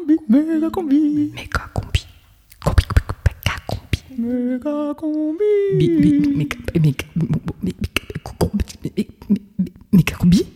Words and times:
combi, 0.00 0.16
méga 0.28 0.70
combi, 0.70 1.30
Méga 1.34 1.68
combi. 1.74 2.06
Combi, 2.64 2.84
combi, 2.88 3.04
méga 3.26 3.54
combi. 3.66 3.98
méga 4.18 4.94
combi. 4.94 5.44
Bi- 5.78 5.88
bi- 6.00 6.36
méga- 6.36 6.58
méga- 6.80 7.06
méga- 7.62 7.86
Méga 9.92 10.16
combi 10.16 10.46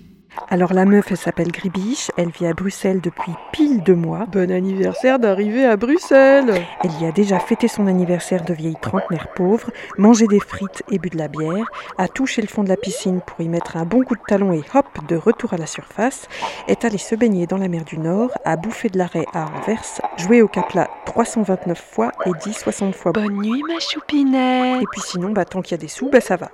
Alors 0.54 0.72
la 0.72 0.84
meuf, 0.84 1.06
elle 1.10 1.16
s'appelle 1.16 1.50
Gribiche, 1.50 2.12
elle 2.16 2.28
vit 2.28 2.46
à 2.46 2.52
Bruxelles 2.52 3.00
depuis 3.00 3.32
pile 3.50 3.82
deux 3.82 3.96
mois. 3.96 4.24
Bon 4.30 4.52
anniversaire 4.52 5.18
d'arriver 5.18 5.64
à 5.64 5.76
Bruxelles 5.76 6.54
Elle 6.84 7.02
y 7.02 7.06
a 7.06 7.10
déjà 7.10 7.40
fêté 7.40 7.66
son 7.66 7.88
anniversaire 7.88 8.44
de 8.44 8.54
vieille 8.54 8.76
trentenaire 8.80 9.26
pauvre, 9.34 9.72
mangé 9.98 10.28
des 10.28 10.38
frites 10.38 10.84
et 10.92 11.00
bu 11.00 11.10
de 11.10 11.18
la 11.18 11.26
bière, 11.26 11.66
a 11.98 12.06
touché 12.06 12.40
le 12.40 12.46
fond 12.46 12.62
de 12.62 12.68
la 12.68 12.76
piscine 12.76 13.20
pour 13.20 13.40
y 13.40 13.48
mettre 13.48 13.76
un 13.76 13.84
bon 13.84 14.04
coup 14.04 14.14
de 14.14 14.20
talon 14.28 14.52
et 14.52 14.62
hop, 14.74 14.86
de 15.08 15.16
retour 15.16 15.54
à 15.54 15.56
la 15.56 15.66
surface, 15.66 16.28
est 16.68 16.84
allée 16.84 16.98
se 16.98 17.16
baigner 17.16 17.48
dans 17.48 17.58
la 17.58 17.66
mer 17.66 17.84
du 17.84 17.98
Nord, 17.98 18.30
a 18.44 18.56
bouffé 18.56 18.88
de 18.88 18.96
l'arrêt 18.96 19.26
à 19.34 19.46
Anvers, 19.46 20.00
joué 20.18 20.40
au 20.40 20.46
capla 20.46 20.88
329 21.06 21.76
fois 21.76 22.12
et 22.26 22.30
dit 22.44 22.54
60 22.54 22.94
fois. 22.94 23.10
Bonne 23.10 23.42
nuit 23.42 23.64
ma 23.66 23.80
choupinette 23.80 24.82
Et 24.82 24.86
puis 24.92 25.00
sinon, 25.00 25.30
bah, 25.30 25.46
tant 25.46 25.62
qu'il 25.62 25.72
y 25.72 25.74
a 25.74 25.78
des 25.78 25.88
sous, 25.88 26.10
bah, 26.10 26.20
ça 26.20 26.36
va. 26.36 26.52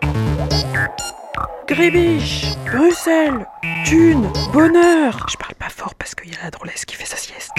Grébiche 1.70 2.47
Bruxelles 2.66 3.47
Thune 3.84 4.29
Bonheur 4.52 5.24
Je 5.30 5.37
parle 5.37 5.55
pas 5.55 5.69
fort 5.69 5.95
parce 5.95 6.16
qu'il 6.16 6.33
y 6.33 6.37
a 6.37 6.43
la 6.43 6.51
drôlesse 6.51 6.84
qui 6.84 6.96
fait 6.96 7.06
sa 7.06 7.16
sieste. 7.16 7.52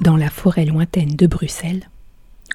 Dans 0.00 0.16
la 0.16 0.28
forêt 0.28 0.64
lointaine 0.64 1.14
de 1.14 1.28
Bruxelles, 1.28 1.88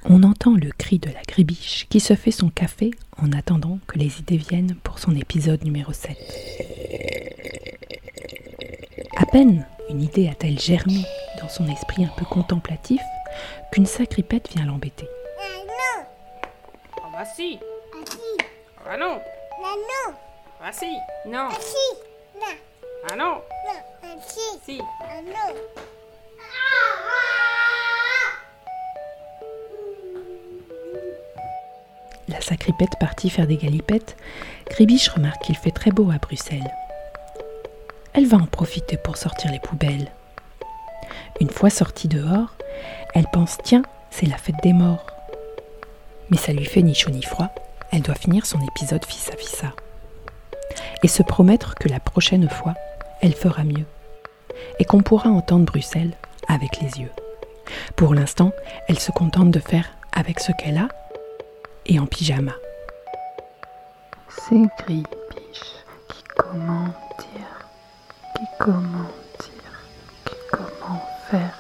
on 0.04 0.23
entend 0.23 0.55
le 0.55 0.72
cri 0.78 1.00
de 1.00 1.09
la 1.09 1.22
grébiche 1.26 1.88
qui 1.90 2.02
se 2.02 2.16
fait 2.16 2.31
son 2.31 2.50
café 2.50 2.91
en 3.18 3.31
attendant 3.31 3.80
que 3.88 3.98
les 3.98 4.20
idées 4.20 4.36
viennent 4.36 4.76
pour 4.84 5.00
son 5.00 5.16
épisode 5.16 5.64
numéro 5.64 5.94
7. 5.94 6.17
À 9.16 9.26
peine 9.26 9.66
une 9.90 10.02
idée 10.02 10.28
a-t-elle 10.28 10.59
germé 10.59 11.06
dans 11.40 11.48
son 11.48 11.70
esprit 11.70 12.03
un 12.03 12.12
peu 12.17 12.26
contemplatif 12.26 13.02
qu'une 13.72 13.86
sacripette 13.86 14.50
vient 14.53 14.66
l'embêter. 14.66 15.08
Ah 16.98 17.08
bah 17.14 17.23
si 17.23 17.58
Ah 18.86 18.98
non 18.98 19.22
Ah 20.61 20.71
si. 20.71 20.85
Non 21.27 21.49
Ah 23.09 23.16
non 23.16 23.41
Si. 24.61 24.80
La 32.27 32.41
sacripette 32.41 32.97
partie 32.99 33.30
faire 33.30 33.47
des 33.47 33.58
galipettes, 33.58 34.17
Grébiche 34.69 35.09
remarque 35.09 35.41
qu'il 35.43 35.55
fait 35.55 35.71
très 35.71 35.91
beau 35.91 36.09
à 36.11 36.17
Bruxelles. 36.17 36.71
Elle 38.13 38.25
va 38.25 38.38
en 38.38 38.45
profiter 38.45 38.97
pour 38.97 39.17
sortir 39.17 39.52
les 39.52 39.59
poubelles. 39.59 40.11
Une 41.39 41.49
fois 41.49 41.69
sortie 41.69 42.08
dehors, 42.08 42.55
elle 43.13 43.27
pense 43.31 43.58
tiens, 43.63 43.83
c'est 44.09 44.25
la 44.25 44.38
fête 44.38 44.61
des 44.63 44.73
morts. 44.73 45.05
Mais 46.30 46.38
ça 46.38 46.53
lui 46.53 46.66
fait 46.66 46.81
ni 46.81 46.95
chaud 46.95 47.11
ni 47.11 47.21
froid, 47.21 47.49
elle 47.96 48.02
doit 48.02 48.16
finir 48.16 48.46
son 48.46 48.60
épisode 48.62 49.06
fissa 49.06 49.38
fissa. 49.38 49.72
Et 51.02 51.08
se 51.08 51.24
promettre 51.24 51.76
que 51.76 51.88
la 51.88 52.02
prochaine 52.02 52.50
fois, 52.50 52.74
elle 53.22 53.34
fera 53.34 53.64
mieux. 53.64 53.86
Et 54.80 54.86
qu'on 54.86 55.02
pourra 55.02 55.30
entendre 55.30 55.66
Bruxelles 55.66 56.12
avec 56.50 56.82
les 56.82 57.00
yeux. 57.00 57.12
Pour 57.96 58.14
l'instant, 58.14 58.52
elle 58.90 59.00
se 59.00 59.12
contente 59.12 59.50
de 59.50 59.60
faire 59.60 59.90
avec 60.12 60.42
ce 60.42 60.52
qu'elle 60.52 60.78
a 60.78 60.90
et 61.86 61.98
en 61.98 62.06
pyjama. 62.06 62.52
C'est 64.28 64.68
Gribiche 64.80 65.06
qui 66.10 66.23
comment 66.36 66.88
dire, 67.18 67.70
qui 68.36 68.44
comment 68.60 69.10
dire, 69.40 69.80
qui 70.26 70.36
comment 70.52 71.02
faire. 71.32 71.58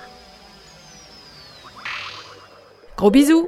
Gros 2.97 3.11
bisous 3.11 3.47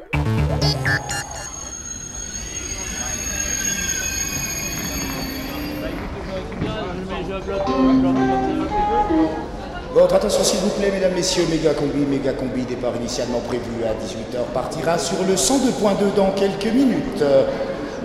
Votre 9.94 10.16
attention 10.16 10.44
s'il 10.44 10.60
vous 10.60 10.70
plaît, 10.72 10.92
mesdames, 10.92 11.14
messieurs, 11.14 11.44
méga 11.50 11.74
combi, 11.74 12.00
méga 12.00 12.34
combi, 12.34 12.66
départ 12.66 12.94
initialement 12.98 13.40
prévu 13.40 13.86
à 13.86 13.94
18h, 13.94 14.52
partira 14.54 14.98
sur 14.98 15.24
le 15.24 15.36
102.2 15.36 16.14
dans 16.16 16.32
quelques 16.32 16.74
minutes. 16.74 17.24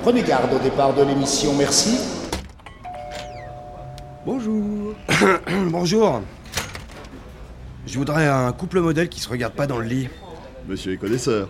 Prenez 0.02 0.22
garde 0.22 0.52
au 0.54 0.60
départ 0.60 0.94
de 0.94 1.02
l'émission, 1.02 1.54
merci. 1.54 1.98
Bonjour. 4.24 4.94
Bonjour. 5.70 6.22
Je 7.84 7.98
voudrais 7.98 8.28
un 8.28 8.52
couple 8.52 8.78
modèle 8.78 9.08
qui 9.08 9.18
se 9.18 9.28
regarde 9.28 9.54
pas 9.54 9.66
dans 9.66 9.78
le 9.78 9.86
lit. 9.86 10.08
Monsieur 10.68 10.92
est 10.92 10.98
connaisseur. 10.98 11.48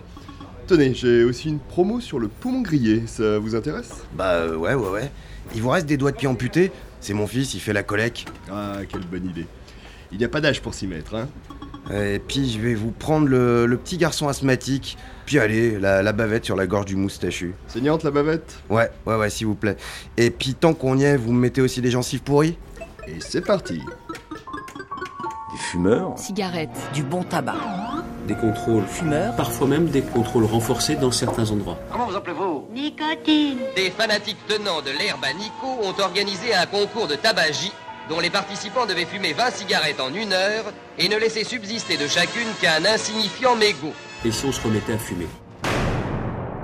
Tenez, 0.65 0.95
j'ai 0.95 1.23
aussi 1.23 1.49
une 1.49 1.59
promo 1.59 1.99
sur 1.99 2.17
le 2.17 2.27
poumon 2.27 2.61
grillé, 2.61 3.03
ça 3.05 3.37
vous 3.37 3.53
intéresse? 3.53 3.91
Bah 4.13 4.31
euh, 4.31 4.55
ouais, 4.55 4.73
ouais, 4.73 4.89
ouais. 4.89 5.11
Il 5.53 5.61
vous 5.61 5.69
reste 5.69 5.85
des 5.85 5.97
doigts 5.97 6.11
de 6.11 6.17
pied 6.17 6.27
amputés 6.27 6.71
C'est 7.03 7.13
mon 7.13 7.27
fils, 7.27 7.53
il 7.53 7.59
fait 7.59 7.73
la 7.73 7.83
collecte. 7.83 8.25
Ah, 8.49 8.77
quelle 8.87 9.01
bonne 9.05 9.25
idée. 9.25 9.45
Il 10.13 10.17
n'y 10.19 10.23
a 10.23 10.29
pas 10.29 10.39
d'âge 10.39 10.61
pour 10.61 10.73
s'y 10.73 10.87
mettre, 10.87 11.15
hein 11.15 11.27
Et 11.93 12.17
puis 12.19 12.49
je 12.49 12.59
vais 12.59 12.75
vous 12.75 12.91
prendre 12.91 13.27
le, 13.27 13.65
le 13.65 13.75
petit 13.77 13.97
garçon 13.97 14.29
asthmatique. 14.29 14.97
Puis 15.25 15.37
allez, 15.37 15.77
la, 15.79 16.01
la 16.01 16.13
bavette 16.13 16.45
sur 16.45 16.55
la 16.55 16.65
gorge 16.65 16.85
du 16.85 16.95
moustachu. 16.95 17.55
Saignante 17.67 18.05
la 18.05 18.11
bavette? 18.11 18.55
Ouais, 18.69 18.89
ouais, 19.05 19.17
ouais, 19.17 19.29
s'il 19.29 19.47
vous 19.47 19.55
plaît. 19.55 19.75
Et 20.15 20.29
puis 20.29 20.53
tant 20.53 20.73
qu'on 20.73 20.97
y 20.97 21.03
est, 21.03 21.17
vous 21.17 21.33
me 21.33 21.39
mettez 21.41 21.59
aussi 21.59 21.81
des 21.81 21.91
gencives 21.91 22.23
pourries? 22.23 22.57
Et 23.05 23.19
c'est 23.19 23.41
parti 23.41 23.79
Des 23.79 25.59
fumeurs, 25.59 26.17
Cigarette, 26.17 26.69
du 26.93 27.03
bon 27.03 27.23
tabac. 27.23 27.55
Des 28.27 28.35
contrôles 28.35 28.85
Fumeur, 28.85 29.35
parfois 29.35 29.67
même 29.67 29.87
des 29.87 30.01
contrôles 30.01 30.45
renforcés 30.45 30.95
dans 30.95 31.11
certains 31.11 31.49
endroits. 31.51 31.77
Comment 31.91 32.07
vous 32.07 32.15
appelez-vous? 32.15 32.67
Nicotine. 32.73 33.59
Des 33.75 33.89
fanatiques 33.91 34.37
tenants 34.47 34.81
de 34.81 34.91
l'herbe 34.91 35.23
à 35.23 35.33
Nico 35.33 35.67
ont 35.81 36.01
organisé 36.01 36.53
un 36.53 36.65
concours 36.65 37.07
de 37.07 37.15
tabagie 37.15 37.71
dont 38.09 38.19
les 38.19 38.29
participants 38.29 38.85
devaient 38.85 39.05
fumer 39.05 39.33
20 39.33 39.51
cigarettes 39.51 39.99
en 39.99 40.13
une 40.13 40.33
heure 40.33 40.65
et 40.97 41.07
ne 41.07 41.17
laisser 41.17 41.43
subsister 41.43 41.97
de 41.97 42.07
chacune 42.07 42.47
qu'un 42.61 42.85
insignifiant 42.85 43.55
mégot. 43.55 43.93
Et 44.25 44.31
si 44.31 44.45
on 44.45 44.51
se 44.51 44.61
remettait 44.61 44.93
à 44.93 44.97
fumer? 44.97 45.27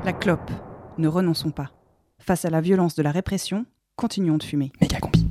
La 0.06 0.14
clope. 0.14 0.52
Ne 0.98 1.08
renonçons 1.08 1.52
pas. 1.52 1.72
Face 2.20 2.46
à 2.46 2.50
la 2.50 2.62
violence 2.62 2.96
de 2.96 3.04
la 3.04 3.12
répression, 3.12 3.66
continuons 3.96 4.38
de 4.38 4.44
fumer. 4.44 4.72
Méga 4.82 5.00
combi. 5.00 5.28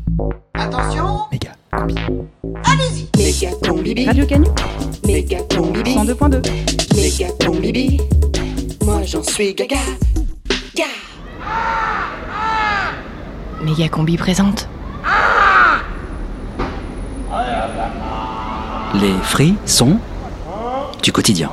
Attention. 0.55 1.21
Méga. 1.31 1.53
Allez-y. 1.73 3.09
Méga 3.19 3.51
combibi. 3.67 4.07
Radio 4.07 4.27
Canu 4.27 4.47
Méga 5.07 5.39
combibi. 5.55 5.95
102.2. 5.95 6.43
Méga 6.97 7.29
combibi. 7.45 8.01
Moi 8.85 9.03
j'en 9.05 9.23
suis 9.23 9.55
gaga. 9.55 9.77
Ga. 10.75 10.85
Méga 13.63 13.89
combi 13.91 14.17
présente. 14.17 14.69
Les 18.95 19.13
frissons 19.23 19.99
du 21.03 21.13
quotidien. 21.13 21.51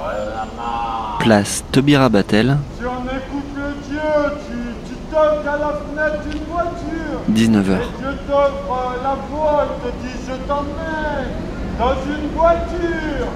Place 1.19 1.63
Tobira 1.71 2.07
Batel, 2.07 2.57
Si 2.77 2.85
on 2.85 3.03
écoute 3.03 3.51
le 3.55 3.73
Dieu, 3.89 3.99
tu, 4.47 4.53
tu 4.87 4.95
toques 5.11 5.45
à 5.45 5.57
la 5.57 5.73
fenêtre 5.73 6.23
d'une 6.29 6.43
voiture. 6.45 7.04
19h. 7.31 7.57
Et 7.57 7.97
Dieu 7.97 8.13
t'offre 8.27 8.95
la 9.01 9.15
voie, 9.29 9.65
il 9.65 9.89
te 9.89 9.95
dit 10.03 10.13
je 10.27 10.33
t'emmène 10.47 11.31
dans 11.79 11.95
une 12.05 12.29
voiture. 12.35 13.27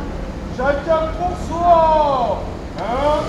Chacun 0.55 1.07
pour 1.17 1.35
soi. 1.47 2.41
Hein 2.77 3.23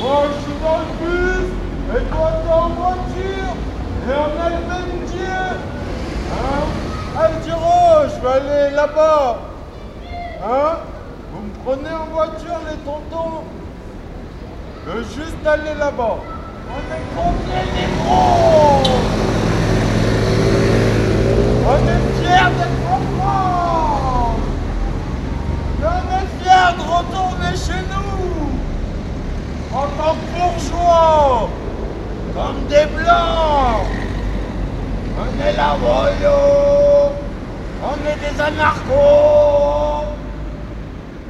Moi 0.00 0.22
je 0.26 0.42
suis 0.42 0.58
dans 0.62 0.78
le 0.78 0.90
bus 1.00 1.46
et 1.94 2.02
toi 2.10 2.32
t'es 2.42 2.52
en 2.52 2.68
voiture. 2.70 3.52
Et 4.08 4.12
on 4.12 4.40
a 4.40 4.48
le 4.50 4.62
même 4.66 5.06
Dieu. 5.06 5.38
Hein 6.32 6.64
Allez 7.18 7.40
Diro, 7.44 8.08
je 8.08 8.20
vais 8.20 8.34
aller 8.34 8.74
là-bas. 8.74 9.38
Hein 10.44 10.78
Vous 11.32 11.42
me 11.42 11.64
prenez 11.64 11.94
en 11.94 12.06
voiture 12.12 12.58
les 12.68 12.76
tontons 12.78 13.44
Je 14.84 14.90
veux 14.90 15.04
juste 15.04 15.46
aller 15.46 15.78
là-bas. 15.78 16.18
On 16.68 16.94
est 16.94 17.06
contre 17.14 17.48
les 17.54 17.80
négros 17.80 19.05
On 21.68 21.78
est 21.78 22.04
fiers 22.18 22.52
d'être 22.58 22.86
en 22.94 23.00
France. 23.16 24.40
On 25.82 26.02
est 26.16 26.28
fiers 26.38 26.72
de 26.78 26.82
retourner 26.96 27.54
chez 27.56 27.82
nous. 27.90 28.50
En 29.74 29.86
tant 29.98 30.14
que 30.14 30.26
bourgeois 30.32 31.50
Comme 32.34 32.66
des 32.68 32.86
blancs. 32.94 33.86
On 35.18 35.44
est 35.44 35.54
la 35.56 35.70
royaux 35.72 37.12
On 37.82 37.96
est 38.10 38.18
des 38.24 38.40
anarchos. 38.40 40.06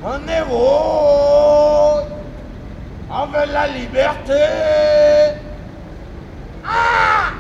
On 0.05 0.29
est 0.29 0.43
rose. 0.43 2.05
On 3.11 3.27
veut 3.27 3.53
la 3.53 3.67
liberté. 3.69 4.45
Ah 6.63 7.36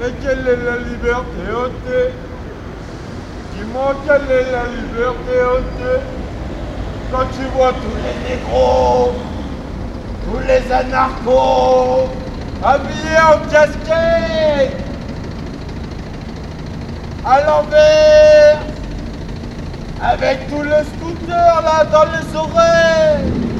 Mais 0.00 0.12
quelle 0.22 0.48
est 0.48 0.64
la 0.64 0.78
liberté 0.78 1.52
ôtée 1.52 2.14
Dis-moi 3.54 3.94
quelle 4.06 4.30
est 4.30 4.50
la 4.50 4.64
liberté 4.64 5.42
ôtée 5.42 6.00
quand 7.12 7.26
tu 7.34 7.44
vois 7.54 7.72
tous 7.72 7.96
les 8.02 8.34
négros, 8.34 9.12
tous 10.24 10.38
les 10.46 10.72
anarchos, 10.72 12.08
habillés 12.64 13.18
en 13.18 13.38
casquette, 13.50 14.76
à 17.26 17.40
l'envers, 17.42 18.58
avec 20.02 20.48
tout 20.48 20.62
le 20.62 20.82
scooter 20.94 21.62
là 21.62 21.84
dans 21.84 22.04
les 22.04 22.36
oreilles. 22.36 23.59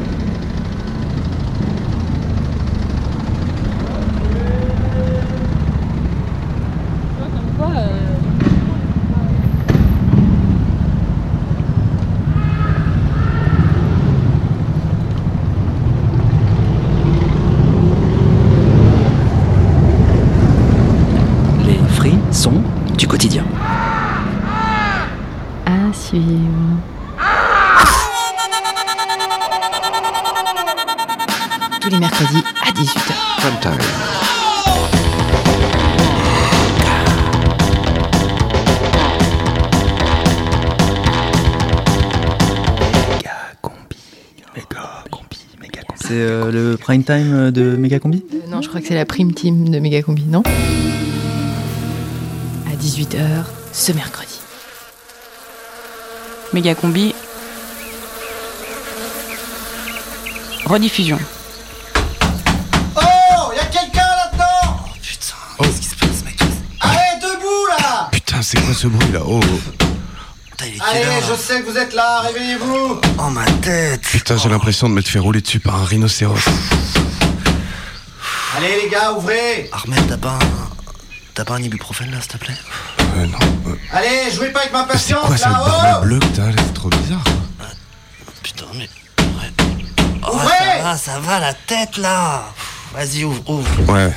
Les 21.64 21.78
frissons 21.94 22.52
du 22.96 23.06
quotidien. 23.06 23.44
À 25.66 25.93
suivre. 25.93 26.26
Tous 31.81 31.88
les 31.88 31.99
mercredis 31.99 32.44
à 32.66 32.73
18h. 32.73 33.12
Prime 33.38 33.61
time. 33.61 34.39
C'est 46.11 46.17
euh, 46.17 46.51
le 46.51 46.77
prime 46.77 47.05
time 47.05 47.53
de 47.53 47.77
Megacombi? 47.77 48.25
Euh, 48.35 48.39
non, 48.51 48.61
je 48.62 48.69
crois 48.69 48.81
que 48.81 48.89
c'est 48.89 48.97
la 48.97 49.05
prime 49.05 49.33
team 49.33 49.69
de 49.69 49.79
Megacombi, 49.79 50.25
non? 50.25 50.43
À 52.67 52.75
18h 52.75 53.45
ce 53.73 53.93
mercredi. 53.93 54.41
Megacombi. 56.53 57.15
Rediffusion. 60.65 61.19
Oh, 62.97 63.53
y'a 63.55 63.67
quelqu'un 63.67 64.01
là-dedans! 64.01 64.81
Putain, 65.01 65.37
qu'est-ce 65.61 65.81
qui 65.81 65.87
se 65.91 65.95
passe, 65.95 66.25
mec? 66.25 66.41
Allez, 66.81 67.21
debout 67.23 67.69
là! 67.69 68.09
Putain, 68.11 68.43
c'est 68.43 68.61
quoi 68.61 68.75
ce 68.75 68.89
bruit 68.89 69.12
là? 69.12 69.21
Oh 69.25 69.39
Allez, 70.62 71.05
je 71.29 71.35
sais 71.41 71.62
que 71.62 71.71
vous 71.71 71.77
êtes 71.79 71.95
là, 71.95 72.21
réveillez-vous 72.21 73.01
Oh 73.19 73.31
ma 73.31 73.45
tête 73.62 74.03
Putain, 74.03 74.37
j'ai 74.37 74.49
l'impression 74.51 74.89
de 74.91 74.95
m'être 74.95 75.09
fait 75.09 75.19
rouler 75.19 75.41
dessus 75.41 75.59
par 75.61 75.77
un 75.77 75.85
rhinocéros. 75.85 76.37
Allez, 78.57 78.83
les 78.83 78.89
gars, 78.91 79.12
ouvrez 79.12 79.71
Armel, 79.73 80.01
t'as 80.07 80.17
pas 80.19 80.31
un. 80.35 80.39
T'as 81.33 81.45
pas 81.45 81.55
un 81.55 81.62
ibuprofène 81.62 82.11
là, 82.11 82.19
s'il 82.21 82.33
te 82.33 82.37
plaît 82.39 82.57
Euh, 83.17 83.27
non. 83.27 83.39
euh, 83.69 83.75
Allez, 83.93 84.31
jouez 84.35 84.51
pas 84.51 84.61
avec 84.61 84.73
ma 84.73 84.83
patience 84.85 85.27
quoi 85.27 85.37
là, 85.37 86.01
oh 86.03 86.07
que 86.19 86.27
t'as 86.37 86.47
là 86.47 86.53
C'est 86.59 86.75
trop 86.75 86.89
bizarre. 86.91 87.25
Putain, 88.43 88.65
mais. 88.75 88.89
Oh, 90.23 90.27
ça 90.27 90.33
Ouvrez 90.33 90.83
va, 90.83 90.97
ça 90.99 91.19
va, 91.21 91.39
la 91.41 91.55
tête 91.55 91.97
là 91.97 92.43
Vas-y, 92.93 93.25
ouvre, 93.25 93.41
ouvre. 93.49 93.91
Ouais. 93.93 94.12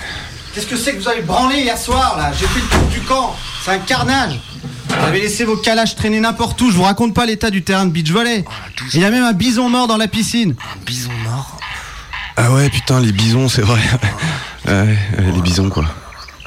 Qu'est-ce 0.54 0.68
que 0.68 0.76
c'est 0.76 0.94
que 0.96 1.02
vous 1.02 1.08
avez 1.08 1.22
branlé 1.22 1.62
hier 1.62 1.78
soir 1.78 2.18
là? 2.18 2.32
J'ai 2.38 2.48
fait 2.48 2.60
le 2.60 2.68
tour 2.68 2.88
du 2.90 3.00
camp, 3.02 3.36
c'est 3.64 3.72
un 3.72 3.80
carnage 3.80 4.40
Vous 5.00 5.06
avez 5.06 5.22
laissé 5.22 5.46
vos 5.46 5.58
calages 5.58 5.96
traîner 5.96 6.20
n'importe 6.20 6.60
où, 6.62 6.72
je 6.72 6.76
vous 6.76 6.84
raconte 6.84 7.14
pas 7.14 7.26
l'état 7.26 7.50
du 7.50 7.64
terrain 7.64 7.86
de 7.86 7.92
beach 7.92 8.12
volley. 8.12 8.46
Il 8.94 9.00
y 9.00 9.06
a 9.06 9.10
même 9.12 9.24
un 9.24 9.34
bison 9.34 9.70
mort 9.70 9.88
dans 9.88 9.98
la 9.98 10.08
piscine. 10.08 10.56
Un 10.76 10.86
bison 10.86 11.12
mort 11.24 11.60
Ah 12.38 12.52
ouais, 12.52 12.70
putain, 12.70 13.00
les 13.00 13.12
bisons, 13.12 13.50
c'est 13.50 13.62
vrai. 13.62 13.82
ouais, 14.68 14.72
ouais, 14.72 15.32
les 15.34 15.42
bisons 15.42 15.70
quoi. 15.70 15.86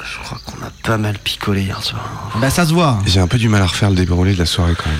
Je 0.03 0.23
crois 0.23 0.39
qu'on 0.45 0.65
a 0.65 0.71
pas 0.83 0.97
mal 0.97 1.17
picolé 1.19 1.63
hier 1.63 1.81
soir. 1.83 2.31
Bah 2.39 2.49
ça 2.49 2.65
se 2.65 2.73
voit. 2.73 2.99
J'ai 3.05 3.19
un 3.19 3.27
peu 3.27 3.37
du 3.37 3.49
mal 3.49 3.61
à 3.61 3.67
refaire 3.67 3.89
le 3.89 3.95
déroulé 3.95 4.33
de 4.33 4.39
la 4.39 4.45
soirée 4.45 4.73
quand 4.77 4.89
même. 4.89 4.99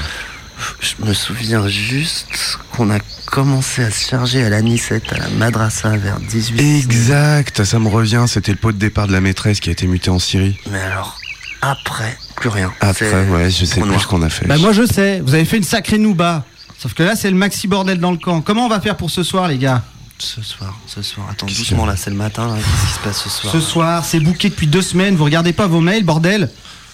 Je 0.79 1.05
me 1.05 1.13
souviens 1.13 1.67
juste 1.67 2.57
qu'on 2.71 2.89
a 2.89 2.99
commencé 3.27 3.83
à 3.83 3.91
se 3.91 4.09
charger 4.09 4.43
à 4.43 4.49
la 4.49 4.61
Nicette, 4.61 5.11
à 5.13 5.17
la 5.17 5.29
Madrasa 5.29 5.95
vers 5.97 6.19
18 6.19 6.83
Exact, 6.83 7.63
ça 7.63 7.77
me 7.79 7.87
revient, 7.89 8.25
c'était 8.27 8.51
le 8.53 8.57
pot 8.57 8.71
de 8.71 8.77
départ 8.77 9.07
de 9.07 9.11
la 9.11 9.21
maîtresse 9.21 9.59
qui 9.59 9.69
a 9.69 9.71
été 9.71 9.85
mutée 9.85 10.09
en 10.09 10.17
Syrie. 10.19 10.57
Mais 10.71 10.79
alors, 10.79 11.17
après, 11.61 12.17
plus 12.39 12.49
rien. 12.49 12.71
Après, 12.79 13.27
ouais, 13.29 13.51
je 13.51 13.65
sais 13.65 13.81
plus 13.81 13.99
ce 13.99 14.07
qu'on 14.07 14.21
a 14.21 14.29
fait. 14.29 14.47
Bah 14.47 14.57
moi 14.57 14.71
je 14.71 14.85
sais, 14.85 15.19
vous 15.21 15.33
avez 15.33 15.45
fait 15.45 15.57
une 15.57 15.63
sacrée 15.63 15.97
nouba. 15.97 16.45
Sauf 16.79 16.93
que 16.93 17.03
là 17.03 17.15
c'est 17.15 17.31
le 17.31 17.37
maxi 17.37 17.67
bordel 17.67 17.99
dans 17.99 18.11
le 18.11 18.17
camp. 18.17 18.41
Comment 18.41 18.65
on 18.65 18.69
va 18.69 18.79
faire 18.79 18.97
pour 18.97 19.09
ce 19.09 19.23
soir 19.23 19.47
les 19.47 19.57
gars? 19.57 19.83
Ce 20.19 20.41
soir, 20.41 20.75
ce 20.87 21.01
soir. 21.01 21.27
Attends, 21.29 21.45
doucement 21.45 21.85
là, 21.85 21.95
c'est 21.95 22.09
le 22.09 22.15
matin 22.15 22.47
là. 22.47 22.55
Qu'est-ce 22.55 22.87
qui 22.87 22.93
se 22.93 22.99
passe 22.99 23.23
ce 23.23 23.29
soir 23.29 23.53
Ce 23.53 23.59
soir, 23.59 24.05
c'est 24.05 24.19
booké 24.19 24.49
depuis 24.49 24.67
deux 24.67 24.81
semaines, 24.81 25.15
vous 25.15 25.25
regardez 25.25 25.53
pas 25.53 25.67
vos 25.67 25.81
mails, 25.81 26.03
bordel? 26.03 26.49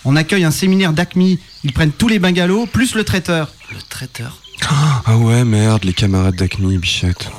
On 0.05 0.17
accueille 0.17 0.43
un 0.43 0.51
séminaire 0.51 0.91
d'ACMI, 0.91 1.39
ils 1.63 1.71
prennent 1.71 1.93
tous 1.93 2.09
les 2.09 2.19
bungalows, 2.19 2.65
plus 2.65 2.95
le 2.95 3.05
traiteur. 3.05 3.53
Le 3.71 3.81
traiteur? 3.81 4.39
Ah 5.05 5.17
ouais, 5.17 5.43
merde, 5.43 5.83
les 5.83 5.93
camarades 5.93 6.35
d'Acme, 6.35 6.77
bichette. 6.77 7.29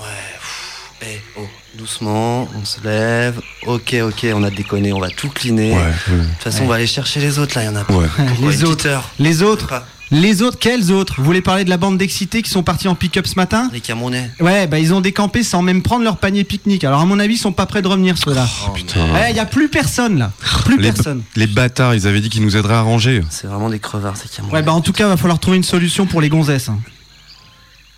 Eh, 1.03 1.21
oh, 1.39 1.47
doucement, 1.77 2.49
on 2.61 2.65
se 2.65 2.81
lève. 2.83 3.41
Ok, 3.67 3.95
ok, 4.03 4.27
on 4.35 4.43
a 4.43 4.51
déconné, 4.51 4.93
on 4.93 5.01
va 5.01 5.09
tout 5.11 5.29
cleaner. 5.29 5.73
Ouais, 5.73 5.79
De 6.09 6.15
ouais. 6.21 6.27
toute 6.35 6.43
façon, 6.43 6.65
on 6.65 6.67
va 6.69 6.77
aller 6.77 6.87
chercher 6.87 7.21
les 7.21 7.39
autres 7.39 7.57
là, 7.57 7.63
il 7.65 7.67
y 7.67 7.69
en 7.69 7.77
a 7.77 7.85
pas. 7.85 7.95
Les 8.41 8.65
autres. 8.65 8.89
Les 9.19 9.43
autres 9.43 9.67
Pas. 9.69 9.87
Les 10.11 10.43
autres, 10.43 10.59
quels 10.61 10.93
autres? 10.93 11.15
Vous 11.17 11.25
voulez 11.25 11.41
parler 11.41 11.65
de 11.65 11.71
la 11.71 11.79
bande 11.79 11.97
d'excités 11.99 12.43
qui 12.43 12.51
sont 12.51 12.63
partis 12.63 12.87
en 12.89 12.95
pick-up 12.95 13.27
ce 13.27 13.35
matin? 13.37 13.69
Les 13.73 13.81
Camerounais. 13.81 14.31
Ouais, 14.39 14.67
bah 14.67 14.79
ils 14.79 14.93
ont 14.95 15.01
décampé 15.01 15.43
sans 15.43 15.63
même 15.63 15.83
prendre 15.83 16.05
leur 16.05 16.19
panier 16.19 16.45
pique-nique. 16.45 16.85
Alors 16.85 17.01
à 17.01 17.05
mon 17.07 17.19
avis, 17.19 17.35
ils 17.35 17.39
sont 17.39 17.53
pas 17.53 17.67
prêts 17.67 17.83
de 17.83 17.89
revenir 17.89 18.17
ceux-là. 18.19 18.47
Oh, 18.67 18.71
putain. 18.73 19.11
Ouais, 19.13 19.33
y 19.33 19.39
a 19.41 19.47
plus 19.47 19.69
personne 19.69 20.19
là. 20.19 20.31
Plus 20.67 20.77
Les, 20.79 20.93
personne. 20.93 21.23
les 21.37 21.47
bâtards, 21.47 21.95
ils 21.95 22.07
avaient 22.07 22.21
dit 22.21 22.29
qu'ils 22.29 22.43
nous 22.45 22.57
aideraient 22.57 22.75
à 22.75 22.83
ranger. 22.83 23.23
C'est 23.31 23.47
vraiment 23.49 23.71
des 23.71 23.81
crevards, 23.81 24.17
ces 24.17 24.29
Camerounais. 24.29 24.59
Ouais, 24.59 24.63
bah 24.63 24.73
en 24.73 24.83
tout 24.83 24.93
cas, 24.93 25.09
va 25.09 25.17
falloir 25.17 25.41
trouver 25.41 25.57
une 25.57 25.65
solution 25.65 26.07
pour 26.07 26.21
les 26.21 26.29
gonzesses. 26.29 26.69
hein. 26.69 26.79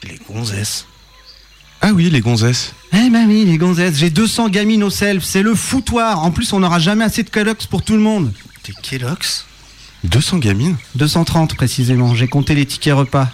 Les 0.05 0.19
gonzesses. 0.33 0.87
Ah 1.81 1.93
oui, 1.93 2.11
les 2.11 2.21
gonzesses. 2.21 2.73
Eh 2.93 3.11
bah 3.11 3.19
oui, 3.27 3.45
les 3.45 3.59
gonzesses, 3.59 3.97
j'ai 3.97 4.11
200 4.11 4.49
gamines 4.49 4.83
au 4.83 4.91
self, 4.91 5.23
c'est 5.25 5.43
le 5.43 5.55
foutoir. 5.55 6.23
En 6.25 6.31
plus, 6.31 6.53
on 6.53 6.61
n'aura 6.61 6.79
jamais 6.79 7.05
assez 7.05 7.23
de 7.23 7.31
Kellogg's 7.31 7.67
pour 7.67 7.83
tout 7.83 7.93
le 7.95 8.01
monde. 8.01 8.33
Des 8.65 8.73
Kellogg's? 8.83 9.45
200 10.05 10.39
gamines? 10.39 10.77
230 10.95 11.55
précisément, 11.57 12.15
j'ai 12.15 12.29
compté 12.29 12.55
les 12.55 12.67
tickets 12.67 12.95
repas. 12.95 13.29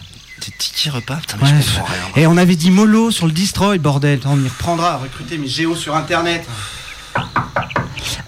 Des 0.45 0.53
tickets 0.59 0.93
repas? 0.93 1.17
Putain, 1.17 1.37
mais 1.41 1.49
Ouais. 1.49 1.55
je 1.63 1.75
comprends 1.77 1.93
rien. 1.93 2.23
Et 2.23 2.27
on 2.27 2.37
avait 2.37 2.57
dit 2.57 2.71
mollo 2.71 3.11
sur 3.11 3.27
le 3.27 3.33
destroy, 3.33 3.79
bordel. 3.79 4.21
On 4.25 4.39
y 4.43 4.49
reprendra 4.49 4.95
à 4.95 4.97
recruter 4.97 5.39
mes 5.39 5.47
géos 5.49 5.77
sur 5.77 5.95
internet. 5.95 6.47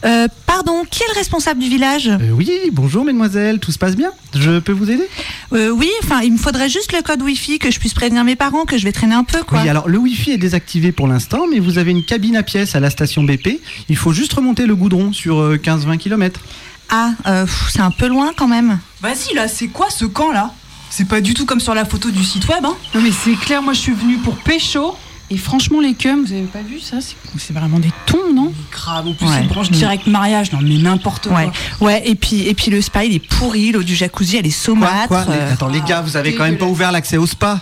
Euh, 0.04 0.28
pardon, 0.46 0.84
qui 0.90 1.02
est 1.02 1.06
le 1.08 1.18
responsable 1.18 1.60
du 1.60 1.68
village 1.68 2.08
Euh, 2.08 2.30
oui, 2.32 2.50
bonjour 2.72 3.04
mesdemoiselles, 3.04 3.58
tout 3.58 3.72
se 3.72 3.78
passe 3.78 3.96
bien? 3.96 4.10
Je 4.34 4.58
peux 4.58 4.72
vous 4.72 4.90
aider? 4.90 5.08
Euh, 5.54 5.70
Oui, 5.70 5.88
enfin, 6.02 6.20
il 6.20 6.32
me 6.32 6.38
faudrait 6.38 6.68
juste 6.68 6.92
le 6.92 7.00
code 7.00 7.22
Wi-Fi 7.22 7.58
que 7.58 7.70
je 7.70 7.78
puisse 7.78 7.94
prévenir 7.94 8.22
mes 8.22 8.36
parents 8.36 8.64
que 8.66 8.76
je 8.76 8.84
vais 8.84 8.92
traîner 8.92 9.14
un 9.14 9.24
peu, 9.24 9.42
quoi. 9.42 9.60
Oui, 9.62 9.68
alors 9.68 9.88
le 9.88 9.96
Wi-Fi 9.98 10.32
est 10.32 10.36
désactivé 10.38 10.92
pour 10.92 11.08
l'instant, 11.08 11.46
mais 11.50 11.58
vous 11.58 11.78
avez 11.78 11.90
une 11.92 12.04
cabine 12.04 12.36
à 12.36 12.42
pièces 12.42 12.74
à 12.74 12.80
la 12.80 12.90
station 12.90 13.22
BP. 13.24 13.60
Il 13.88 13.96
faut 13.96 14.12
juste 14.12 14.34
remonter 14.34 14.66
le 14.66 14.76
goudron 14.76 15.12
sur 15.14 15.40
euh, 15.40 15.56
15-20 15.56 15.96
km. 15.96 16.40
Ah, 16.90 17.12
euh, 17.26 17.44
pff, 17.46 17.68
c'est 17.72 17.80
un 17.80 17.90
peu 17.90 18.06
loin 18.06 18.32
quand 18.36 18.48
même. 18.48 18.78
Vas-y, 19.00 19.34
là, 19.34 19.48
c'est 19.48 19.68
quoi 19.68 19.88
ce 19.88 20.04
camp 20.04 20.32
là? 20.32 20.52
C'est 20.90 21.08
pas 21.08 21.22
du 21.22 21.32
tout 21.34 21.46
comme 21.46 21.60
sur 21.60 21.74
la 21.74 21.84
photo 21.86 22.10
du 22.10 22.22
site 22.22 22.46
web, 22.46 22.64
hein? 22.64 22.76
Non 22.94 23.00
mais 23.00 23.10
c'est 23.10 23.34
clair, 23.34 23.62
moi 23.62 23.72
je 23.72 23.80
suis 23.80 23.92
venue 23.94 24.18
pour 24.18 24.36
pécho. 24.36 24.94
Et 25.34 25.36
franchement, 25.36 25.80
les 25.80 25.94
cums, 25.94 26.24
vous 26.24 26.32
avez 26.32 26.42
pas 26.42 26.62
vu 26.62 26.78
ça 26.78 26.98
C'est 27.38 27.52
vraiment 27.52 27.80
des 27.80 27.90
tons, 28.06 28.32
non 28.32 28.52
Grave, 28.70 29.08
en 29.08 29.14
plus, 29.14 29.26
Ouais. 29.26 29.32
c'est 29.40 29.48
branche 29.48 29.68
direct 29.70 30.06
mariage, 30.06 30.52
non 30.52 30.60
mais 30.62 30.76
n'importe 30.78 31.26
quoi. 31.26 31.50
Ouais, 31.80 32.02
et 32.06 32.14
puis, 32.14 32.46
et 32.46 32.54
puis 32.54 32.70
le 32.70 32.80
spa 32.80 33.04
il 33.04 33.14
est 33.16 33.18
pourri, 33.28 33.72
l'eau 33.72 33.82
du 33.82 33.96
jacuzzi 33.96 34.36
elle 34.36 34.46
est 34.46 34.50
saumâtre. 34.50 35.08
Quoi 35.08 35.24
euh, 35.28 35.52
Attends 35.52 35.68
les 35.68 35.80
gars, 35.80 36.02
vous 36.02 36.16
avez 36.16 36.34
quand 36.36 36.44
même 36.44 36.56
pas 36.56 36.66
ouvert 36.66 36.92
l'accès 36.92 37.16
au 37.16 37.26
spa 37.26 37.60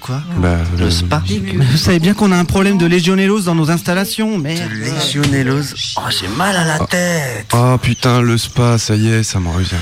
Quoi 0.00 0.20
Bah, 0.38 0.56
Le 0.76 0.90
spa 0.90 1.22
Vous 1.26 1.76
savez 1.76 2.00
bien 2.00 2.14
qu'on 2.14 2.32
a 2.32 2.36
un 2.36 2.44
problème 2.44 2.78
de 2.78 2.86
légionellose 2.86 3.44
dans 3.44 3.54
nos 3.54 3.70
installations, 3.70 4.36
mais... 4.38 4.56
Légionellose. 4.68 5.74
Oh, 5.98 6.00
j'ai 6.10 6.28
mal 6.36 6.56
à 6.56 6.64
la 6.64 6.78
tête. 6.86 7.46
Oh 7.54 7.76
putain, 7.80 8.20
le 8.22 8.36
spa, 8.38 8.76
ça 8.78 8.96
y 8.96 9.08
est, 9.08 9.22
ça 9.22 9.38
me 9.38 9.48
revient. 9.50 9.76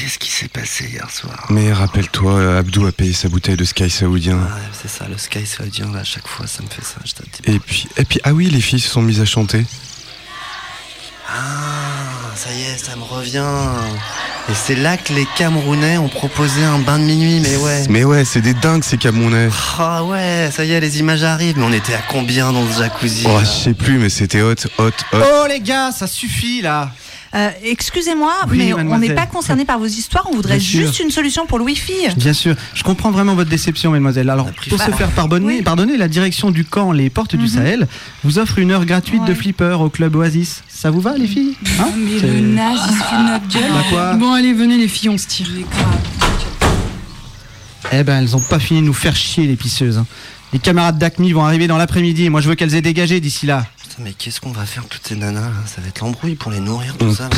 Qu'est-ce 0.00 0.18
qui 0.18 0.30
s'est 0.30 0.48
passé 0.48 0.86
hier 0.86 1.10
soir 1.10 1.46
Mais 1.50 1.74
rappelle-toi, 1.74 2.32
euh, 2.32 2.58
Abdou 2.58 2.86
a 2.86 2.92
payé 2.92 3.12
sa 3.12 3.28
bouteille 3.28 3.58
de 3.58 3.64
Sky 3.64 3.90
saoudien. 3.90 4.38
Ouais, 4.38 4.62
c'est 4.72 4.88
ça, 4.88 5.06
le 5.06 5.18
Sky 5.18 5.44
Saudien, 5.44 5.92
là, 5.92 5.98
à 5.98 6.04
chaque 6.04 6.26
fois, 6.26 6.46
ça 6.46 6.62
me 6.62 6.68
fait 6.68 6.82
ça. 6.82 6.96
Je. 7.04 7.52
Et 7.52 7.58
puis, 7.58 7.86
et 7.98 8.06
puis, 8.06 8.18
ah 8.24 8.32
oui, 8.32 8.48
les 8.48 8.62
filles 8.62 8.80
se 8.80 8.88
sont 8.88 9.02
mises 9.02 9.20
à 9.20 9.26
chanter. 9.26 9.66
Ah, 11.28 11.99
ça 12.34 12.50
y 12.52 12.62
est, 12.62 12.78
ça 12.78 12.96
me 12.96 13.02
revient. 13.02 13.44
Et 14.48 14.54
c'est 14.54 14.74
là 14.76 14.96
que 14.96 15.12
les 15.12 15.26
Camerounais 15.36 15.98
ont 15.98 16.08
proposé 16.08 16.64
un 16.64 16.78
bain 16.78 16.98
de 16.98 17.04
minuit, 17.04 17.40
mais 17.40 17.56
ouais. 17.56 17.84
Mais 17.88 18.04
ouais, 18.04 18.24
c'est 18.24 18.40
des 18.40 18.54
dingues 18.54 18.82
ces 18.84 18.96
Camerounais. 18.96 19.48
Ah 19.78 20.04
ouais, 20.04 20.50
ça 20.52 20.64
y 20.64 20.72
est, 20.72 20.80
les 20.80 20.98
images 21.00 21.22
arrivent. 21.22 21.58
Mais 21.58 21.64
on 21.64 21.72
était 21.72 21.94
à 21.94 22.02
combien 22.08 22.52
dans 22.52 22.66
ce 22.72 22.78
jacuzzi 22.80 23.24
Oh, 23.28 23.38
je 23.40 23.46
sais 23.46 23.74
plus, 23.74 23.98
mais 23.98 24.08
c'était 24.08 24.42
hot, 24.42 24.54
hot, 24.78 24.84
hot. 25.12 25.16
Oh 25.22 25.46
les 25.48 25.60
gars, 25.60 25.92
ça 25.92 26.06
suffit 26.06 26.62
là 26.62 26.90
Euh, 27.34 27.50
Excusez-moi, 27.62 28.32
Oui, 28.48 28.58
mais 28.58 28.72
on 28.74 28.98
n'est 28.98 29.14
pas 29.14 29.26
concerné 29.26 29.64
par 29.64 29.78
vos 29.78 29.86
histoires. 29.86 30.26
On 30.32 30.34
voudrait 30.36 30.58
Bien 30.58 30.66
sûr. 30.66 30.80
juste 30.86 30.98
une 31.00 31.10
solution 31.12 31.46
pour 31.46 31.58
le 31.58 31.64
Wi-Fi. 31.64 32.08
Bien 32.16 32.32
sûr, 32.32 32.56
je 32.74 32.82
comprends 32.82 33.10
vraiment 33.12 33.34
votre 33.36 33.50
déception, 33.50 33.90
mademoiselle. 33.92 34.28
Alors, 34.30 34.50
pour 34.68 34.80
se 34.82 34.90
faire 34.90 35.10
pardonner, 35.10 35.62
pardonner, 35.62 35.96
la 35.96 36.08
direction 36.08 36.50
du 36.50 36.64
camp 36.64 36.90
Les 36.92 37.08
Portes 37.10 37.36
du 37.36 37.46
Sahel 37.46 37.86
vous 38.24 38.38
offre 38.40 38.58
une 38.58 38.72
heure 38.72 38.84
gratuite 38.84 39.24
de 39.26 39.34
flipper 39.34 39.76
au 39.80 39.90
club 39.90 40.16
Oasis. 40.16 40.62
Ça 40.80 40.90
vous 40.90 41.00
va, 41.02 41.14
les 41.18 41.26
filles 41.26 41.56
Hein 41.78 41.90
Mais 41.94 42.18
C'est- 42.20 42.26
le 42.26 42.40
naze, 42.40 42.80
il 42.88 42.96
se 42.96 43.02
fout 43.02 43.18
de 43.18 43.32
notre 43.32 43.48
gueule. 43.48 43.70
Bah 43.72 43.84
quoi 43.90 44.14
Bon, 44.14 44.32
allez, 44.32 44.54
venez, 44.54 44.78
les 44.78 44.88
filles, 44.88 45.10
on 45.10 45.18
se 45.18 45.26
tire. 45.26 45.46
Eh 47.92 48.02
ben, 48.02 48.20
elles 48.22 48.34
ont 48.34 48.40
pas 48.40 48.58
fini 48.58 48.80
de 48.80 48.86
nous 48.86 48.94
faire 48.94 49.14
chier, 49.14 49.46
les 49.46 49.56
pisseuses. 49.56 49.98
hein. 49.98 50.06
Les 50.54 50.58
camarades 50.58 50.96
d'Acme 50.98 51.30
vont 51.32 51.44
arriver 51.44 51.66
dans 51.66 51.76
l'après-midi. 51.76 52.30
Moi, 52.30 52.40
je 52.40 52.48
veux 52.48 52.54
qu'elles 52.54 52.74
aient 52.74 52.80
dégagé 52.82 53.20
d'ici 53.20 53.44
là. 53.46 53.66
Putain, 53.82 54.02
mais 54.04 54.12
qu'est-ce 54.14 54.40
qu'on 54.40 54.52
va 54.52 54.64
faire 54.64 54.84
toutes 54.86 55.06
ces 55.06 55.16
nanas 55.16 55.40
là? 55.42 55.50
Ça 55.66 55.82
va 55.82 55.88
être 55.88 56.00
l'embrouille 56.00 56.34
pour 56.34 56.50
les 56.50 56.60
nourrir, 56.60 56.94
On- 57.00 57.04
tout 57.10 57.14
ça. 57.14 57.28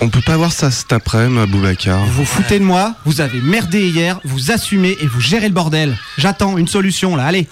On 0.00 0.08
peut 0.08 0.20
pas 0.22 0.36
voir 0.36 0.50
ça 0.52 0.70
cet 0.72 0.92
après-midi, 0.92 1.46
Boubacar. 1.52 2.04
Vous 2.06 2.12
vous 2.12 2.24
foutez 2.24 2.58
de 2.58 2.64
moi, 2.64 2.94
vous 3.04 3.20
avez 3.20 3.40
merdé 3.40 3.88
hier, 3.88 4.18
vous 4.24 4.50
assumez 4.50 4.96
et 5.00 5.06
vous 5.06 5.20
gérez 5.20 5.46
le 5.48 5.54
bordel. 5.54 5.96
J'attends 6.18 6.58
une 6.58 6.68
solution 6.68 7.14
là, 7.16 7.26
allez. 7.26 7.46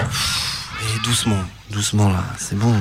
Doucement, 1.05 1.43
doucement 1.71 2.09
là, 2.11 2.25
c'est 2.39 2.59
bon. 2.59 2.75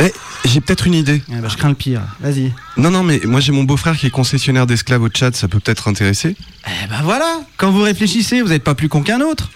Eh, 0.00 0.12
j'ai 0.44 0.60
peut-être 0.60 0.86
une 0.86 0.94
idée. 0.94 1.22
Eh 1.28 1.36
ben, 1.36 1.48
je 1.48 1.56
crains 1.56 1.68
le 1.68 1.74
pire. 1.74 2.02
Vas-y. 2.20 2.52
Non, 2.76 2.90
non, 2.90 3.02
mais 3.02 3.20
moi 3.24 3.40
j'ai 3.40 3.52
mon 3.52 3.64
beau-frère 3.64 3.96
qui 3.96 4.06
est 4.06 4.10
concessionnaire 4.10 4.66
d'esclaves 4.66 5.02
au 5.02 5.08
Tchad, 5.08 5.36
ça 5.36 5.48
peut 5.48 5.60
peut-être 5.60 5.88
intéresser. 5.88 6.36
Eh 6.66 6.86
ben 6.88 7.02
voilà, 7.02 7.40
quand 7.56 7.70
vous 7.70 7.82
réfléchissez, 7.82 8.42
vous 8.42 8.48
n'êtes 8.48 8.64
pas 8.64 8.74
plus 8.74 8.88
con 8.88 9.02
qu'un 9.02 9.20
autre. 9.20 9.50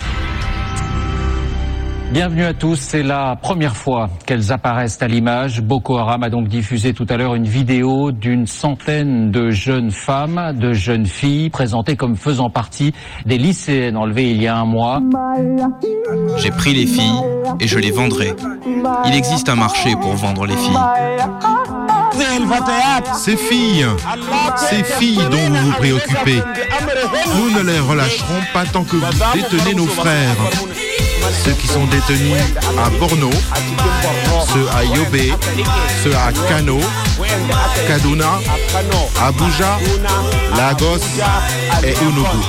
Bienvenue 2.12 2.44
à 2.44 2.52
tous, 2.52 2.76
c'est 2.76 3.02
la 3.02 3.36
première 3.36 3.74
fois 3.74 4.10
qu'elles 4.26 4.52
apparaissent 4.52 5.00
à 5.00 5.08
l'image. 5.08 5.62
Boko 5.62 5.96
Haram 5.96 6.22
a 6.22 6.28
donc 6.28 6.46
diffusé 6.46 6.92
tout 6.92 7.06
à 7.08 7.16
l'heure 7.16 7.34
une 7.34 7.46
vidéo 7.46 8.12
d'une 8.12 8.46
centaine 8.46 9.30
de 9.30 9.50
jeunes 9.50 9.90
femmes, 9.90 10.52
de 10.54 10.74
jeunes 10.74 11.06
filles, 11.06 11.48
présentées 11.48 11.96
comme 11.96 12.16
faisant 12.16 12.50
partie 12.50 12.92
des 13.24 13.38
lycéennes 13.38 13.96
enlevées 13.96 14.30
il 14.30 14.42
y 14.42 14.46
a 14.46 14.58
un 14.58 14.66
mois. 14.66 15.00
J'ai 16.36 16.50
pris 16.50 16.74
les 16.74 16.86
filles 16.86 17.22
et 17.60 17.66
je 17.66 17.78
les 17.78 17.90
vendrai. 17.90 18.34
Il 19.06 19.14
existe 19.14 19.48
un 19.48 19.56
marché 19.56 19.96
pour 19.96 20.14
vendre 20.14 20.44
les 20.44 20.56
filles. 20.56 20.78
Ces 23.14 23.38
filles, 23.38 23.86
ces 24.56 24.84
filles 24.84 25.22
dont 25.30 25.48
vous 25.48 25.66
vous 25.66 25.72
préoccupez, 25.78 26.42
nous 27.38 27.50
ne 27.58 27.62
les 27.62 27.80
relâcherons 27.80 28.42
pas 28.52 28.66
tant 28.66 28.84
que 28.84 28.96
vous 28.96 29.12
détenez 29.34 29.74
nos 29.74 29.86
frères. 29.86 30.36
Ceux 31.32 31.52
qui 31.52 31.66
sont 31.66 31.86
détenus 31.86 32.36
à 32.78 32.90
Borno, 32.98 33.30
ceux 34.52 34.68
à 34.76 34.84
Yobe, 34.84 35.36
ceux 36.04 36.14
à 36.14 36.32
Kano, 36.48 36.78
Kaduna, 37.88 38.38
Abuja, 39.20 39.78
Lagos 40.56 41.04
et 41.82 41.94
Unugu. 42.02 42.42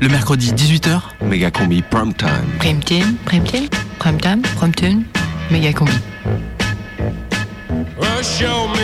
Le 0.00 0.08
mercredi 0.08 0.52
18h, 0.52 1.00
Méga 1.22 1.50
combi 1.50 1.82
prime 1.82 2.12
time. 2.14 2.28
Prime 2.58 2.80
team, 2.80 3.16
prime 3.24 3.44
team, 3.44 3.68
prime 3.98 4.20
time, 4.20 4.42
prime 4.56 4.74
tune, 4.74 5.04
méga 5.50 5.72
combi. 5.72 5.92
Show 8.22 8.68
me 8.68 8.83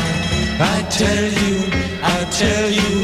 I 0.63 0.83
tell 0.91 1.25
you, 1.41 1.57
I 2.03 2.23
tell 2.29 2.69
you, 2.69 3.00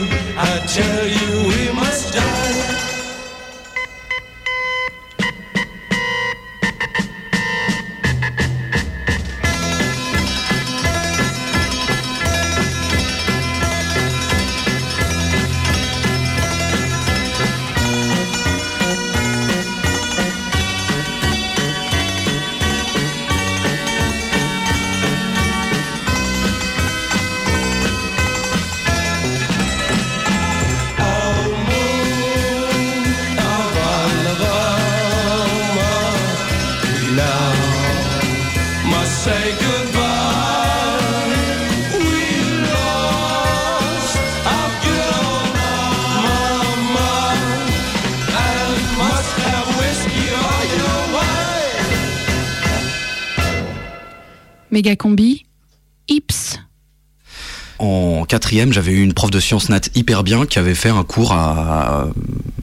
Méga 54.71 54.95
combi, 54.95 55.45
Ips. 56.09 56.59
En 57.79 58.25
quatrième, 58.25 58.73
j'avais 58.73 58.91
eu 58.91 59.01
une 59.01 59.13
prof 59.13 59.29
de 59.29 59.39
sciences 59.39 59.69
nat 59.69 59.81
hyper 59.95 60.23
bien 60.23 60.45
qui 60.45 60.59
avait 60.59 60.75
fait 60.75 60.89
un 60.89 61.03
cours 61.03 61.31
à 61.33 62.07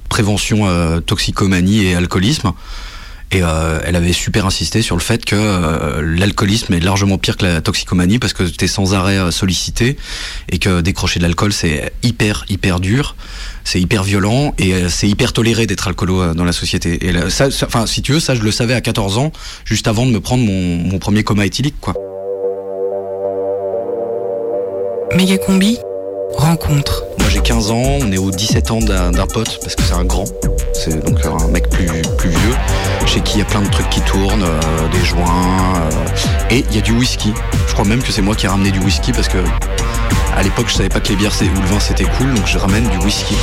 prévention 0.08 0.66
euh, 0.66 1.00
toxicomanie 1.00 1.84
et 1.84 1.94
alcoolisme. 1.94 2.52
Et 3.34 3.42
euh, 3.42 3.80
elle 3.84 3.96
avait 3.96 4.12
super 4.12 4.46
insisté 4.46 4.80
sur 4.80 4.94
le 4.94 5.00
fait 5.02 5.24
que 5.24 5.34
euh, 5.34 6.00
l'alcoolisme 6.16 6.72
est 6.72 6.78
largement 6.78 7.18
pire 7.18 7.36
que 7.36 7.44
la 7.44 7.60
toxicomanie 7.60 8.20
parce 8.20 8.32
que 8.32 8.44
t'es 8.44 8.68
sans 8.68 8.94
arrêt 8.94 9.18
euh, 9.18 9.32
sollicité 9.32 9.96
et 10.52 10.58
que 10.60 10.80
décrocher 10.82 11.18
de 11.18 11.24
l'alcool 11.24 11.52
c'est 11.52 11.92
hyper 12.04 12.44
hyper 12.48 12.78
dur, 12.78 13.16
c'est 13.64 13.80
hyper 13.80 14.04
violent 14.04 14.54
et 14.58 14.88
c'est 14.88 15.08
hyper 15.08 15.32
toléré 15.32 15.66
d'être 15.66 15.88
alcoolo 15.88 16.32
dans 16.32 16.44
la 16.44 16.52
société. 16.52 17.04
Et 17.08 17.10
là, 17.12 17.28
ça, 17.28 17.50
ça- 17.50 17.66
enfin 17.66 17.86
si 17.86 18.02
tu 18.02 18.12
veux, 18.12 18.20
ça 18.20 18.36
je 18.36 18.42
le 18.42 18.52
savais 18.52 18.74
à 18.74 18.80
14 18.80 19.18
ans, 19.18 19.32
juste 19.64 19.88
avant 19.88 20.06
de 20.06 20.12
me 20.12 20.20
prendre 20.20 20.44
mon, 20.44 20.76
mon 20.76 20.98
premier 21.00 21.24
coma 21.24 21.44
éthylique 21.44 21.80
quoi. 21.80 21.94
Méga 25.16 25.38
combi, 25.38 25.78
rencontre. 26.36 27.02
Moi 27.18 27.28
j'ai 27.30 27.40
15 27.40 27.70
ans, 27.72 27.82
on 28.00 28.12
est 28.12 28.18
aux 28.18 28.30
17 28.30 28.70
ans 28.70 28.78
d'un 28.78 29.10
d'un 29.10 29.26
pote 29.26 29.58
parce 29.60 29.74
que 29.74 29.82
c'est 29.82 29.94
un 29.94 30.04
grand, 30.04 30.24
c'est 30.72 31.04
donc 31.04 31.18
un 31.24 31.48
mec 31.48 31.68
plus, 31.70 31.86
plus 32.18 32.30
vieux, 32.30 32.54
chez 33.06 33.20
qui 33.20 33.34
il 33.34 33.38
y 33.38 33.42
a 33.42 33.44
plein 33.44 33.62
de 33.62 33.68
trucs 33.68 33.88
qui 33.90 34.00
tournent, 34.02 34.42
euh, 34.42 34.88
des 34.92 35.04
joints, 35.04 35.76
euh, 35.76 36.50
et 36.50 36.64
il 36.70 36.76
y 36.76 36.78
a 36.78 36.80
du 36.80 36.92
whisky. 36.92 37.32
Je 37.68 37.72
crois 37.72 37.84
même 37.84 38.02
que 38.02 38.12
c'est 38.12 38.22
moi 38.22 38.34
qui 38.34 38.46
ai 38.46 38.48
ramené 38.48 38.70
du 38.70 38.78
whisky 38.78 39.12
parce 39.12 39.28
que 39.28 39.38
à 40.36 40.42
l'époque 40.42 40.66
je 40.68 40.74
savais 40.74 40.88
pas 40.88 41.00
que 41.00 41.08
les 41.08 41.16
bières 41.16 41.32
ou 41.40 41.60
le 41.60 41.66
vin 41.66 41.80
c'était 41.80 42.04
cool, 42.04 42.32
donc 42.34 42.46
je 42.46 42.58
ramène 42.58 42.88
du 42.88 42.98
whisky. 42.98 43.34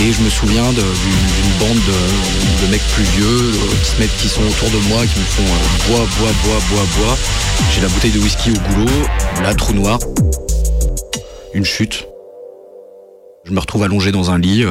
Et 0.00 0.12
je 0.12 0.22
me 0.22 0.28
souviens 0.28 0.70
d'une 0.72 1.58
bande 1.58 1.78
de, 1.78 2.70
mecs 2.70 2.86
plus 2.94 3.04
vieux 3.04 3.24
euh, 3.26 3.74
qui 3.82 3.90
se 3.90 4.00
mettent, 4.00 4.16
qui 4.18 4.28
sont 4.28 4.42
autour 4.42 4.68
de 4.70 4.88
moi, 4.88 5.02
qui 5.06 5.18
me 5.18 5.24
font 5.24 5.42
bois, 5.88 6.06
bois, 6.18 6.30
bois, 6.44 6.60
bois, 6.70 6.86
bois. 6.98 7.16
J'ai 7.74 7.80
la 7.80 7.88
bouteille 7.88 8.12
de 8.12 8.18
whisky 8.18 8.50
au 8.50 8.74
goulot, 8.74 8.90
la 9.42 9.54
trou 9.54 9.72
noir, 9.72 9.98
une 11.54 11.64
chute. 11.64 12.06
Je 13.44 13.52
me 13.52 13.60
retrouve 13.60 13.82
allongé 13.82 14.12
dans 14.12 14.30
un 14.30 14.38
lit. 14.38 14.64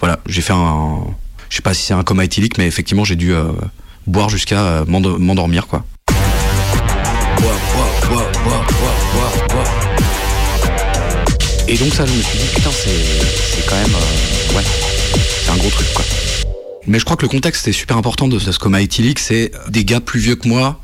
voilà, 0.00 0.18
j'ai 0.26 0.42
fait 0.42 0.52
un. 0.52 1.00
Je 1.48 1.56
sais 1.56 1.62
pas 1.62 1.74
si 1.74 1.82
c'est 1.84 1.94
un 1.94 2.02
coma 2.02 2.24
éthylique, 2.24 2.58
mais 2.58 2.66
effectivement, 2.66 3.04
j'ai 3.04 3.16
dû 3.16 3.32
euh, 3.34 3.44
boire 4.06 4.28
jusqu'à 4.28 4.60
euh, 4.64 4.84
m'endo- 4.86 5.18
m'endormir, 5.18 5.66
quoi. 5.66 5.84
Et 11.68 11.76
donc, 11.76 11.92
ça, 11.94 12.06
je 12.06 12.12
me 12.12 12.22
suis 12.22 12.38
dit, 12.38 12.44
putain, 12.54 12.70
c'est 12.70 13.66
quand 13.68 13.74
même. 13.76 13.94
euh, 13.94 14.56
ouais, 14.56 14.62
c'est 15.44 15.50
un 15.50 15.56
gros 15.56 15.70
truc, 15.70 15.86
quoi. 15.94 16.04
Mais 16.86 16.98
je 17.00 17.04
crois 17.04 17.16
que 17.16 17.22
le 17.22 17.28
contexte 17.28 17.66
est 17.66 17.72
super 17.72 17.96
important 17.96 18.28
de 18.28 18.38
ce 18.38 18.56
coma 18.58 18.80
éthylique. 18.80 19.18
C'est 19.18 19.50
des 19.68 19.84
gars 19.84 20.00
plus 20.00 20.20
vieux 20.20 20.36
que 20.36 20.46
moi, 20.46 20.80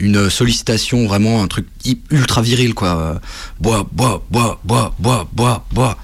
une 0.00 0.28
sollicitation, 0.28 1.06
vraiment 1.06 1.42
un 1.42 1.46
truc 1.46 1.66
ultra 2.10 2.42
viril, 2.42 2.74
quoi. 2.74 3.20
Bois, 3.60 3.86
bois, 3.92 4.24
bois, 4.30 4.60
bois, 4.64 4.94
bois, 4.98 5.28
bois, 5.32 5.64
bois. 5.72 5.96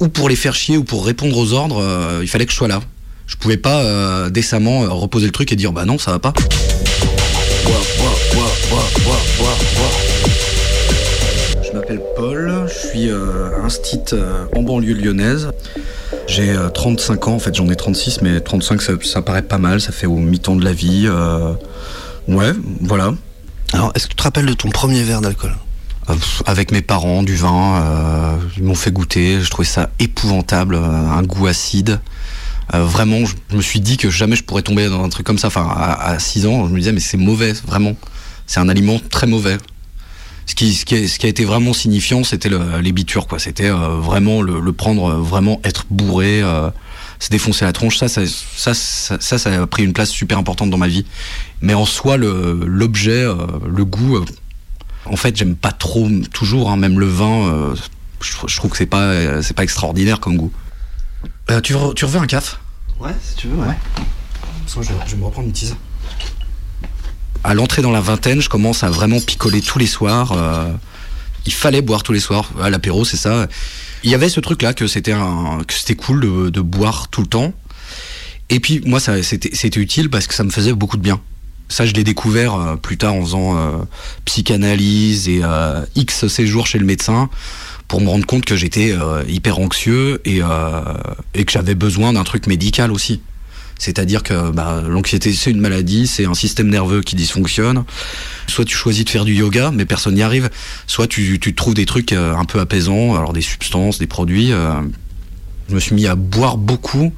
Ou 0.00 0.08
pour 0.08 0.28
les 0.30 0.36
faire 0.36 0.54
chier 0.54 0.78
ou 0.78 0.84
pour 0.84 1.04
répondre 1.04 1.36
aux 1.36 1.52
ordres, 1.52 1.84
il 2.22 2.28
fallait 2.28 2.46
que 2.46 2.52
je 2.52 2.56
sois 2.56 2.68
là. 2.68 2.80
Je 3.28 3.36
pouvais 3.36 3.56
pas 3.58 3.82
euh, 3.82 4.30
décemment 4.30 4.82
euh, 4.82 4.88
reposer 4.88 5.26
le 5.26 5.32
truc 5.32 5.52
et 5.52 5.56
dire 5.56 5.70
bah 5.72 5.84
non, 5.84 5.98
ça 5.98 6.10
va 6.10 6.18
pas. 6.18 6.32
Je 11.62 11.72
m'appelle 11.76 12.00
Paul, 12.16 12.66
je 12.66 12.88
suis 12.88 13.10
euh, 13.10 13.50
instit 13.62 14.00
euh, 14.12 14.44
en 14.56 14.62
banlieue 14.62 14.94
lyonnaise. 14.94 15.50
J'ai 16.26 16.50
euh, 16.50 16.70
35 16.70 17.28
ans, 17.28 17.34
en 17.34 17.38
fait 17.38 17.54
j'en 17.54 17.68
ai 17.68 17.76
36, 17.76 18.22
mais 18.22 18.40
35 18.40 18.80
ça, 18.82 18.92
ça 19.02 19.22
paraît 19.22 19.42
pas 19.42 19.58
mal, 19.58 19.80
ça 19.80 19.92
fait 19.92 20.06
au 20.06 20.16
mi-temps 20.16 20.56
de 20.56 20.64
la 20.64 20.72
vie. 20.72 21.04
euh, 21.06 21.52
Ouais, 22.26 22.52
voilà. 22.82 23.12
Alors, 23.72 23.92
est-ce 23.94 24.04
que 24.04 24.10
tu 24.10 24.16
te 24.16 24.22
rappelles 24.22 24.46
de 24.46 24.52
ton 24.54 24.68
premier 24.70 25.02
verre 25.02 25.20
d'alcool? 25.20 25.54
Avec 26.46 26.72
mes 26.72 26.80
parents, 26.82 27.22
du 27.22 27.36
vin, 27.36 27.82
euh, 27.82 28.36
ils 28.56 28.62
m'ont 28.64 28.74
fait 28.74 28.90
goûter, 28.90 29.40
je 29.42 29.50
trouvais 29.50 29.68
ça 29.68 29.90
épouvantable, 29.98 30.74
un 30.76 31.22
goût 31.22 31.46
acide. 31.46 32.00
Euh, 32.74 32.84
vraiment, 32.84 33.24
je 33.24 33.56
me 33.56 33.62
suis 33.62 33.80
dit 33.80 33.96
que 33.96 34.10
jamais 34.10 34.36
je 34.36 34.44
pourrais 34.44 34.62
tomber 34.62 34.88
dans 34.88 35.02
un 35.02 35.08
truc 35.08 35.26
comme 35.26 35.38
ça. 35.38 35.48
Enfin, 35.48 35.66
à, 35.70 36.18
6 36.18 36.46
ans, 36.46 36.66
je 36.68 36.72
me 36.72 36.78
disais, 36.78 36.92
mais 36.92 37.00
c'est 37.00 37.16
mauvais, 37.16 37.52
vraiment. 37.66 37.94
C'est 38.46 38.60
un 38.60 38.68
aliment 38.68 39.00
très 39.10 39.26
mauvais. 39.26 39.56
Ce 40.46 40.54
qui, 40.54 40.74
ce 40.74 40.84
qui, 40.84 40.94
a, 40.94 41.08
ce 41.08 41.18
qui 41.18 41.26
a 41.26 41.28
été 41.28 41.44
vraiment 41.44 41.72
signifiant, 41.72 42.24
c'était 42.24 42.48
le- 42.48 42.80
les 42.80 42.94
quoi. 43.28 43.38
C'était 43.38 43.70
euh, 43.70 43.98
vraiment 44.00 44.40
le, 44.42 44.72
prendre, 44.72 45.10
euh, 45.10 45.20
vraiment 45.20 45.60
être 45.64 45.86
bourré, 45.90 46.42
se 47.18 47.30
défoncer 47.30 47.64
la 47.64 47.72
tronche. 47.72 47.98
Ça 47.98 48.08
ça, 48.08 48.24
ça, 48.74 49.38
ça, 49.38 49.62
a 49.62 49.66
pris 49.66 49.84
une 49.84 49.92
place 49.92 50.10
super 50.10 50.38
importante 50.38 50.70
dans 50.70 50.78
ma 50.78 50.88
vie. 50.88 51.04
Mais 51.60 51.74
en 51.74 51.84
soi, 51.86 52.16
l'objet, 52.16 53.24
le 53.24 53.84
goût, 53.84 54.24
en 55.06 55.16
fait, 55.16 55.36
j'aime 55.36 55.56
pas 55.56 55.72
trop, 55.72 56.08
toujours, 56.32 56.70
hein, 56.70 56.76
même 56.76 56.98
le 56.98 57.06
vin, 57.06 57.74
je, 58.20 58.32
je 58.46 58.56
trouve 58.56 58.70
que 58.70 58.76
c'est 58.76 58.86
pas, 58.86 59.42
c'est 59.42 59.54
pas 59.54 59.64
extraordinaire 59.64 60.20
comme 60.20 60.36
goût. 60.36 60.52
Euh, 61.50 61.60
tu, 61.60 61.72
veux, 61.72 61.94
tu 61.94 62.06
veux 62.06 62.20
un 62.20 62.26
caf 62.26 62.60
Ouais, 63.00 63.14
si 63.22 63.36
tu 63.36 63.48
veux, 63.48 63.56
ouais. 63.56 63.74
je, 64.66 64.80
vais, 64.80 64.94
je 65.06 65.12
vais 65.12 65.16
me 65.16 65.24
reprendre 65.24 65.46
une 65.46 65.52
tease. 65.52 65.76
À 67.44 67.54
l'entrée 67.54 67.82
dans 67.82 67.92
la 67.92 68.00
vingtaine, 68.00 68.40
je 68.40 68.48
commence 68.48 68.82
à 68.82 68.90
vraiment 68.90 69.20
picoler 69.20 69.60
tous 69.60 69.78
les 69.78 69.86
soirs. 69.86 70.32
euh, 70.32 70.72
il 71.46 71.52
fallait 71.52 71.80
boire 71.80 72.02
tous 72.02 72.12
les 72.12 72.20
soirs. 72.20 72.50
À 72.60 72.68
l'apéro, 72.68 73.04
c'est 73.04 73.16
ça. 73.16 73.46
Il 74.02 74.10
y 74.10 74.14
avait 74.14 74.28
ce 74.28 74.40
truc-là 74.40 74.74
que 74.74 74.86
c'était 74.86 75.12
un, 75.12 75.60
que 75.66 75.72
c'était 75.72 75.94
cool 75.94 76.20
de, 76.20 76.50
de 76.50 76.60
boire 76.60 77.08
tout 77.08 77.22
le 77.22 77.26
temps. 77.28 77.52
Et 78.50 78.60
puis 78.60 78.82
moi, 78.84 79.00
ça, 79.00 79.22
c'était, 79.22 79.50
c'était 79.54 79.80
utile 79.80 80.10
parce 80.10 80.26
que 80.26 80.34
ça 80.34 80.44
me 80.44 80.50
faisait 80.50 80.72
beaucoup 80.72 80.96
de 80.96 81.02
bien. 81.02 81.20
Ça, 81.70 81.86
je 81.86 81.92
l'ai 81.92 82.04
découvert 82.04 82.54
euh, 82.54 82.76
plus 82.76 82.96
tard 82.98 83.14
en 83.14 83.20
faisant 83.22 83.56
euh, 83.56 83.78
psychanalyse 84.24 85.28
et 85.28 85.40
euh, 85.42 85.84
X 85.94 86.26
séjours 86.26 86.66
chez 86.66 86.78
le 86.78 86.86
médecin 86.86 87.30
pour 87.88 88.00
me 88.00 88.08
rendre 88.08 88.26
compte 88.26 88.44
que 88.44 88.54
j'étais 88.56 88.92
euh, 88.92 89.24
hyper 89.26 89.58
anxieux 89.58 90.20
et, 90.24 90.40
euh, 90.42 90.80
et 91.34 91.44
que 91.44 91.52
j'avais 91.52 91.74
besoin 91.74 92.12
d'un 92.12 92.24
truc 92.24 92.46
médical 92.46 92.92
aussi. 92.92 93.20
C'est-à-dire 93.78 94.22
que 94.24 94.50
bah, 94.50 94.82
l'anxiété, 94.86 95.32
c'est 95.32 95.50
une 95.50 95.60
maladie, 95.60 96.06
c'est 96.08 96.24
un 96.26 96.34
système 96.34 96.68
nerveux 96.68 97.00
qui 97.00 97.14
dysfonctionne. 97.14 97.84
Soit 98.48 98.64
tu 98.64 98.76
choisis 98.76 99.04
de 99.04 99.10
faire 99.10 99.24
du 99.24 99.34
yoga, 99.34 99.70
mais 99.72 99.84
personne 99.84 100.14
n'y 100.14 100.22
arrive. 100.22 100.50
Soit 100.86 101.06
tu, 101.06 101.38
tu 101.38 101.54
trouves 101.54 101.74
des 101.74 101.86
trucs 101.86 102.12
euh, 102.12 102.34
un 102.34 102.44
peu 102.44 102.58
apaisants, 102.58 103.14
alors 103.14 103.32
des 103.32 103.40
substances, 103.40 103.98
des 103.98 104.08
produits. 104.08 104.52
euh. 104.52 104.72
Je 105.68 105.74
me 105.74 105.80
suis 105.80 105.94
mis 105.94 106.06
à 106.06 106.16
boire 106.16 106.56
beaucoup 106.56 107.12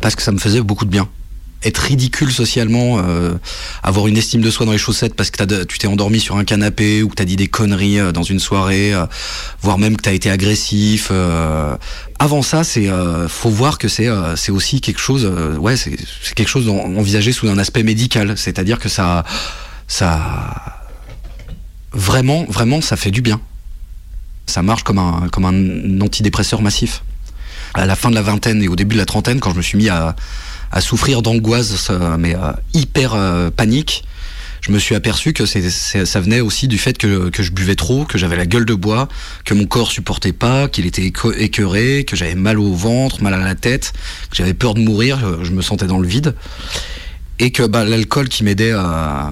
parce 0.00 0.14
que 0.14 0.22
ça 0.22 0.30
me 0.32 0.38
faisait 0.38 0.60
beaucoup 0.60 0.84
de 0.84 0.90
bien. 0.90 1.08
Être 1.64 1.78
ridicule 1.78 2.30
socialement, 2.30 2.98
euh, 3.00 3.34
avoir 3.82 4.06
une 4.06 4.16
estime 4.16 4.40
de 4.42 4.50
soi 4.50 4.64
dans 4.64 4.70
les 4.70 4.78
chaussettes 4.78 5.14
parce 5.14 5.30
que 5.32 5.42
de- 5.42 5.64
tu 5.64 5.78
t'es 5.78 5.88
endormi 5.88 6.20
sur 6.20 6.36
un 6.36 6.44
canapé 6.44 7.02
ou 7.02 7.08
que 7.08 7.16
t'as 7.16 7.24
dit 7.24 7.34
des 7.34 7.48
conneries 7.48 7.98
euh, 7.98 8.12
dans 8.12 8.22
une 8.22 8.38
soirée, 8.38 8.94
euh, 8.94 9.06
voire 9.60 9.76
même 9.76 9.96
que 9.96 10.02
t'as 10.02 10.12
été 10.12 10.30
agressif. 10.30 11.10
Avant 12.20 12.42
ça, 12.42 12.62
c'est 12.62 12.88
faut 13.28 13.50
voir 13.50 13.78
que 13.78 13.88
c'est 13.88 14.08
c'est 14.36 14.52
aussi 14.52 14.80
quelque 14.80 15.00
chose, 15.00 15.24
ouais, 15.58 15.76
c'est 15.76 15.96
quelque 16.36 16.48
chose 16.48 16.68
envisagé 16.68 17.32
sous 17.32 17.48
un 17.48 17.58
aspect 17.58 17.82
médical, 17.82 18.36
c'est-à-dire 18.36 18.78
que 18.78 18.88
ça 18.88 19.24
ça 19.88 20.84
vraiment 21.92 22.44
vraiment 22.48 22.80
ça 22.80 22.96
fait 22.96 23.10
du 23.10 23.22
bien. 23.22 23.40
Ça 24.46 24.62
marche 24.62 24.82
comme 24.84 24.98
un 24.98 25.28
comme 25.30 25.44
un 25.44 26.00
antidépresseur 26.00 26.62
massif. 26.62 27.02
À 27.74 27.84
la 27.86 27.96
fin 27.96 28.10
de 28.10 28.14
la 28.14 28.22
vingtaine 28.22 28.62
et 28.62 28.68
au 28.68 28.76
début 28.76 28.94
de 28.94 29.00
la 29.00 29.06
trentaine, 29.06 29.40
quand 29.40 29.50
je 29.52 29.56
me 29.56 29.62
suis 29.62 29.76
mis 29.78 29.88
à 29.88 30.16
à 30.70 30.80
souffrir 30.80 31.22
d'angoisse, 31.22 31.90
mais 32.18 32.34
euh, 32.34 32.52
hyper 32.74 33.14
euh, 33.14 33.50
panique, 33.50 34.04
je 34.60 34.72
me 34.72 34.78
suis 34.78 34.94
aperçu 34.94 35.32
que 35.32 35.46
ça 35.46 36.20
venait 36.20 36.40
aussi 36.40 36.66
du 36.66 36.78
fait 36.78 36.98
que, 36.98 37.30
je 37.38 37.50
buvais 37.52 37.76
trop, 37.76 38.04
que 38.04 38.18
j'avais 38.18 38.36
la 38.36 38.44
gueule 38.44 38.64
de 38.64 38.74
bois, 38.74 39.08
que 39.44 39.54
mon 39.54 39.66
corps 39.66 39.92
supportait 39.92 40.32
pas, 40.32 40.68
qu'il 40.68 40.84
était 40.84 41.06
écœuré, 41.06 42.04
que 42.04 42.16
j'avais 42.16 42.34
mal 42.34 42.58
au 42.58 42.74
ventre, 42.74 43.22
mal 43.22 43.34
à 43.34 43.38
la 43.38 43.54
tête, 43.54 43.92
que 44.30 44.36
j'avais 44.36 44.54
peur 44.54 44.74
de 44.74 44.80
mourir, 44.80 45.20
je 45.42 45.52
me 45.52 45.62
sentais 45.62 45.86
dans 45.86 46.00
le 46.00 46.08
vide, 46.08 46.34
et 47.38 47.52
que 47.52 47.62
bah, 47.62 47.84
l'alcool 47.84 48.28
qui 48.28 48.42
m'aidait 48.42 48.72
à, 48.72 49.30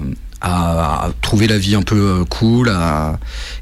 trouver 1.21 1.47
la 1.47 1.57
vie 1.57 1.75
un 1.75 1.81
peu 1.81 2.21
euh, 2.21 2.25
cool, 2.25 2.71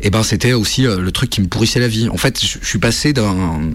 et 0.01 0.09
ben 0.11 0.21
c'était 0.21 0.53
aussi 0.53 0.83
le 0.83 1.11
truc 1.11 1.31
qui 1.31 1.41
me 1.41 1.47
pourrissait 1.47 1.79
la 1.79 1.87
vie. 1.87 2.09
En 2.09 2.17
fait, 2.17 2.39
je 2.39 2.63
suis 2.63 2.79
passé 2.79 3.11
d'un 3.11 3.71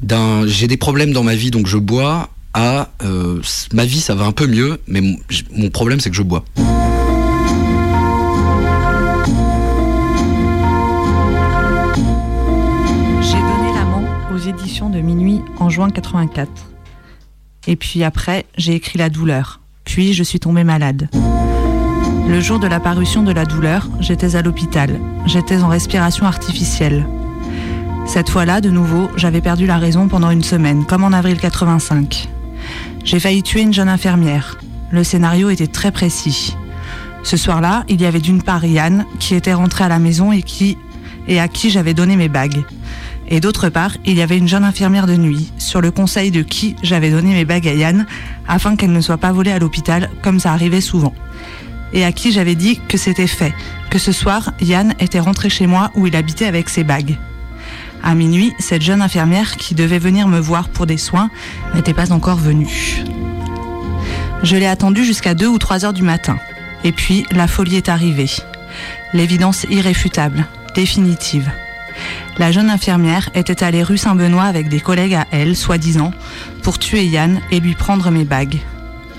d'un 0.00 0.46
j'ai 0.46 0.66
des 0.66 0.76
problèmes 0.76 1.12
dans 1.12 1.22
ma 1.22 1.34
vie 1.34 1.50
donc 1.50 1.66
je 1.66 1.76
bois 1.76 2.30
à 2.54 2.88
euh, 3.02 3.40
ma 3.72 3.84
vie 3.84 4.00
ça 4.00 4.14
va 4.14 4.24
un 4.24 4.32
peu 4.32 4.46
mieux 4.46 4.80
mais 4.86 5.00
mon 5.52 5.70
problème 5.70 6.00
c'est 6.00 6.10
que 6.10 6.16
je 6.16 6.22
bois. 6.22 6.44
J'ai 13.22 13.38
donné 13.38 13.72
l'amant 13.74 14.04
aux 14.34 14.38
éditions 14.38 14.90
de 14.90 15.00
Minuit 15.00 15.40
en 15.58 15.70
juin 15.70 15.90
84. 15.90 16.50
Et 17.68 17.76
puis 17.76 18.02
après, 18.02 18.46
j'ai 18.56 18.74
écrit 18.74 18.98
La 18.98 19.08
douleur. 19.08 19.60
Puis 19.84 20.12
je 20.12 20.22
suis 20.22 20.40
tombée 20.40 20.64
malade. 20.64 21.08
Le 22.28 22.40
jour 22.40 22.58
de 22.58 22.66
la 22.66 22.80
parution 22.80 23.22
de 23.22 23.32
La 23.32 23.44
douleur, 23.44 23.88
j'étais 24.00 24.36
à 24.36 24.42
l'hôpital. 24.42 24.98
J'étais 25.26 25.62
en 25.62 25.68
respiration 25.68 26.26
artificielle. 26.26 27.04
Cette 28.12 28.28
fois-là, 28.28 28.60
de 28.60 28.68
nouveau, 28.68 29.10
j'avais 29.16 29.40
perdu 29.40 29.64
la 29.64 29.78
raison 29.78 30.06
pendant 30.06 30.28
une 30.28 30.42
semaine, 30.42 30.84
comme 30.84 31.02
en 31.02 31.14
avril 31.14 31.38
85. 31.38 32.28
J'ai 33.04 33.18
failli 33.18 33.42
tuer 33.42 33.62
une 33.62 33.72
jeune 33.72 33.88
infirmière. 33.88 34.58
Le 34.90 35.02
scénario 35.02 35.48
était 35.48 35.66
très 35.66 35.90
précis. 35.92 36.54
Ce 37.22 37.38
soir-là, 37.38 37.84
il 37.88 38.02
y 38.02 38.04
avait 38.04 38.20
d'une 38.20 38.42
part 38.42 38.66
Yann, 38.66 39.06
qui 39.18 39.34
était 39.34 39.54
rentré 39.54 39.84
à 39.84 39.88
la 39.88 39.98
maison 39.98 40.30
et 40.30 40.42
qui 40.42 40.76
et 41.26 41.40
à 41.40 41.48
qui 41.48 41.70
j'avais 41.70 41.94
donné 41.94 42.16
mes 42.16 42.28
bagues. 42.28 42.64
Et 43.28 43.40
d'autre 43.40 43.70
part, 43.70 43.96
il 44.04 44.18
y 44.18 44.20
avait 44.20 44.36
une 44.36 44.46
jeune 44.46 44.64
infirmière 44.64 45.06
de 45.06 45.16
nuit, 45.16 45.50
sur 45.56 45.80
le 45.80 45.90
conseil 45.90 46.30
de 46.30 46.42
qui 46.42 46.76
j'avais 46.82 47.10
donné 47.10 47.32
mes 47.32 47.46
bagues 47.46 47.66
à 47.66 47.72
Yann, 47.72 48.06
afin 48.46 48.76
qu'elle 48.76 48.92
ne 48.92 49.00
soit 49.00 49.16
pas 49.16 49.32
volée 49.32 49.52
à 49.52 49.58
l'hôpital, 49.58 50.10
comme 50.20 50.38
ça 50.38 50.52
arrivait 50.52 50.82
souvent. 50.82 51.14
Et 51.94 52.04
à 52.04 52.12
qui 52.12 52.30
j'avais 52.30 52.56
dit 52.56 52.78
que 52.88 52.98
c'était 52.98 53.26
fait, 53.26 53.54
que 53.88 53.98
ce 53.98 54.12
soir, 54.12 54.52
Yann 54.60 54.92
était 55.00 55.18
rentré 55.18 55.48
chez 55.48 55.66
moi 55.66 55.90
où 55.94 56.06
il 56.06 56.14
habitait 56.14 56.44
avec 56.44 56.68
ses 56.68 56.84
bagues. 56.84 57.16
À 58.02 58.14
minuit, 58.14 58.52
cette 58.58 58.82
jeune 58.82 59.00
infirmière 59.00 59.56
qui 59.56 59.74
devait 59.74 59.98
venir 59.98 60.26
me 60.26 60.40
voir 60.40 60.68
pour 60.68 60.86
des 60.86 60.96
soins 60.96 61.30
n'était 61.74 61.94
pas 61.94 62.12
encore 62.12 62.36
venue. 62.36 63.04
Je 64.42 64.56
l'ai 64.56 64.66
attendue 64.66 65.04
jusqu'à 65.04 65.34
2 65.34 65.46
ou 65.46 65.58
3 65.58 65.84
heures 65.84 65.92
du 65.92 66.02
matin. 66.02 66.36
Et 66.82 66.90
puis, 66.90 67.26
la 67.30 67.46
folie 67.46 67.76
est 67.76 67.88
arrivée. 67.88 68.30
L'évidence 69.12 69.66
irréfutable, 69.70 70.46
définitive. 70.74 71.50
La 72.38 72.50
jeune 72.50 72.70
infirmière 72.70 73.28
était 73.34 73.62
allée 73.62 73.82
rue 73.84 73.98
Saint-Benoît 73.98 74.44
avec 74.44 74.68
des 74.68 74.80
collègues 74.80 75.14
à 75.14 75.26
elle, 75.30 75.54
soi-disant, 75.54 76.12
pour 76.62 76.78
tuer 76.78 77.04
Yann 77.04 77.40
et 77.52 77.60
lui 77.60 77.74
prendre 77.74 78.10
mes 78.10 78.24
bagues. 78.24 78.58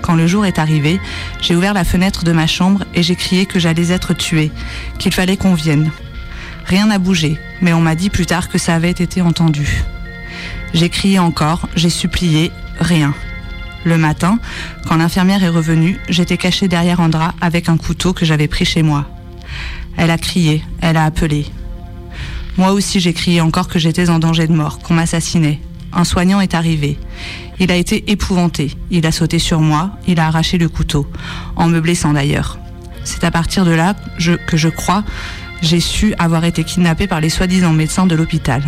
Quand 0.02 0.14
le 0.14 0.26
jour 0.26 0.44
est 0.44 0.58
arrivé, 0.58 1.00
j'ai 1.40 1.56
ouvert 1.56 1.72
la 1.72 1.84
fenêtre 1.84 2.24
de 2.24 2.32
ma 2.32 2.46
chambre 2.46 2.84
et 2.92 3.02
j'ai 3.02 3.16
crié 3.16 3.46
que 3.46 3.58
j'allais 3.58 3.92
être 3.92 4.12
tuée, 4.12 4.52
qu'il 4.98 5.14
fallait 5.14 5.38
qu'on 5.38 5.54
vienne. 5.54 5.90
Rien 6.66 6.86
n'a 6.86 6.98
bougé, 6.98 7.38
mais 7.60 7.72
on 7.72 7.80
m'a 7.80 7.94
dit 7.94 8.10
plus 8.10 8.26
tard 8.26 8.48
que 8.48 8.58
ça 8.58 8.74
avait 8.74 8.90
été 8.90 9.20
entendu. 9.20 9.84
J'ai 10.72 10.88
crié 10.88 11.18
encore, 11.18 11.68
j'ai 11.76 11.90
supplié, 11.90 12.50
rien. 12.80 13.14
Le 13.84 13.98
matin, 13.98 14.38
quand 14.86 14.96
l'infirmière 14.96 15.44
est 15.44 15.48
revenue, 15.48 16.00
j'étais 16.08 16.38
cachée 16.38 16.68
derrière 16.68 17.00
un 17.00 17.10
drap 17.10 17.34
avec 17.40 17.68
un 17.68 17.76
couteau 17.76 18.14
que 18.14 18.24
j'avais 18.24 18.48
pris 18.48 18.64
chez 18.64 18.82
moi. 18.82 19.06
Elle 19.96 20.10
a 20.10 20.18
crié, 20.18 20.64
elle 20.80 20.96
a 20.96 21.04
appelé. 21.04 21.46
Moi 22.56 22.72
aussi 22.72 22.98
j'ai 22.98 23.12
crié 23.12 23.40
encore 23.40 23.68
que 23.68 23.78
j'étais 23.78 24.08
en 24.08 24.18
danger 24.18 24.46
de 24.46 24.54
mort, 24.54 24.78
qu'on 24.78 24.94
m'assassinait. 24.94 25.60
Un 25.92 26.04
soignant 26.04 26.40
est 26.40 26.54
arrivé. 26.54 26.98
Il 27.60 27.70
a 27.70 27.76
été 27.76 28.10
épouvanté. 28.10 28.72
Il 28.90 29.06
a 29.06 29.12
sauté 29.12 29.38
sur 29.38 29.60
moi, 29.60 29.90
il 30.08 30.18
a 30.18 30.26
arraché 30.26 30.58
le 30.58 30.68
couteau, 30.68 31.06
en 31.56 31.68
me 31.68 31.80
blessant 31.80 32.14
d'ailleurs. 32.14 32.58
C'est 33.04 33.22
à 33.22 33.30
partir 33.30 33.64
de 33.64 33.70
là 33.70 33.94
que 34.46 34.56
je 34.56 34.68
crois 34.68 35.04
j'ai 35.62 35.80
su 35.80 36.14
avoir 36.18 36.44
été 36.44 36.64
kidnappée 36.64 37.06
par 37.06 37.20
les 37.20 37.30
soi-disant 37.30 37.72
médecins 37.72 38.06
de 38.06 38.14
l'hôpital. 38.14 38.62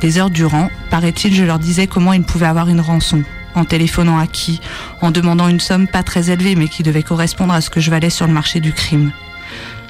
Des 0.00 0.18
heures 0.18 0.30
durant, 0.30 0.68
paraît-il, 0.90 1.34
je 1.34 1.44
leur 1.44 1.58
disais 1.58 1.86
comment 1.86 2.12
ils 2.12 2.24
pouvaient 2.24 2.46
avoir 2.46 2.68
une 2.68 2.80
rançon. 2.80 3.22
en 3.54 3.66
téléphonant 3.66 4.18
à 4.18 4.26
qui, 4.26 4.60
en 5.02 5.10
demandant 5.10 5.46
une 5.46 5.60
somme 5.60 5.86
pas 5.86 6.02
très 6.02 6.30
élevée 6.30 6.54
mais 6.54 6.68
qui 6.68 6.82
devait 6.82 7.02
correspondre 7.02 7.52
à 7.52 7.60
ce 7.60 7.68
que 7.68 7.80
je 7.80 7.90
valais 7.90 8.08
sur 8.08 8.26
le 8.26 8.32
marché 8.32 8.60
du 8.60 8.72
crime. 8.72 9.12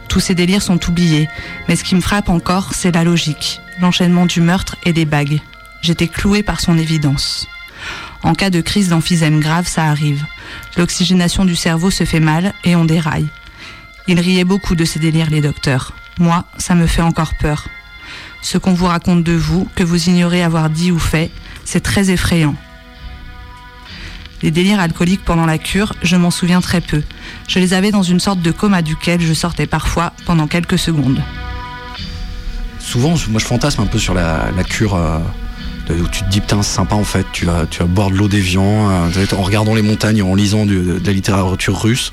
Tous 0.09 0.21
ces 0.21 0.35
délires 0.35 0.63
sont 0.63 0.89
oubliés, 0.89 1.29
mais 1.69 1.77
ce 1.77 1.85
qui 1.85 1.95
me 1.95 2.01
frappe 2.01 2.29
encore, 2.29 2.75
c'est 2.75 2.93
la 2.93 3.05
logique, 3.05 3.61
l'enchaînement 3.81 4.27
du 4.27 4.41
meurtre 4.41 4.77
et 4.85 4.93
des 4.93 5.05
bagues. 5.05 5.41
J'étais 5.81 6.09
clouée 6.09 6.43
par 6.43 6.61
son 6.61 6.77
évidence. 6.77 7.47
En 8.23 8.35
cas 8.35 8.51
de 8.51 8.61
crise 8.61 8.91
d'emphysème 8.91 9.41
grave, 9.41 9.67
ça 9.67 9.85
arrive. 9.85 10.25
L'oxygénation 10.77 11.45
du 11.45 11.57
cerveau 11.57 11.91
se 11.91 12.05
fait 12.05 12.21
mal 12.21 12.53
et 12.65 12.77
on 12.77 12.85
déraille. 12.85 13.29
Ils 14.09 14.21
riaient 14.21 14.45
beaucoup 14.45 14.75
de 14.75 14.85
ces 14.85 14.99
délires, 14.99 15.31
les 15.31 15.41
docteurs. 15.41 15.93
Moi, 16.19 16.45
ça 16.59 16.75
me 16.75 16.87
fait 16.87 17.03
encore 17.03 17.33
peur. 17.41 17.69
Ce 18.43 18.59
qu'on 18.59 18.75
vous 18.75 18.87
raconte 18.87 19.23
de 19.23 19.33
vous, 19.33 19.69
que 19.77 19.85
vous 19.85 20.09
ignorez 20.09 20.43
avoir 20.43 20.69
dit 20.71 20.91
ou 20.91 20.99
fait, 20.99 21.31
c'est 21.65 21.81
très 21.81 22.11
effrayant. 22.11 22.57
Les 24.43 24.51
délires 24.51 24.81
alcooliques 24.81 25.25
pendant 25.25 25.47
la 25.47 25.59
cure, 25.59 25.95
je 26.03 26.17
m'en 26.17 26.33
souviens 26.33 26.61
très 26.61 26.81
peu. 26.81 27.03
Je 27.47 27.61
les 27.61 27.75
avais 27.75 27.93
dans 27.93 28.03
une 28.03 28.19
sorte 28.19 28.41
de 28.41 28.51
coma 28.51 28.83
duquel 28.83 29.21
je 29.21 29.33
sortais 29.33 29.67
parfois 29.67 30.13
pendant 30.27 30.49
quelques 30.49 30.79
secondes. 30.79 31.23
Souvent, 32.81 33.15
moi 33.31 33.41
je 33.41 33.47
fantasme 33.47 33.83
un 33.83 33.87
peu 33.87 34.01
sur 34.01 34.15
la, 34.15 34.51
cure 34.69 34.97
euh, 34.97 35.21
où 35.91 36.09
tu 36.09 36.23
te 36.23 36.29
dis 36.31 36.41
putain 36.41 36.63
c'est 36.63 36.75
sympa 36.75 36.95
en 36.95 37.05
fait, 37.05 37.27
tu 37.33 37.45
vas, 37.45 37.67
tu 37.67 37.81
vas 37.81 37.87
boire 37.87 38.11
de 38.11 38.17
l'eau 38.17 38.29
d'évian 38.29 38.91
euh, 38.91 39.27
en 39.37 39.43
regardant 39.43 39.75
les 39.75 39.83
montagnes 39.83 40.23
en 40.23 40.35
lisant 40.35 40.65
de 40.65 41.01
la 41.05 41.13
littérature 41.13 41.81
russe. 41.81 42.13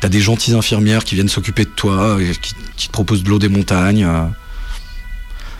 T'as 0.00 0.08
des 0.08 0.20
gentilles 0.20 0.54
infirmières 0.54 1.04
qui 1.04 1.14
viennent 1.14 1.28
s'occuper 1.28 1.64
de 1.64 1.70
toi, 1.70 2.18
euh, 2.18 2.32
qui, 2.40 2.54
qui 2.76 2.86
te 2.88 2.92
proposent 2.92 3.22
de 3.22 3.28
l'eau 3.28 3.38
des 3.38 3.48
montagnes. 3.48 4.04
euh. 4.04 4.24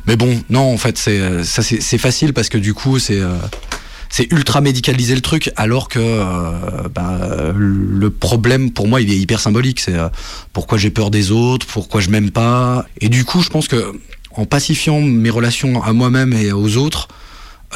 Mais 0.07 0.17
bon, 0.17 0.43
non 0.49 0.73
en 0.73 0.79
fait 0.79 0.97
c'est 0.97 1.45
ça 1.45 1.63
c'est 1.63 1.99
facile 1.99 2.33
parce 2.33 2.49
que 2.49 2.57
du 2.57 2.73
coup 2.73 2.99
c'est 2.99 3.21
c'est 4.09 4.33
ultra 4.33 4.63
médicalisé 4.63 5.15
le 5.15 5.21
truc 5.21 5.53
alors 5.57 5.89
que 5.89 6.89
bah, 6.89 7.53
le 7.55 8.11
problème 8.11 8.71
pour 8.71 8.89
moi 8.89 9.03
il 9.03 9.13
est 9.13 9.19
hyper 9.19 9.41
symbolique 9.41 9.79
c'est 9.79 9.97
pourquoi 10.55 10.79
j'ai 10.79 10.89
peur 10.89 11.11
des 11.11 11.33
autres 11.33 11.67
pourquoi 11.67 12.01
je 12.01 12.09
m'aime 12.09 12.31
pas 12.31 12.87
et 13.03 13.11
du 13.11 13.27
coup 13.27 13.43
je 13.43 13.51
pense 13.51 13.69
que 13.69 13.93
en 14.33 14.47
pacifiant 14.47 15.03
mes 15.03 15.31
relations 15.31 15.83
à 15.83 15.93
moi-même 15.93 16.33
et 16.33 16.51
aux 16.51 16.79
autres 16.79 17.09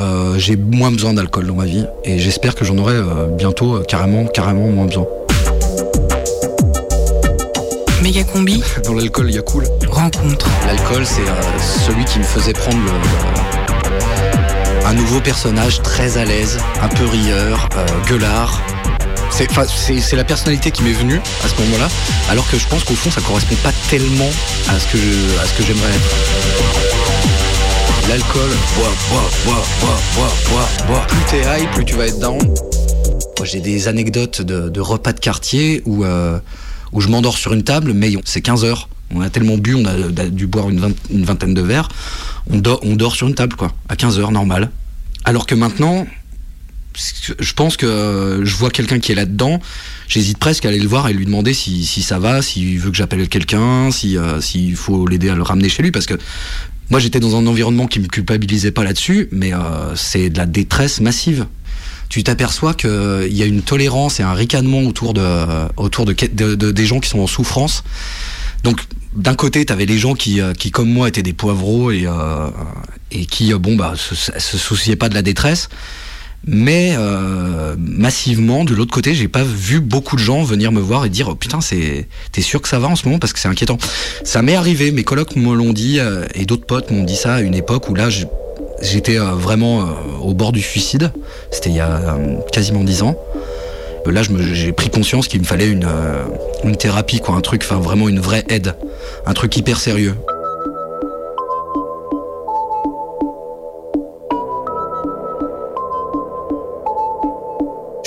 euh, 0.00 0.34
j'ai 0.38 0.56
moins 0.56 0.90
besoin 0.90 1.14
d'alcool 1.14 1.46
dans 1.46 1.54
ma 1.54 1.66
vie 1.66 1.86
et 2.04 2.18
j'espère 2.18 2.54
que 2.54 2.64
j'en 2.64 2.76
aurai 2.78 2.94
euh, 2.94 3.26
bientôt 3.28 3.76
euh, 3.76 3.84
carrément 3.84 4.24
carrément 4.26 4.68
moins 4.68 4.86
besoin 4.86 5.06
Méga 8.02 8.24
combi. 8.24 8.62
dans 8.84 8.94
l'alcool 8.94 9.26
il 9.30 9.36
y 9.36 9.38
a 9.38 9.42
cool 9.42 9.64
Rencontre. 9.88 10.46
L'alcool, 10.66 11.06
c'est 11.06 11.22
euh, 11.22 11.58
celui 11.86 12.04
qui 12.04 12.18
me 12.18 12.24
faisait 12.24 12.52
prendre 12.52 12.78
le- 12.84 12.90
un 14.86 14.92
nouveau 14.92 15.20
personnage 15.20 15.80
très 15.82 16.18
à 16.18 16.24
l'aise, 16.26 16.58
un 16.82 16.88
peu 16.88 17.04
rieur, 17.06 17.68
euh, 17.76 17.86
gueulard. 18.08 18.60
C'est, 19.30 19.48
enfin, 19.50 19.64
c'est, 19.66 19.98
c'est 20.00 20.16
la 20.16 20.24
personnalité 20.24 20.70
qui 20.70 20.82
m'est 20.82 20.92
venue 20.92 21.20
à 21.44 21.48
ce 21.48 21.54
moment-là, 21.62 21.88
alors 22.30 22.46
que 22.50 22.58
je 22.58 22.66
pense 22.66 22.84
qu'au 22.84 22.94
fond, 22.94 23.10
ça 23.10 23.20
correspond 23.22 23.54
pas 23.62 23.72
tellement 23.88 24.28
à 24.68 24.78
ce 24.78 24.86
que, 24.92 24.98
je- 24.98 25.38
à 25.42 25.46
ce 25.46 25.54
que 25.54 25.62
j'aimerais 25.62 25.88
être. 25.88 27.53
L'alcool, 28.08 28.50
bois, 28.76 28.92
bois, 29.10 29.30
bois, 29.44 29.64
bois, 29.80 29.98
bois, 30.14 30.32
bois, 30.50 30.68
bois. 30.86 31.06
Plus 31.06 31.18
t'es 31.30 31.40
high, 31.40 31.68
plus 31.72 31.84
tu 31.84 31.94
vas 31.94 32.06
être 32.06 32.18
down. 32.18 32.38
J'ai 33.44 33.60
des 33.60 33.88
anecdotes 33.88 34.42
de, 34.42 34.80
repas 34.80 35.12
de 35.12 35.20
quartier 35.20 35.82
où, 35.86 36.04
euh, 36.04 36.38
où 36.92 37.00
je 37.00 37.08
m'endors 37.08 37.36
sur 37.38 37.52
une 37.54 37.62
table, 37.62 37.92
mais 37.94 38.12
c'est 38.24 38.40
15 38.42 38.64
heures. 38.64 38.88
On 39.14 39.20
a 39.20 39.30
tellement 39.30 39.56
bu, 39.58 39.74
on 39.74 39.84
a, 39.86 40.24
dû 40.26 40.46
boire 40.46 40.68
une, 40.70 40.80
vingt- 40.80 40.94
une 41.10 41.24
vingtaine 41.24 41.54
de 41.54 41.60
verres. 41.62 41.88
On 42.50 42.58
dort, 42.58 43.14
sur 43.14 43.26
une 43.28 43.34
table, 43.34 43.56
quoi, 43.56 43.72
à 43.88 43.96
15 43.96 44.18
heures, 44.18 44.32
normal. 44.32 44.70
Alors 45.24 45.46
que 45.46 45.54
maintenant, 45.54 46.06
je 47.38 47.52
pense 47.54 47.76
que 47.76 48.40
je 48.44 48.56
vois 48.56 48.70
quelqu'un 48.70 48.98
qui 48.98 49.12
est 49.12 49.14
là-dedans, 49.14 49.60
j'hésite 50.08 50.38
presque 50.38 50.64
à 50.66 50.68
aller 50.68 50.78
le 50.78 50.88
voir 50.88 51.08
et 51.08 51.12
lui 51.14 51.24
demander 51.24 51.54
si, 51.54 51.84
si 51.84 52.02
ça 52.02 52.18
va, 52.18 52.42
s'il 52.42 52.78
veut 52.78 52.90
que 52.90 52.96
j'appelle 52.96 53.28
quelqu'un, 53.28 53.90
si, 53.90 54.16
euh, 54.18 54.40
s'il 54.40 54.76
faut 54.76 55.06
l'aider 55.06 55.30
à 55.30 55.34
le 55.34 55.42
ramener 55.42 55.68
chez 55.68 55.82
lui, 55.82 55.90
parce 55.90 56.06
que 56.06 56.14
moi 56.90 57.00
j'étais 57.00 57.20
dans 57.20 57.36
un 57.36 57.46
environnement 57.46 57.86
qui 57.86 58.00
me 58.00 58.06
culpabilisait 58.06 58.70
pas 58.72 58.84
là-dessus, 58.84 59.28
mais 59.32 59.52
euh, 59.54 59.94
c'est 59.96 60.30
de 60.30 60.38
la 60.38 60.46
détresse 60.46 61.00
massive. 61.00 61.46
Tu 62.08 62.22
t'aperçois 62.22 62.74
qu'il 62.74 63.32
y 63.32 63.42
a 63.42 63.46
une 63.46 63.62
tolérance 63.62 64.20
et 64.20 64.22
un 64.22 64.34
ricanement 64.34 64.82
autour 64.82 65.14
de, 65.14 65.36
autour 65.76 66.04
de, 66.04 66.12
de- 66.32 66.54
de- 66.54 66.70
des 66.70 66.86
gens 66.86 67.00
qui 67.00 67.08
sont 67.08 67.20
en 67.20 67.26
souffrance. 67.26 67.82
Donc 68.62 68.78
d'un 69.16 69.34
côté, 69.34 69.64
tu 69.64 69.72
avais 69.72 69.86
les 69.86 69.98
gens 69.98 70.14
qui, 70.14 70.40
euh, 70.40 70.52
qui 70.52 70.70
comme 70.70 70.90
moi 70.90 71.08
étaient 71.08 71.22
des 71.22 71.32
poivreaux 71.32 71.90
et, 71.90 72.04
euh, 72.06 72.48
et 73.10 73.26
qui 73.26 73.52
euh, 73.52 73.58
bon 73.58 73.74
bah 73.76 73.94
se, 73.96 74.14
se 74.14 74.58
souciaient 74.58 74.96
pas 74.96 75.08
de 75.08 75.14
la 75.14 75.22
détresse. 75.22 75.68
Mais 76.46 76.94
euh, 76.96 77.74
massivement, 77.78 78.64
de 78.64 78.74
l'autre 78.74 78.92
côté, 78.92 79.14
j'ai 79.14 79.28
pas 79.28 79.44
vu 79.44 79.80
beaucoup 79.80 80.16
de 80.16 80.20
gens 80.20 80.42
venir 80.42 80.72
me 80.72 80.80
voir 80.80 81.04
et 81.04 81.08
dire 81.08 81.28
oh, 81.28 81.34
putain, 81.34 81.60
c'est 81.60 82.06
t'es 82.32 82.42
sûr 82.42 82.60
que 82.60 82.68
ça 82.68 82.78
va 82.78 82.88
en 82.88 82.96
ce 82.96 83.06
moment? 83.06 83.18
Parce 83.18 83.32
que 83.32 83.38
c'est 83.38 83.48
inquiétant. 83.48 83.78
Ça 84.24 84.42
m'est 84.42 84.54
arrivé, 84.54 84.90
mes 84.90 85.04
colocs 85.04 85.36
me 85.36 85.54
l'ont 85.54 85.72
dit 85.72 85.98
euh, 86.00 86.26
et 86.34 86.44
d'autres 86.44 86.66
potes 86.66 86.90
m'ont 86.90 87.04
dit 87.04 87.16
ça 87.16 87.34
à 87.34 87.40
une 87.40 87.54
époque 87.54 87.88
où 87.88 87.94
là 87.94 88.08
j'étais 88.82 89.18
euh, 89.18 89.32
vraiment 89.32 89.88
au 90.20 90.34
bord 90.34 90.52
du 90.52 90.60
suicide. 90.60 91.12
C'était 91.50 91.70
il 91.70 91.76
y 91.76 91.80
a 91.80 92.18
quasiment 92.52 92.84
dix 92.84 93.02
ans. 93.02 93.16
Là, 94.06 94.20
j'ai 94.52 94.72
pris 94.72 94.90
conscience 94.90 95.28
qu'il 95.28 95.40
me 95.40 95.46
fallait 95.46 95.68
une, 95.68 95.88
une 96.62 96.76
thérapie, 96.76 97.20
quoi, 97.20 97.36
un 97.36 97.40
truc, 97.40 97.62
enfin 97.64 97.78
vraiment 97.78 98.06
une 98.06 98.20
vraie 98.20 98.44
aide, 98.50 98.74
un 99.24 99.32
truc 99.32 99.56
hyper 99.56 99.80
sérieux. 99.80 100.14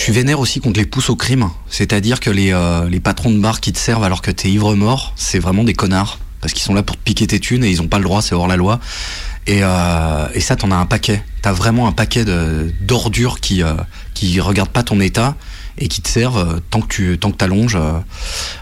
Suis 0.08 0.13
vénère 0.13 0.39
aussi 0.39 0.62
contre 0.62 0.80
les 0.80 0.86
pousses 0.86 1.10
au 1.10 1.17
crime. 1.17 1.50
C'est-à-dire 1.70 2.22
que 2.22 2.30
les, 2.30 2.54
euh, 2.54 2.88
les 2.89 3.02
patrons 3.02 3.30
de 3.30 3.39
bar 3.39 3.60
qui 3.60 3.74
te 3.74 3.78
servent 3.78 4.06
alors 4.06 4.22
que 4.22 4.32
t'es 4.32 4.50
ivre-mort, 4.50 5.12
c'est 5.17 5.38
vraiment 5.38 5.65
des 5.65 5.74
connards. 5.74 6.17
Parce 6.39 6.54
qu'ils 6.54 6.63
sont 6.63 6.74
là 6.74 6.82
pour 6.82 6.96
te 6.96 7.02
piquer 7.02 7.28
tes 7.28 7.41
thunes 7.41 7.65
et 7.65 7.70
ils 7.70 7.82
ont 7.82 7.89
pas 7.89 7.98
le 7.98 8.06
droit, 8.06 8.22
c'est 8.22 8.34
hors 8.34 8.48
la 8.48 8.56
loi. 8.56 8.80
Et, 9.47 9.60
euh, 9.63 10.27
et 10.33 10.41
ça, 10.41 10.55
t'en 10.55 10.71
as 10.71 10.75
un 10.75 10.86
paquet. 10.86 11.23
T'as 11.41 11.53
vraiment 11.53 11.88
un 11.88 11.91
paquet 11.93 12.25
d'ordures 12.81 13.39
qui, 13.39 13.63
euh, 13.63 13.73
qui 14.13 14.39
regardent 14.41 14.69
pas 14.71 14.83
ton 14.83 14.99
état 14.99 15.36
et 15.79 15.88
qui 15.88 16.01
te 16.01 16.10
servent 16.10 16.38
euh, 16.55 16.60
tant 16.71 16.81
que 16.81 16.88
tu 16.88 17.17
tant 17.19 17.31
que 17.31 17.38
t'allonges. 17.38 17.75
euh. 17.75 17.99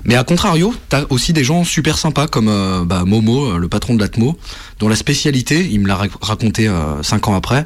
Mais 0.04 0.16
à 0.16 0.24
contrario, 0.24 0.76
t'as 0.90 1.04
aussi 1.10 1.34
des 1.34 1.44
gens 1.44 1.64
super 1.64 1.98
sympas 1.98 2.28
comme 2.28 2.50
euh, 2.50 2.84
bah, 2.86 3.04
Momo, 3.06 3.58
le 3.58 3.68
patron 3.68 3.96
de 3.96 4.00
l'Atmo, 4.02 4.38
dont 4.80 4.90
la 4.90 4.96
spécialité, 4.96 5.68
il 5.72 5.80
me 5.80 5.88
l'a 5.88 5.96
rac- 5.96 6.12
raconté 6.22 6.70
cinq 7.02 7.28
ans 7.30 7.36
après, 7.36 7.66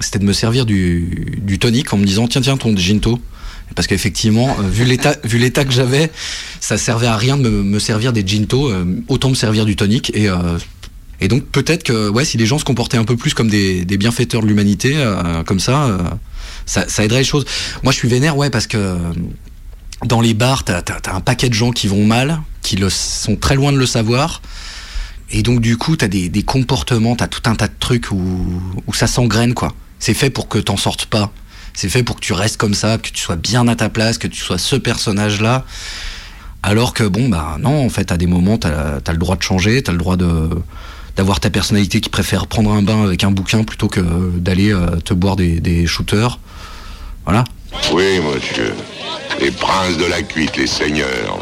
c'était 0.00 0.18
de 0.18 0.24
me 0.24 0.32
servir 0.32 0.66
du, 0.66 1.36
du 1.42 1.58
tonic 1.58 1.92
en 1.92 1.98
me 1.98 2.04
disant 2.04 2.26
tiens 2.26 2.40
tiens 2.40 2.56
ton 2.56 2.76
ginto. 2.76 3.20
Parce 3.74 3.88
qu'effectivement, 3.88 4.54
vu 4.70 4.84
l'état 4.84 5.16
vu 5.24 5.38
l'état 5.38 5.64
que 5.64 5.72
j'avais, 5.72 6.10
ça 6.60 6.78
servait 6.78 7.08
à 7.08 7.16
rien 7.16 7.36
de 7.36 7.42
me, 7.48 7.62
me 7.64 7.78
servir 7.80 8.12
des 8.12 8.24
ginto, 8.26 8.70
euh, 8.70 8.84
autant 9.08 9.28
me 9.28 9.34
servir 9.34 9.64
du 9.66 9.74
tonic 9.76 10.10
et 10.14 10.28
euh, 10.28 10.56
et 11.20 11.28
donc 11.28 11.44
peut-être 11.44 11.82
que 11.82 12.08
ouais, 12.08 12.24
si 12.24 12.36
les 12.36 12.46
gens 12.46 12.58
se 12.58 12.64
comportaient 12.64 12.98
un 12.98 13.04
peu 13.04 13.16
plus 13.16 13.34
comme 13.34 13.48
des, 13.48 13.84
bienfaiteurs 13.84 14.42
de 14.42 14.46
l'humanité, 14.46 14.94
euh, 14.96 15.42
comme 15.44 15.60
ça, 15.60 15.84
euh, 15.84 15.98
ça, 16.66 16.88
ça 16.88 17.04
aiderait 17.04 17.20
les 17.20 17.24
choses. 17.24 17.46
Moi, 17.82 17.92
je 17.92 17.98
suis 17.98 18.08
vénère, 18.08 18.36
ouais, 18.36 18.50
parce 18.50 18.66
que 18.66 18.76
euh, 18.76 18.98
dans 20.04 20.20
les 20.20 20.34
bars, 20.34 20.64
t'as 20.64 20.78
as, 20.80 21.14
un 21.14 21.20
paquet 21.20 21.48
de 21.48 21.54
gens 21.54 21.70
qui 21.70 21.88
vont 21.88 22.04
mal, 22.04 22.40
qui 22.62 22.78
sont 22.90 23.36
très 23.36 23.54
loin 23.54 23.72
de 23.72 23.78
le 23.78 23.86
savoir. 23.86 24.42
Et 25.30 25.42
donc 25.42 25.60
du 25.60 25.76
coup, 25.76 25.96
t'as 25.96 26.08
des, 26.08 26.28
des 26.28 26.42
comportements, 26.42 27.16
t'as 27.16 27.26
tout 27.26 27.42
un 27.46 27.54
tas 27.54 27.68
de 27.68 27.74
trucs 27.80 28.10
où, 28.12 28.62
ça 28.92 29.06
s'engraine, 29.06 29.54
quoi. 29.54 29.74
C'est 29.98 30.14
fait 30.14 30.30
pour 30.30 30.48
que 30.48 30.58
t'en 30.58 30.76
sortes 30.76 31.06
pas. 31.06 31.32
C'est 31.72 31.88
fait 31.88 32.02
pour 32.02 32.16
que 32.16 32.20
tu 32.20 32.32
restes 32.32 32.58
comme 32.58 32.74
ça, 32.74 32.98
que 32.98 33.08
tu 33.08 33.20
sois 33.20 33.36
bien 33.36 33.66
à 33.68 33.76
ta 33.76 33.88
place, 33.88 34.18
que 34.18 34.28
tu 34.28 34.40
sois 34.40 34.58
ce 34.58 34.76
personnage-là. 34.76 35.64
Alors 36.62 36.94
que 36.94 37.04
bon, 37.04 37.28
bah 37.28 37.56
non, 37.60 37.84
en 37.84 37.88
fait, 37.88 38.12
à 38.12 38.16
des 38.16 38.26
moments, 38.26 38.58
t'as 38.58 38.98
as 39.04 39.12
le 39.12 39.18
droit 39.18 39.36
de 39.36 39.42
changer, 39.42 39.82
t'as 39.82 39.92
le 39.92 39.98
droit 39.98 40.16
de 40.16 40.50
d'avoir 41.16 41.40
ta 41.40 41.50
personnalité 41.50 42.00
qui 42.00 42.10
préfère 42.10 42.46
prendre 42.46 42.70
un 42.70 42.82
bain 42.82 43.04
avec 43.04 43.24
un 43.24 43.30
bouquin 43.30 43.64
plutôt 43.64 43.88
que 43.88 44.00
d'aller 44.00 44.72
euh, 44.72 44.96
te 44.96 45.14
boire 45.14 45.36
des, 45.36 45.60
des 45.60 45.86
shooters. 45.86 46.38
Voilà. 47.24 47.44
Oui, 47.92 48.20
monsieur. 48.20 48.74
Les 49.40 49.50
princes 49.50 49.96
de 49.96 50.04
la 50.04 50.22
cuite, 50.22 50.56
les 50.56 50.66
seigneurs. 50.66 51.38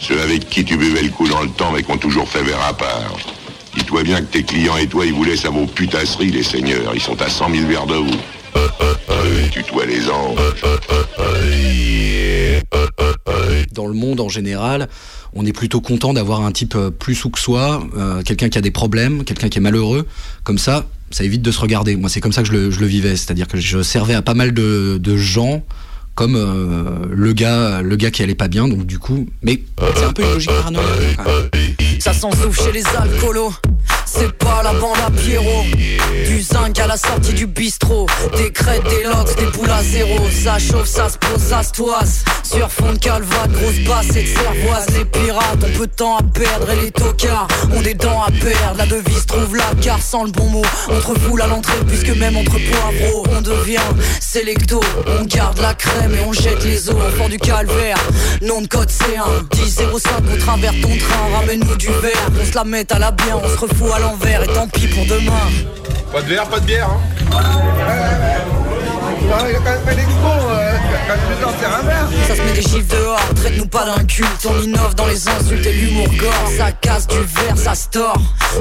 Ceux 0.00 0.20
avec 0.20 0.48
qui 0.48 0.64
tu 0.64 0.76
buvais 0.76 1.02
le 1.02 1.10
coup 1.10 1.28
dans 1.28 1.42
le 1.42 1.50
temps 1.50 1.72
mais 1.72 1.82
qui 1.82 1.90
ont 1.90 1.98
toujours 1.98 2.28
fait 2.28 2.42
verre 2.42 2.64
à 2.64 2.72
part. 2.72 3.16
Dis-toi 3.76 4.02
bien 4.02 4.20
que 4.20 4.32
tes 4.32 4.42
clients 4.42 4.76
et 4.76 4.86
toi, 4.86 5.06
ils 5.06 5.12
vous 5.12 5.24
laissent 5.24 5.44
à 5.44 5.50
vos 5.50 5.66
putasseries, 5.66 6.32
les 6.32 6.42
seigneurs. 6.42 6.92
Ils 6.94 7.00
sont 7.00 7.20
à 7.22 7.28
100 7.28 7.50
000 7.50 7.66
verres 7.68 7.86
de 7.86 7.94
vous. 7.94 8.20
Tutoie 9.52 9.86
les 9.86 10.08
anges. 10.08 10.38
Dans 13.72 13.86
le 13.86 13.94
monde 13.94 14.20
en 14.20 14.28
général, 14.28 14.88
on 15.34 15.46
est 15.46 15.52
plutôt 15.52 15.80
content 15.80 16.12
d'avoir 16.12 16.42
un 16.42 16.52
type 16.52 16.74
euh, 16.74 16.90
plus 16.90 17.14
sous 17.14 17.30
que 17.30 17.38
soi, 17.38 17.86
euh, 17.96 18.22
quelqu'un 18.22 18.48
qui 18.48 18.58
a 18.58 18.60
des 18.60 18.70
problèmes, 18.70 19.24
quelqu'un 19.24 19.48
qui 19.48 19.58
est 19.58 19.62
malheureux. 19.62 20.06
Comme 20.44 20.58
ça, 20.58 20.86
ça 21.10 21.24
évite 21.24 21.42
de 21.42 21.50
se 21.50 21.60
regarder. 21.60 21.96
Moi, 21.96 22.08
c'est 22.08 22.20
comme 22.20 22.32
ça 22.32 22.42
que 22.42 22.48
je 22.48 22.52
le, 22.52 22.70
je 22.70 22.80
le 22.80 22.86
vivais. 22.86 23.16
C'est-à-dire 23.16 23.48
que 23.48 23.58
je 23.58 23.82
servais 23.82 24.14
à 24.14 24.22
pas 24.22 24.34
mal 24.34 24.52
de, 24.52 24.98
de 25.00 25.16
gens 25.16 25.64
comme 26.16 26.34
euh, 26.36 27.06
le 27.10 27.32
gars 27.32 27.80
le 27.82 27.96
gars 27.96 28.10
qui 28.10 28.22
allait 28.22 28.34
pas 28.34 28.48
bien 28.48 28.68
donc 28.68 28.84
du 28.84 28.98
coup 28.98 29.26
mais 29.42 29.62
c'est 29.96 30.04
un 30.04 30.12
peu 30.12 30.22
une 30.22 30.32
logique 30.32 30.50
paranoïaque. 30.50 31.18
Ça 32.00 32.14
s'en 32.14 32.30
souffle 32.32 32.62
chez 32.62 32.72
les 32.72 32.86
alcoolos. 32.96 33.52
c'est 34.06 34.32
pas 34.32 34.62
la 34.62 34.72
bande 34.72 34.96
à 35.06 35.10
Pierrot. 35.10 35.64
Du 36.26 36.40
zinc 36.40 36.78
à 36.78 36.86
la 36.86 36.96
sortie 36.96 37.34
du 37.34 37.46
bistrot. 37.46 38.06
Des 38.38 38.50
crêtes, 38.50 38.82
des 38.84 39.04
locks, 39.04 39.36
des 39.36 39.46
boules 39.46 39.70
à 39.70 39.82
zéro. 39.82 40.16
Ça 40.30 40.58
chauffe, 40.58 40.88
ça 40.88 41.10
se 41.10 41.18
pose, 41.18 41.42
ça 41.42 41.62
se 41.62 41.72
toise. 41.72 42.24
Sur 42.42 42.70
fond 42.70 42.94
de 42.94 42.98
calvade, 42.98 43.52
grosse 43.52 43.80
basse 43.86 44.16
et 44.16 44.22
de 44.22 44.28
cervoise. 44.28 44.86
Les 44.96 45.04
pirates 45.04 45.62
ont 45.62 45.78
peu 45.78 45.86
de 45.86 45.92
temps 45.92 46.16
à 46.16 46.22
perdre 46.22 46.70
et 46.70 46.80
les 46.80 46.90
tocards 46.90 47.48
ont 47.76 47.82
des 47.82 47.94
dents 47.94 48.22
à 48.22 48.30
perdre. 48.30 48.78
La 48.78 48.86
devise 48.86 49.26
trouve 49.26 49.56
la 49.56 49.70
car 49.82 50.00
sans 50.00 50.24
le 50.24 50.30
bon 50.30 50.46
mot. 50.46 50.62
On 50.88 51.00
te 51.00 51.06
refoule 51.06 51.42
à 51.42 51.48
l'entrée 51.48 51.78
puisque 51.86 52.16
même 52.16 52.36
entre 52.38 52.56
poivreaux, 52.58 53.24
on 53.36 53.42
devient 53.42 53.78
sélecto. 54.20 54.80
On 55.06 55.24
garde 55.26 55.58
la 55.58 55.74
crème 55.74 56.14
et 56.14 56.24
on 56.26 56.32
jette 56.32 56.64
les 56.64 56.88
os. 56.88 56.96
Enfant 56.96 57.28
du 57.28 57.38
calvaire, 57.38 57.98
nom 58.40 58.62
de 58.62 58.68
code 58.68 58.90
C1. 58.90 59.44
1005, 59.54 60.22
on 60.32 60.38
travers 60.38 60.72
ton 60.80 60.96
train. 60.96 61.38
Ramène-nous 61.38 61.76
du 61.76 61.89
verre, 62.00 62.30
on 62.40 62.44
se 62.44 62.54
la 62.54 62.64
mette 62.64 62.92
à 62.92 62.98
la 62.98 63.10
bien. 63.10 63.36
On 63.42 63.48
se 63.48 63.56
refout 63.58 63.92
à 63.94 63.98
l'envers 63.98 64.42
et 64.42 64.46
tant 64.46 64.68
pis 64.68 64.86
pour 64.88 65.04
demain. 65.06 65.32
Pas 66.12 66.22
de 66.22 66.26
verre, 66.26 66.48
pas 66.48 66.60
de 66.60 66.66
bière, 66.66 66.88
hein 66.90 67.00
il 69.48 69.56
a 69.56 69.58
quand 69.58 69.64
même 69.64 69.80
fait 69.86 69.94
l'expo, 69.94 70.28
Ça 71.10 72.36
se 72.36 72.42
met 72.42 72.52
des 72.52 72.62
chiffres 72.62 72.96
dehors, 72.96 73.18
traite-nous 73.34 73.66
pas 73.66 73.84
d'un 73.84 74.04
culte 74.04 74.46
On 74.48 74.62
innove 74.62 74.94
dans 74.94 75.06
les 75.06 75.28
insultes 75.28 75.66
et 75.66 75.72
l'humour 75.72 76.06
gore. 76.16 76.52
Ça 76.56 76.70
casse 76.70 77.08
du 77.08 77.18
verre, 77.18 77.56
ça 77.56 77.74
se 77.74 77.88
tord 77.88 78.20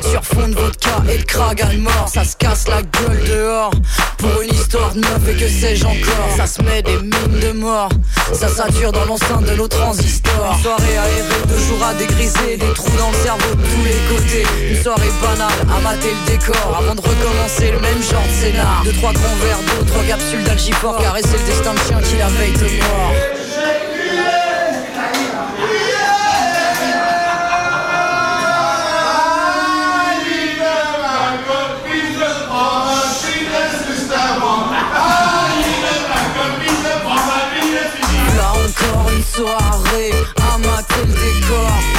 Sur 0.09 0.23
fond 0.23 0.47
de 0.47 0.55
vodka 0.55 1.03
et 1.13 1.19
de 1.19 1.23
krag 1.23 1.61
à 1.61 1.71
mort 1.77 2.09
Ça 2.11 2.23
se 2.23 2.35
casse 2.35 2.67
la 2.67 2.81
gueule 2.81 3.23
dehors. 3.27 3.71
Pour 4.17 4.41
une 4.41 4.51
histoire 4.51 4.93
de 4.93 4.99
et 4.99 5.35
que 5.35 5.47
sais-je 5.47 5.85
encore 5.85 6.29
Ça 6.37 6.47
se 6.47 6.61
met 6.63 6.81
des 6.81 6.97
mines 6.97 7.39
de 7.39 7.51
mort. 7.51 7.89
Ça 8.33 8.47
sature 8.47 8.91
dans 8.91 9.05
l'enceinte 9.05 9.45
de 9.45 9.55
nos 9.55 9.67
transistors. 9.67 10.55
Une 10.57 10.63
soirée 10.63 10.97
aérée, 10.97 11.45
deux 11.47 11.57
jours 11.57 11.83
à 11.83 11.93
dégriser 11.93 12.57
Des 12.57 12.73
trous 12.73 12.97
dans 12.97 13.11
le 13.11 13.17
cerveau 13.17 13.55
de 13.55 13.61
tous 13.61 13.83
les 13.83 14.15
côtés. 14.15 14.45
Une 14.71 14.81
soirée 14.81 15.11
banale, 15.21 15.59
à 15.69 15.79
mater 15.81 16.09
le 16.09 16.31
décor 16.31 16.75
Avant 16.79 16.95
de 16.95 17.01
recommencer 17.01 17.71
le 17.71 17.79
même 17.79 18.01
genre 18.01 18.25
de 18.25 18.33
scénar. 18.41 18.81
Deux, 18.85 18.93
trois 18.93 19.13
grands 19.13 19.35
verres 19.43 19.59
d'eau, 19.59 19.85
trois 19.85 20.03
capsules 20.03 20.43
d'algiport 20.43 20.97
Caresser 20.97 21.37
le 21.37 21.45
destin 21.45 21.73
de 21.73 21.79
chien 21.79 22.01
qui 22.01 22.17
la 22.17 22.29
veille 22.39 22.53
de 22.53 22.83
mort. 22.83 23.13
Là 38.35 38.51
encore 38.51 39.11
une 39.11 39.23
soirée 39.23 40.13
à 40.37 40.57
mater 40.57 41.05
le 41.05 41.13
décor 41.13 41.98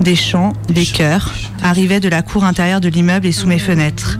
Des 0.00 0.16
chants, 0.16 0.54
des 0.68 0.86
chœurs 0.86 1.34
arrivaient 1.62 2.00
de 2.00 2.08
la 2.08 2.22
cour 2.22 2.44
intérieure 2.44 2.80
de 2.80 2.88
l'immeuble 2.88 3.26
et 3.26 3.32
sous 3.32 3.46
mes 3.46 3.58
fenêtres. 3.58 4.18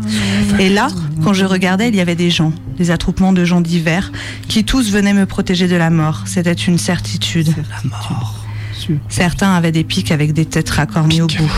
Et 0.59 0.69
là, 0.69 0.88
quand 1.25 1.33
je 1.33 1.45
regardais, 1.47 1.88
il 1.88 1.97
y 1.97 2.01
avait 2.01 2.14
des 2.14 2.31
gens, 2.31 2.53
des 2.77 2.90
attroupements 2.90 3.33
de 3.33 3.45
gens 3.45 3.62
divers, 3.62 4.12
qui 4.47 4.64
tous 4.64 4.90
venaient 4.90 5.14
me 5.14 5.25
protéger 5.25 5.69
de 5.69 5.77
la 5.77 5.88
mort. 5.88 6.25
C'était 6.27 6.53
une 6.53 6.79
certitude. 6.79 7.55
Certains 9.09 9.55
avaient 9.55 9.73
des 9.73 9.85
pics 9.85 10.12
avec 10.12 10.35
des 10.35 10.45
têtes 10.45 10.71
racornées 10.71 11.23
au 11.23 11.27
bout. 11.27 11.51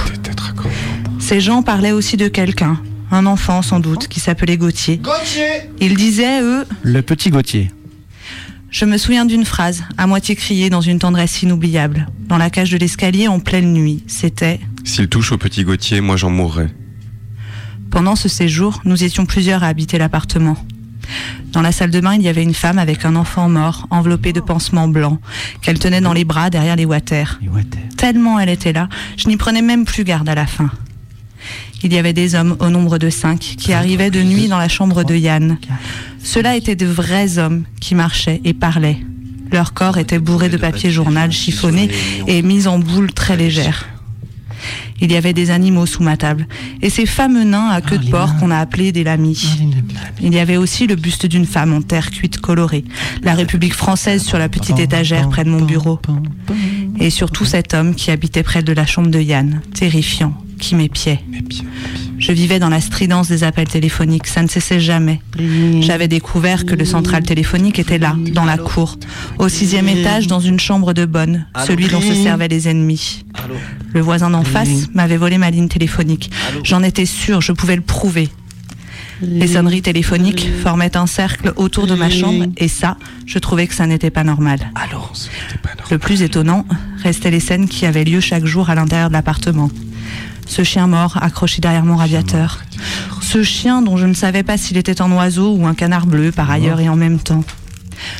Ces 1.18 1.40
gens 1.40 1.62
parlaient 1.62 1.92
aussi 1.92 2.16
de 2.16 2.28
quelqu'un, 2.28 2.80
un 3.10 3.26
enfant 3.26 3.62
sans 3.62 3.80
doute, 3.80 4.06
qui 4.06 4.20
s'appelait 4.20 4.56
Gauthier. 4.56 4.98
Gauthier 4.98 5.70
Ils 5.80 5.96
disaient, 5.96 6.42
eux, 6.42 6.64
Le 6.82 7.02
petit 7.02 7.30
Gauthier. 7.30 7.70
Je 8.72 8.86
me 8.86 8.96
souviens 8.96 9.26
d'une 9.26 9.44
phrase, 9.44 9.84
à 9.98 10.06
moitié 10.06 10.34
criée 10.34 10.70
dans 10.70 10.80
une 10.80 10.98
tendresse 10.98 11.42
inoubliable. 11.42 12.08
Dans 12.26 12.38
la 12.38 12.50
cage 12.50 12.70
de 12.70 12.78
l'escalier 12.78 13.28
en 13.28 13.38
pleine 13.38 13.72
nuit. 13.72 14.02
C'était 14.06 14.58
S'il 14.82 15.08
touche 15.08 15.30
au 15.30 15.38
petit 15.38 15.62
Gauthier, 15.62 16.00
moi 16.00 16.16
j'en 16.16 16.30
mourrai. 16.30 16.68
Pendant 17.90 18.16
ce 18.16 18.28
séjour, 18.30 18.80
nous 18.84 19.04
étions 19.04 19.26
plusieurs 19.26 19.62
à 19.62 19.68
habiter 19.68 19.98
l'appartement. 19.98 20.56
Dans 21.52 21.60
la 21.60 21.72
salle 21.72 21.90
de 21.90 22.00
bain, 22.00 22.14
il 22.14 22.22
y 22.22 22.28
avait 22.28 22.42
une 22.42 22.54
femme 22.54 22.78
avec 22.78 23.04
un 23.04 23.14
enfant 23.14 23.50
mort, 23.50 23.86
enveloppé 23.90 24.32
de 24.32 24.40
pansements 24.40 24.88
blancs, 24.88 25.20
qu'elle 25.60 25.78
tenait 25.78 26.00
dans 26.00 26.14
les 26.14 26.24
bras 26.24 26.48
derrière 26.48 26.76
les 26.76 26.86
water. 26.86 27.38
Tellement 27.98 28.40
elle 28.40 28.48
était 28.48 28.72
là, 28.72 28.88
je 29.18 29.28
n'y 29.28 29.36
prenais 29.36 29.62
même 29.62 29.84
plus 29.84 30.04
garde 30.04 30.28
à 30.30 30.34
la 30.34 30.46
fin. 30.46 30.70
Il 31.84 31.92
y 31.92 31.98
avait 31.98 32.12
des 32.12 32.34
hommes 32.34 32.56
au 32.60 32.68
nombre 32.68 32.98
de 32.98 33.10
cinq 33.10 33.40
qui 33.40 33.72
arrivaient 33.72 34.10
de 34.10 34.22
nuit 34.22 34.48
dans 34.48 34.58
la 34.58 34.68
chambre 34.68 35.04
de 35.04 35.14
Yann. 35.14 35.58
Ceux-là 36.22 36.56
étaient 36.56 36.76
de 36.76 36.86
vrais 36.86 37.38
hommes 37.38 37.64
qui 37.80 37.94
marchaient 37.94 38.40
et 38.44 38.54
parlaient. 38.54 38.98
Leur 39.50 39.74
corps 39.74 39.98
était 39.98 40.18
bourré 40.18 40.48
de 40.48 40.56
papier 40.56 40.90
journal 40.90 41.30
chiffonné 41.32 41.90
et 42.26 42.42
mis 42.42 42.66
en 42.66 42.78
boule 42.78 43.12
très 43.12 43.36
légère. 43.36 43.88
Il 45.00 45.10
y 45.10 45.16
avait 45.16 45.32
des 45.32 45.50
animaux 45.50 45.84
sous 45.84 46.04
ma 46.04 46.16
table, 46.16 46.46
et 46.80 46.88
ces 46.88 47.06
fameux 47.06 47.42
nains 47.42 47.70
à 47.70 47.80
queue 47.80 47.98
de 47.98 48.08
porc 48.08 48.36
qu'on 48.36 48.52
a 48.52 48.58
appelés 48.58 48.92
des 48.92 49.02
lamis. 49.02 49.58
Il 50.22 50.32
y 50.32 50.38
avait 50.38 50.56
aussi 50.56 50.86
le 50.86 50.94
buste 50.94 51.26
d'une 51.26 51.44
femme 51.44 51.74
en 51.74 51.82
terre 51.82 52.12
cuite 52.12 52.38
colorée, 52.38 52.84
la 53.24 53.34
République 53.34 53.74
française 53.74 54.22
sur 54.22 54.38
la 54.38 54.48
petite 54.48 54.78
étagère 54.78 55.28
près 55.28 55.42
de 55.42 55.50
mon 55.50 55.62
bureau. 55.62 55.98
Et 56.98 57.10
surtout 57.10 57.44
cet 57.44 57.74
homme 57.74 57.94
qui 57.94 58.10
habitait 58.10 58.42
près 58.42 58.62
de 58.62 58.72
la 58.72 58.86
chambre 58.86 59.08
de 59.08 59.20
Yann, 59.20 59.60
terrifiant, 59.74 60.34
qui 60.58 60.74
m'épiait. 60.74 61.20
Je 62.18 62.30
vivais 62.30 62.60
dans 62.60 62.68
la 62.68 62.80
stridence 62.80 63.28
des 63.28 63.42
appels 63.42 63.66
téléphoniques, 63.66 64.28
ça 64.28 64.42
ne 64.42 64.48
cessait 64.48 64.78
jamais. 64.78 65.20
J'avais 65.80 66.06
découvert 66.06 66.64
que 66.64 66.76
le 66.76 66.84
central 66.84 67.24
téléphonique 67.24 67.80
était 67.80 67.98
là, 67.98 68.14
dans 68.32 68.44
la 68.44 68.58
cour, 68.58 68.96
au 69.38 69.48
sixième 69.48 69.88
étage, 69.88 70.28
dans 70.28 70.38
une 70.38 70.60
chambre 70.60 70.92
de 70.92 71.04
bonne, 71.04 71.46
celui 71.66 71.88
dont 71.88 72.00
se 72.00 72.14
servaient 72.14 72.46
les 72.48 72.68
ennemis. 72.68 73.24
Le 73.92 74.00
voisin 74.00 74.30
d'en 74.30 74.44
face 74.44 74.88
m'avait 74.94 75.16
volé 75.16 75.36
ma 75.36 75.50
ligne 75.50 75.68
téléphonique. 75.68 76.30
J'en 76.62 76.84
étais 76.84 77.06
sûre, 77.06 77.40
je 77.40 77.50
pouvais 77.50 77.76
le 77.76 77.82
prouver. 77.82 78.28
Les 79.22 79.46
sonneries 79.46 79.82
téléphoniques 79.82 80.48
formaient 80.62 80.96
un 80.96 81.06
cercle 81.06 81.52
autour 81.56 81.86
de 81.86 81.94
ma 81.94 82.10
chambre 82.10 82.46
et 82.56 82.68
ça, 82.68 82.96
je 83.26 83.38
trouvais 83.38 83.66
que 83.66 83.74
ça 83.74 83.86
n'était 83.86 84.10
pas 84.10 84.24
normal. 84.24 84.58
Le 85.90 85.98
plus 85.98 86.22
étonnant 86.22 86.66
restaient 87.02 87.30
les 87.30 87.40
scènes 87.40 87.68
qui 87.68 87.86
avaient 87.86 88.04
lieu 88.04 88.20
chaque 88.20 88.44
jour 88.44 88.68
à 88.70 88.74
l'intérieur 88.74 89.08
de 89.08 89.14
l'appartement. 89.14 89.70
Ce 90.46 90.64
chien 90.64 90.86
mort 90.86 91.18
accroché 91.22 91.60
derrière 91.60 91.84
mon 91.84 91.96
radiateur. 91.96 92.62
Ce 93.20 93.42
chien 93.42 93.80
dont 93.80 93.96
je 93.96 94.06
ne 94.06 94.14
savais 94.14 94.42
pas 94.42 94.58
s'il 94.58 94.76
était 94.76 95.00
un 95.00 95.10
oiseau 95.12 95.54
ou 95.54 95.66
un 95.66 95.74
canard 95.74 96.06
bleu 96.06 96.32
par 96.32 96.50
ailleurs 96.50 96.80
et 96.80 96.88
en 96.88 96.96
même 96.96 97.18
temps. 97.18 97.44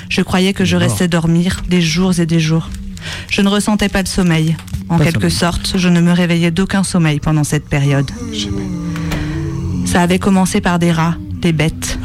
Je 0.09 0.23
croyais 0.23 0.53
que 0.53 0.65
je 0.65 0.77
restais 0.77 1.09
dormir 1.09 1.63
des 1.69 1.83
jours 1.83 2.19
et 2.21 2.27
des 2.27 2.41
jours. 2.41 2.71
Je 3.29 3.43
ne 3.43 3.49
ressentais 3.49 3.89
pas 3.89 4.03
de 4.03 4.09
sommeil. 4.09 4.57
En 4.89 4.99
Pas 4.99 5.05
quelque 5.05 5.29
sommeil. 5.29 5.55
sorte, 5.57 5.73
je 5.77 5.89
ne 5.89 6.01
me 6.01 6.13
réveillais 6.13 6.51
d'aucun 6.51 6.85
sommeil 6.85 7.19
pendant 7.19 7.45
cette 7.45 7.69
période. 7.69 8.11
Ça 9.93 10.01
avait 10.01 10.19
commencé 10.19 10.63
par 10.63 10.79
des 10.79 10.91
rats, 10.91 11.17
des 11.43 11.53
bêtes. 11.53 11.99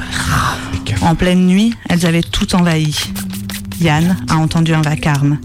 En 1.00 1.16
pleine 1.16 1.48
nuit, 1.48 1.74
elles 1.88 2.06
avaient 2.06 2.22
tout 2.22 2.54
envahi. 2.54 2.94
Yann 3.80 4.18
a 4.28 4.36
entendu 4.36 4.74
un 4.74 4.82
vacarme. 4.82 5.38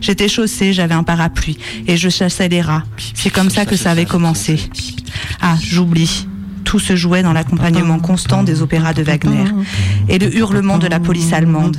J'étais 0.00 0.28
chaussée, 0.28 0.72
j'avais 0.72 0.94
un 0.94 1.02
parapluie 1.02 1.58
et 1.88 1.96
je 1.96 2.08
chassais 2.08 2.48
les 2.48 2.60
rats. 2.60 2.84
C'est 3.14 3.30
comme 3.30 3.50
ça 3.50 3.66
que 3.66 3.74
ça 3.74 3.90
avait 3.90 4.04
commencé. 4.04 4.60
Ah, 5.40 5.56
j'oublie. 5.60 6.28
Tout 6.62 6.78
se 6.78 6.94
jouait 6.94 7.24
dans 7.24 7.32
l'accompagnement 7.32 7.98
constant 7.98 8.44
des 8.44 8.62
opéras 8.62 8.94
de 8.94 9.02
Wagner 9.02 9.46
et 10.08 10.20
le 10.20 10.32
hurlement 10.36 10.78
de 10.78 10.86
la 10.86 11.00
police 11.00 11.32
allemande. 11.32 11.78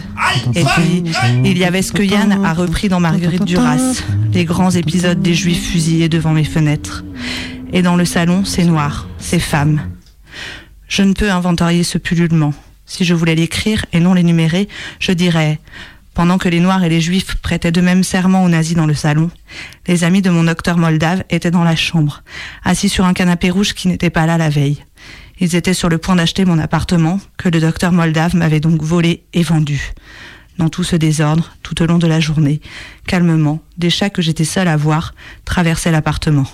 Et 0.53 0.65
puis, 0.65 1.03
il 1.45 1.57
y 1.57 1.63
avait 1.63 1.81
ce 1.81 1.93
que 1.93 2.03
Yann 2.03 2.43
a 2.43 2.53
repris 2.53 2.89
dans 2.89 2.99
Marguerite 2.99 3.45
Duras, 3.45 4.03
les 4.33 4.43
grands 4.43 4.71
épisodes 4.71 5.21
des 5.21 5.33
juifs 5.33 5.71
fusillés 5.71 6.09
devant 6.09 6.33
mes 6.33 6.43
fenêtres. 6.43 7.05
Et 7.71 7.81
dans 7.81 7.95
le 7.95 8.03
salon, 8.03 8.43
c'est 8.43 8.65
noir, 8.65 9.07
c'est 9.17 9.39
femmes. 9.39 9.79
Je 10.87 11.03
ne 11.03 11.13
peux 11.13 11.31
inventorier 11.31 11.83
ce 11.83 11.97
pullulement. 11.97 12.53
Si 12.85 13.05
je 13.05 13.13
voulais 13.13 13.35
l'écrire 13.35 13.85
et 13.93 13.99
non 13.99 14.13
l'énumérer, 14.13 14.67
je 14.99 15.11
dirais 15.11 15.59
pendant 16.13 16.37
que 16.37 16.49
les 16.49 16.59
Noirs 16.59 16.83
et 16.83 16.89
les 16.89 17.01
Juifs 17.01 17.35
prêtaient 17.37 17.71
de 17.71 17.81
même 17.81 18.03
serment 18.03 18.43
aux 18.43 18.49
nazis 18.49 18.75
dans 18.75 18.85
le 18.85 18.93
salon, 18.93 19.31
les 19.87 20.03
amis 20.03 20.21
de 20.21 20.29
mon 20.29 20.43
docteur 20.43 20.77
moldave 20.77 21.23
étaient 21.29 21.51
dans 21.51 21.63
la 21.63 21.75
chambre, 21.75 22.23
assis 22.63 22.89
sur 22.89 23.05
un 23.05 23.13
canapé 23.13 23.49
rouge 23.49 23.73
qui 23.73 23.87
n'était 23.87 24.11
pas 24.11 24.25
là 24.25 24.37
la 24.37 24.49
veille. 24.49 24.83
Ils 25.39 25.55
étaient 25.55 25.73
sur 25.73 25.89
le 25.89 25.97
point 25.97 26.15
d'acheter 26.15 26.45
mon 26.45 26.59
appartement, 26.59 27.19
que 27.37 27.49
le 27.49 27.59
docteur 27.59 27.91
moldave 27.91 28.35
m'avait 28.35 28.59
donc 28.59 28.81
volé 28.83 29.23
et 29.33 29.43
vendu. 29.43 29.91
Dans 30.59 30.69
tout 30.69 30.83
ce 30.83 30.95
désordre, 30.95 31.55
tout 31.63 31.81
au 31.81 31.87
long 31.87 31.97
de 31.97 32.05
la 32.05 32.19
journée, 32.19 32.61
calmement, 33.07 33.59
des 33.79 33.89
chats 33.89 34.11
que 34.11 34.21
j'étais 34.21 34.45
seule 34.45 34.67
à 34.67 34.77
voir 34.77 35.15
traversaient 35.45 35.91
l'appartement. 35.91 36.45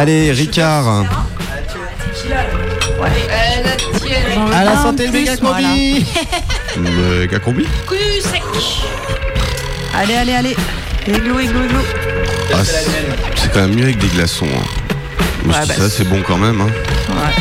Allez, 0.00 0.32
Ricard. 0.32 1.04
À 4.54 4.64
la 4.64 4.76
santé 4.76 5.08
de 5.08 5.12
méga 5.12 5.36
combi 5.36 6.06
Méga 6.78 7.38
combi 7.38 7.66
Cul 7.86 8.22
sec. 8.22 8.42
Allez, 9.94 10.14
allez, 10.14 10.32
allez. 10.32 10.56
Églou, 11.06 11.38
églou, 11.38 11.64
églou. 11.64 11.80
Ah, 12.54 12.64
c'est 12.64 12.86
c'est 13.36 13.52
quand 13.52 13.60
même 13.60 13.74
mieux 13.74 13.84
avec 13.84 13.98
des 13.98 14.06
glaçons. 14.06 14.46
hein. 14.46 14.64
Ouais, 15.46 15.66
bah, 15.68 15.74
ça, 15.74 15.90
c'est 15.90 16.04
bon 16.04 16.22
quand 16.26 16.38
même. 16.38 16.62
Hein. 16.62 16.70
Ouais. 17.10 17.34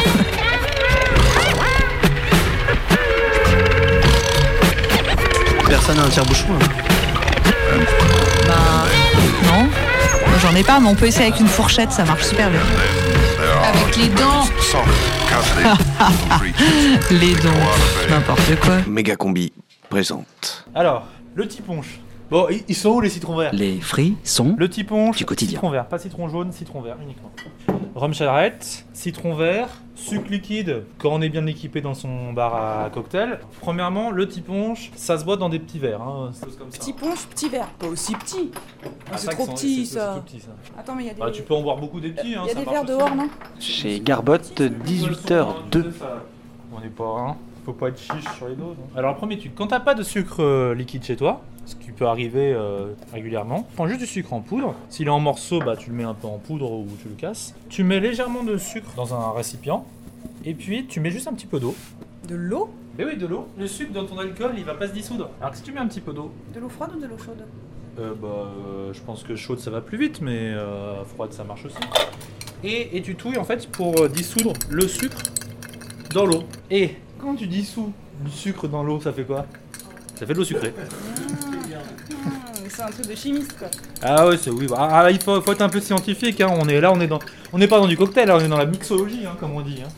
Personne 5.70 5.96
n'a 5.96 6.04
un 6.04 6.10
tire-bouchon. 6.10 6.48
hein. 6.62 6.89
J'en 10.42 10.56
ai 10.56 10.64
pas, 10.64 10.80
mais 10.80 10.88
on 10.88 10.96
peut 10.96 11.08
essayer 11.08 11.28
avec 11.28 11.40
une 11.40 11.48
fourchette, 11.48 11.92
ça 11.92 12.06
marche 12.06 12.24
super 12.24 12.50
bien. 12.50 12.62
Avec 13.64 13.98
les 13.98 14.08
dents. 14.10 14.46
Les 17.12 17.36
dons. 17.36 18.10
N'importe 18.10 18.56
quoi. 18.62 18.78
Méga 18.88 19.16
combi 19.16 19.52
présente. 19.90 20.66
Alors, 20.74 21.06
le 21.36 21.48
tiponche. 21.48 22.00
Bon, 22.32 22.48
ils 22.68 22.76
sont 22.76 22.90
où 22.92 23.02
les 23.02 23.10
citrons 23.10 23.36
verts? 23.36 23.54
Les 23.54 23.80
fruits 23.82 24.16
sont 24.24 24.56
Le 24.58 24.70
tiponche, 24.70 25.18
du 25.18 25.26
quotidien. 25.26 25.56
citron 25.58 25.70
vert, 25.72 25.88
pas 25.88 25.98
citron 25.98 26.30
jaune, 26.30 26.52
citron 26.52 26.82
vert 26.82 26.98
uniquement. 27.02 27.32
Rhum 27.96 28.14
charrette, 28.14 28.86
citron 28.94 29.34
vert, 29.34 29.68
sucre 29.96 30.30
liquide 30.30 30.84
quand 31.00 31.10
on 31.10 31.22
est 31.22 31.30
bien 31.30 31.46
équipé 31.48 31.82
dans 31.82 31.96
son 31.96 32.32
bar 32.34 32.56
à 32.86 32.90
cocktail. 32.92 33.40
Premièrement, 33.62 34.12
le 34.12 34.28
tiponche, 34.28 34.92
ça 34.96 35.18
se 35.18 35.26
boit 35.26 35.38
dans 35.38 35.50
des 35.50 35.58
petits 35.60 35.80
verres. 35.80 36.04
Hein, 36.04 36.30
c'est 36.34 36.56
comme 36.58 36.72
ça. 36.72 36.78
Petit 36.78 36.94
ponche, 36.94 37.26
petit 37.26 37.50
verre. 37.50 37.68
Pas 37.80 37.88
aussi 37.88 38.14
petit. 38.14 38.52
Ah, 39.12 39.18
c'est 39.18 39.26
ça 39.26 39.32
trop 39.34 39.48
petit 39.48 39.86
c'est- 39.88 39.96
ça. 39.96 40.14
c'est 40.14 40.20
tout 40.20 40.26
petit, 40.28 40.40
ça. 40.40 40.52
Attends, 40.80 40.96
mais 40.96 41.04
il 41.04 41.08
y 41.08 41.10
a 41.10 41.14
des. 41.16 41.20
Bah, 41.20 41.32
tu 41.32 41.42
peux 41.42 41.56
en 41.56 41.64
boire 41.64 41.78
beaucoup 41.78 42.00
des 42.00 42.10
petits. 42.12 42.36
Hein, 42.36 42.42
Il 42.44 42.48
y 42.48 42.52
a 42.52 42.54
ça 42.54 42.60
des 42.60 42.70
verres 42.70 42.86
dehors, 42.86 43.16
non? 43.16 43.28
Chez 43.60 44.00
Garbotte, 44.02 44.62
18h02. 44.62 45.92
On 46.72 46.80
n'est 46.80 46.88
pas 46.90 47.04
un. 47.06 47.36
Faut 47.70 47.74
pas 47.76 47.90
être 47.90 48.00
chiche 48.00 48.26
sur 48.36 48.48
les 48.48 48.56
doses. 48.56 48.76
hein. 48.80 48.98
Alors, 48.98 49.12
le 49.12 49.18
premier 49.18 49.38
truc, 49.38 49.54
quand 49.54 49.68
t'as 49.68 49.80
pas 49.80 49.94
de 49.94 50.02
sucre 50.02 50.42
euh, 50.42 50.74
liquide 50.74 51.04
chez 51.04 51.16
toi, 51.16 51.44
ce 51.68 51.76
qui 51.76 51.92
peut 51.92 52.08
arriver 52.08 52.52
euh, 52.52 52.94
régulièrement, 53.14 53.68
prends 53.76 53.88
juste 53.88 54.00
du 54.00 54.08
sucre 54.08 54.34
en 54.34 54.42
poudre. 54.42 54.74
S'il 54.90 55.06
est 55.06 55.12
en 55.12 55.20
morceaux, 55.20 55.60
bah 55.60 55.78
tu 55.78 55.92
le 55.92 55.96
mets 55.96 56.04
un 56.04 56.16
peu 56.16 56.26
en 56.26 56.40
poudre 56.40 56.72
ou 56.72 56.88
tu 57.00 57.10
le 57.10 57.14
casses. 57.14 57.54
Tu 57.70 57.84
mets 57.84 58.00
légèrement 58.00 58.42
de 58.42 58.58
sucre 58.58 58.90
dans 58.96 59.14
un 59.14 59.34
récipient. 59.34 59.86
Et 60.46 60.56
puis 60.56 60.88
tu 60.88 61.00
mets 61.00 61.12
juste 61.12 61.28
un 61.28 61.34
petit 61.34 61.46
peu 61.46 61.60
d'eau. 61.60 61.76
De 62.28 62.34
l'eau 62.34 62.72
Mais 62.98 63.06
oui, 63.06 63.18
de 63.18 63.28
l'eau. 63.28 63.48
Le 63.56 63.68
sucre 63.68 63.94
dans 63.94 64.06
ton 64.08 64.18
alcool, 64.18 64.54
il 64.58 64.64
va 64.64 64.74
pas 64.74 64.88
se 64.88 64.94
dissoudre. 64.94 65.30
Alors 65.40 65.52
que 65.52 65.58
si 65.58 65.64
tu 65.64 65.72
mets 65.72 65.80
un 65.80 65.88
petit 65.88 66.02
peu 66.02 66.12
d'eau, 66.12 66.32
De 66.56 66.60
l'eau 66.60 66.70
froide 66.70 66.90
ou 66.98 67.00
de 67.00 67.06
l'eau 67.06 67.20
chaude 67.20 67.46
euh, 68.00 68.14
bah, 68.20 68.28
euh, 68.66 68.94
je 68.94 69.02
pense 69.02 69.22
que 69.24 69.36
chaude 69.36 69.60
ça 69.60 69.70
va 69.70 69.82
plus 69.82 70.00
vite, 70.00 70.22
mais 70.22 70.40
euh, 70.40 71.04
froide 71.06 71.34
ça 71.34 71.44
marche 71.44 71.66
aussi. 71.66 71.78
Et, 72.64 72.98
et 72.98 73.02
tu 73.04 73.14
touilles 73.14 73.38
en 73.38 73.44
fait 73.44 73.70
pour 73.70 74.00
euh, 74.02 74.08
dissoudre 74.08 74.54
le 74.70 74.88
sucre 74.88 75.22
dans 76.16 76.26
l'eau. 76.26 76.44
Et 76.72 76.96
quand 77.20 77.36
tu 77.36 77.48
dissous 77.48 77.92
du 78.24 78.32
sucre 78.32 78.68
dans 78.68 78.84
l'eau, 78.84 79.00
ça 79.00 79.12
fait 79.14 79.24
quoi 79.24 79.46
Ça 80.16 80.26
fait 80.26 80.34
de 80.34 80.38
l'eau 80.40 80.44
sucrée. 80.46 80.74
Ah, 80.78 82.52
C'est 82.70 82.82
un 82.82 82.88
truc 82.92 83.08
de 83.08 83.16
chimiste 83.16 83.58
quoi. 83.58 83.68
Ah 84.02 84.28
ouais, 84.28 84.38
c'est 84.38 84.50
oui. 84.52 84.68
bah, 84.68 84.88
ah, 84.92 85.12
il 85.12 85.22
faut, 85.22 85.42
faut 85.42 85.52
être 85.52 85.62
un 85.62 85.70
peu 85.70 85.80
scientifique. 85.82 86.42
Hein. 86.42 86.50
On 86.62 86.68
est 86.68 86.80
là, 86.82 86.92
on 86.92 87.00
est 87.02 87.08
dans, 87.08 87.20
on 87.54 87.58
n'est 87.58 87.68
pas 87.68 87.80
dans 87.80 87.88
du 87.88 87.98
cocktail, 87.98 88.28
là, 88.28 88.38
on 88.38 88.40
est 88.40 88.48
dans 88.48 88.58
la 88.58 88.66
mixologie, 88.66 89.26
hein, 89.26 89.36
comme 89.40 89.52
on 89.54 89.62
dit. 89.62 89.82
hein. 89.84 89.90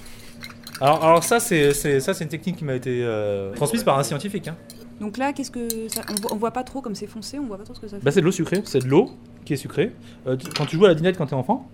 Alors, 0.80 1.04
alors 1.04 1.24
ça, 1.24 1.40
c'est, 1.40 1.74
ça, 1.74 2.14
c'est 2.14 2.24
une 2.24 2.30
technique 2.30 2.58
qui 2.58 2.66
m'a 2.66 2.74
été 2.74 3.02
euh, 3.04 3.54
transmise 3.54 3.84
par 3.84 4.00
un 4.00 4.04
scientifique. 4.04 4.48
Hein. 4.48 4.56
Donc 5.00 5.18
là, 5.18 5.32
qu'est-ce 5.34 5.52
que 5.52 5.68
ça... 5.90 6.02
on, 6.10 6.22
voit, 6.22 6.34
on 6.34 6.36
voit 6.38 6.52
pas 6.52 6.64
trop 6.64 6.82
comme 6.82 6.96
c'est 6.96 7.08
foncé, 7.08 7.38
on 7.40 7.46
voit 7.46 7.58
pas 7.58 7.64
trop 7.64 7.74
ce 7.76 7.80
que 7.82 7.88
ça 7.88 7.98
fait. 7.98 8.04
Bah, 8.04 8.12
c'est 8.12 8.22
de 8.22 8.26
l'eau 8.26 8.32
sucrée. 8.32 8.62
C'est 8.66 8.80
de 8.84 8.88
l'eau 8.88 9.12
qui 9.46 9.54
est 9.54 9.58
sucrée. 9.58 9.92
Euh, 10.28 10.36
tu- 10.38 10.48
quand 10.56 10.66
tu 10.66 10.78
joues 10.78 10.86
à 10.86 10.90
la 10.90 10.96
dinette 10.96 11.18
quand 11.18 11.28
t'es 11.28 11.34
enfant, 11.36 11.68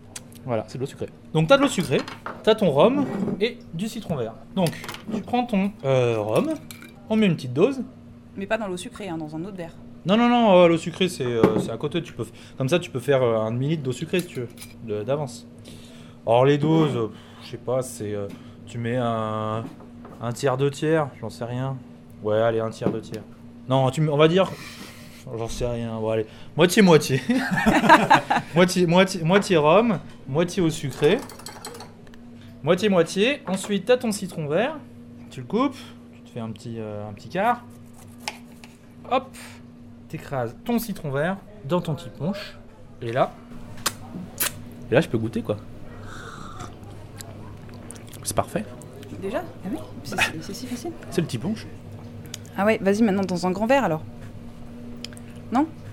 voilà, 0.48 0.64
c'est 0.68 0.78
de 0.78 0.82
l'eau 0.84 0.88
sucrée. 0.88 1.10
Donc 1.34 1.48
t'as 1.48 1.58
de 1.58 1.62
l'eau 1.62 1.68
sucrée, 1.68 2.02
t'as 2.44 2.56
ton 2.56 2.72
rhum 2.72 3.06
et 3.40 3.58
du 3.74 3.88
citron 3.88 4.16
vert. 4.16 4.34
Donc 4.56 4.70
tu 5.14 5.22
prends 5.22 5.46
ton 5.46 5.72
euh, 5.86 6.18
rhum, 6.20 6.54
on 7.10 7.16
met 7.16 7.28
une 7.28 7.36
petite 7.36 7.54
dose. 7.54 7.82
Mais 8.36 8.46
pas 8.48 8.58
dans 8.58 8.68
l'eau 8.68 8.78
sucrée, 8.78 9.10
hein, 9.10 9.18
dans 9.18 9.36
un 9.36 9.44
autre 9.46 9.58
verre. 9.58 9.74
Non, 10.06 10.16
non, 10.16 10.30
non, 10.30 10.56
euh, 10.58 10.68
l'eau 10.68 10.78
sucrée 10.78 11.10
c'est 11.10 11.26
euh, 11.26 11.60
c'est 11.60 11.72
à 11.72 11.78
côté. 11.78 12.02
Tu 12.02 12.14
peux, 12.14 12.26
comme 12.58 12.70
ça, 12.70 12.80
tu 12.80 12.90
peux 12.90 13.00
faire 13.00 13.22
euh, 13.24 13.38
un 13.40 13.52
demi-litre 13.52 13.84
d'eau 13.84 13.92
sucrée 13.92 14.22
si 14.22 14.28
tu 14.28 14.40
veux, 14.42 14.48
de- 14.86 15.04
d'avance. 15.04 15.46
Or, 16.26 16.46
les 16.46 16.58
doses, 16.58 16.96
euh, 16.96 17.08
pff, 17.08 17.18
je 17.44 17.52
sais 17.52 17.58
pas, 17.58 17.82
c'est. 17.82 18.14
euh, 18.14 18.28
tu 18.66 18.78
mets 18.78 18.98
un, 18.98 19.64
un 20.22 20.32
tiers, 20.34 20.58
deux 20.58 20.70
tiers, 20.72 21.10
j'en 21.20 21.30
sais 21.30 21.46
rien. 21.46 21.78
Ouais, 22.24 22.38
allez, 22.40 22.60
un 22.60 22.70
tiers, 22.70 22.90
deux 22.90 23.02
tiers. 23.02 23.24
Non, 23.68 23.90
tu, 23.92 24.02
mets- 24.02 24.12
on 24.12 24.18
va 24.18 24.28
dire. 24.28 24.50
J'en 25.36 25.48
sais 25.48 25.68
rien, 25.68 26.00
bon, 26.00 26.10
allez. 26.10 26.26
Moitié-moitié. 26.56 27.22
moitié, 28.56 28.86
moitié, 28.86 29.24
moitié 29.24 29.58
rhum, 29.58 30.00
moitié 30.28 30.62
eau 30.62 30.70
sucrée. 30.70 31.20
Moitié-moitié. 32.63 33.42
Ensuite, 33.48 33.86
t'as 33.86 33.98
ton 33.98 34.12
citron 34.12 34.48
vert. 34.48 34.78
Tu 35.30 35.42
le 35.42 35.46
coupes, 35.46 35.78
tu 36.13 36.22
te 36.22 36.30
fais 36.30 36.40
un 36.40 36.52
petit, 36.52 36.76
euh, 36.80 37.08
un 37.08 37.13
petit 37.13 37.30
quart. 37.30 37.63
Hop, 39.12 39.36
t'écrases 40.08 40.56
ton 40.66 40.80
citron 40.80 41.12
vert 41.12 41.38
dans 41.66 41.82
ton 41.82 41.96
petit 41.96 42.10
punch. 42.10 42.58
Et 43.02 43.12
là, 43.12 43.32
et 44.90 44.94
là, 44.94 45.02
je 45.02 45.08
peux 45.08 45.18
goûter 45.18 45.42
quoi. 45.42 45.58
C'est 48.24 48.36
parfait. 48.36 48.66
Déjà? 49.22 49.42
Ah 49.66 49.70
oui? 49.72 49.78
C'est 50.42 50.54
si 50.54 50.68
facile. 50.68 50.92
C'est 51.10 51.22
le 51.22 51.28
petit 51.28 51.38
punch. 51.38 51.66
Ah 52.58 52.66
ouais, 52.66 52.78
vas-y 52.82 53.02
maintenant 53.02 53.24
dans 53.24 53.48
un 53.48 53.52
grand 53.52 53.68
verre 53.68 53.84
alors. 53.84 54.04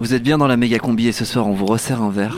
Vous 0.00 0.12
êtes 0.12 0.22
bien 0.22 0.38
dans 0.38 0.46
la 0.46 0.56
méga 0.56 0.78
combi 0.78 1.06
et 1.06 1.12
ce 1.12 1.24
soir 1.24 1.46
on 1.46 1.54
vous 1.54 1.66
resserre 1.66 2.02
un 2.02 2.10
verre. 2.10 2.36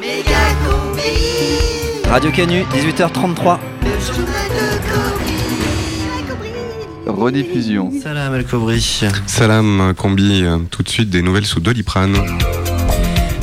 Radio 2.09 2.31
Canu, 2.31 2.62
18h33. 2.62 3.59
Rediffusion. 7.07 7.90
Salam 8.02 8.35
El 8.35 8.44
Kobri. 8.44 8.81
Salam 9.26 9.94
Combi, 9.96 10.44
tout 10.70 10.83
de 10.83 10.88
suite 10.88 11.11
des 11.11 11.22
nouvelles 11.22 11.46
sous 11.46 11.61
Doliprane. 11.61 12.16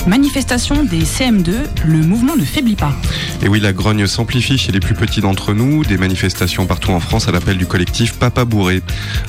Manifestation 0.05 0.83
des 0.83 1.03
CM2, 1.03 1.53
le 1.85 1.97
mouvement 1.99 2.35
ne 2.35 2.43
faiblit 2.43 2.75
pas. 2.75 2.93
Et 3.41 3.47
oui, 3.47 3.61
la 3.61 3.71
grogne 3.71 4.05
s'amplifie 4.05 4.57
chez 4.57 4.73
les 4.73 4.81
plus 4.81 4.95
petits 4.95 5.21
d'entre 5.21 5.53
nous. 5.53 5.85
Des 5.85 5.97
manifestations 5.97 6.65
partout 6.65 6.91
en 6.91 6.99
France 6.99 7.29
à 7.29 7.31
l'appel 7.31 7.57
du 7.57 7.65
collectif 7.65 8.15
Papa 8.15 8.43
Bourré. 8.43 8.81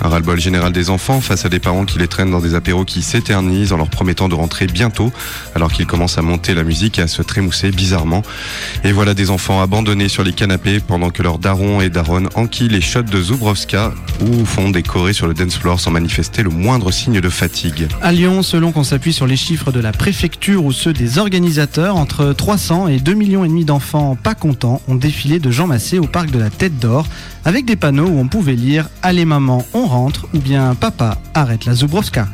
Un 0.02 0.08
ras-le-bol 0.08 0.40
général 0.40 0.72
des 0.72 0.90
enfants 0.90 1.20
face 1.20 1.44
à 1.44 1.48
des 1.48 1.60
parents 1.60 1.84
qui 1.84 2.00
les 2.00 2.08
traînent 2.08 2.32
dans 2.32 2.40
des 2.40 2.56
apéros 2.56 2.84
qui 2.84 3.02
s'éternisent 3.02 3.72
en 3.72 3.76
leur 3.76 3.88
promettant 3.88 4.28
de 4.28 4.34
rentrer 4.34 4.66
bientôt, 4.66 5.12
alors 5.54 5.72
qu'ils 5.72 5.86
commencent 5.86 6.18
à 6.18 6.22
monter 6.22 6.54
la 6.54 6.64
musique 6.64 6.98
et 6.98 7.02
à 7.02 7.06
se 7.06 7.22
trémousser 7.22 7.70
bizarrement. 7.70 8.22
Et 8.82 8.90
voilà 8.90 9.14
des 9.14 9.30
enfants 9.30 9.62
abandonnés 9.62 10.08
sur 10.08 10.24
les 10.24 10.32
canapés 10.32 10.80
pendant 10.80 11.10
que 11.10 11.22
leurs 11.22 11.38
darons 11.38 11.82
et 11.82 11.88
daronnes 11.88 12.30
enquillent 12.34 12.68
les 12.68 12.80
shots 12.80 13.02
de 13.02 13.22
Zubrowska 13.22 13.92
ou 14.20 14.44
font 14.44 14.70
des 14.70 14.82
chorés 14.82 15.12
sur 15.12 15.28
le 15.28 15.34
dance 15.34 15.56
floor 15.56 15.78
sans 15.78 15.92
manifester 15.92 16.42
le 16.42 16.50
moindre 16.50 16.90
signe 16.90 17.20
de 17.20 17.28
fatigue. 17.28 17.86
À 18.02 18.10
Lyon, 18.10 18.42
selon 18.42 18.72
qu'on 18.72 18.84
s'appuie 18.84 19.12
sur 19.12 19.28
les 19.28 19.36
chiffres 19.36 19.70
de 19.70 19.78
la 19.78 19.92
préfecture 19.92 20.63
ou 20.64 20.72
ceux 20.72 20.92
des 20.92 21.18
organisateurs, 21.18 21.96
entre 21.96 22.32
300 22.32 22.88
et 22.88 22.98
2 22.98 23.14
millions 23.14 23.44
d'enfants 23.64 24.16
pas 24.20 24.34
contents 24.34 24.80
ont 24.88 24.94
défilé 24.94 25.38
de 25.38 25.50
Jean 25.50 25.66
Massé 25.66 25.98
au 25.98 26.06
parc 26.06 26.30
de 26.30 26.38
la 26.38 26.50
Tête 26.50 26.78
d'Or 26.78 27.06
avec 27.44 27.64
des 27.64 27.76
panneaux 27.76 28.06
où 28.06 28.18
on 28.18 28.28
pouvait 28.28 28.54
lire 28.54 28.88
Allez 29.02 29.24
maman, 29.24 29.64
on 29.74 29.84
rentre 29.86 30.26
ou 30.34 30.38
bien 30.38 30.74
Papa, 30.74 31.18
arrête 31.34 31.66
la 31.66 31.74
Zubrowska. 31.74 32.26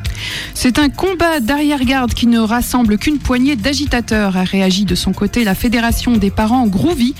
C'est 0.55 0.79
un 0.79 0.89
combat 0.89 1.41
d'arrière-garde 1.41 2.15
qui 2.15 2.27
ne 2.27 2.39
rassemble 2.39 2.99
qu'une 2.99 3.19
poignée 3.19 3.57
d'agitateurs, 3.57 4.37
a 4.37 4.45
réagi 4.45 4.85
de 4.85 4.95
son 4.95 5.13
côté 5.13 5.45
la 5.45 5.55
Fédération 5.55 6.17
des 6.17 6.31
parents 6.31 6.67
Groovy, 6.67 7.15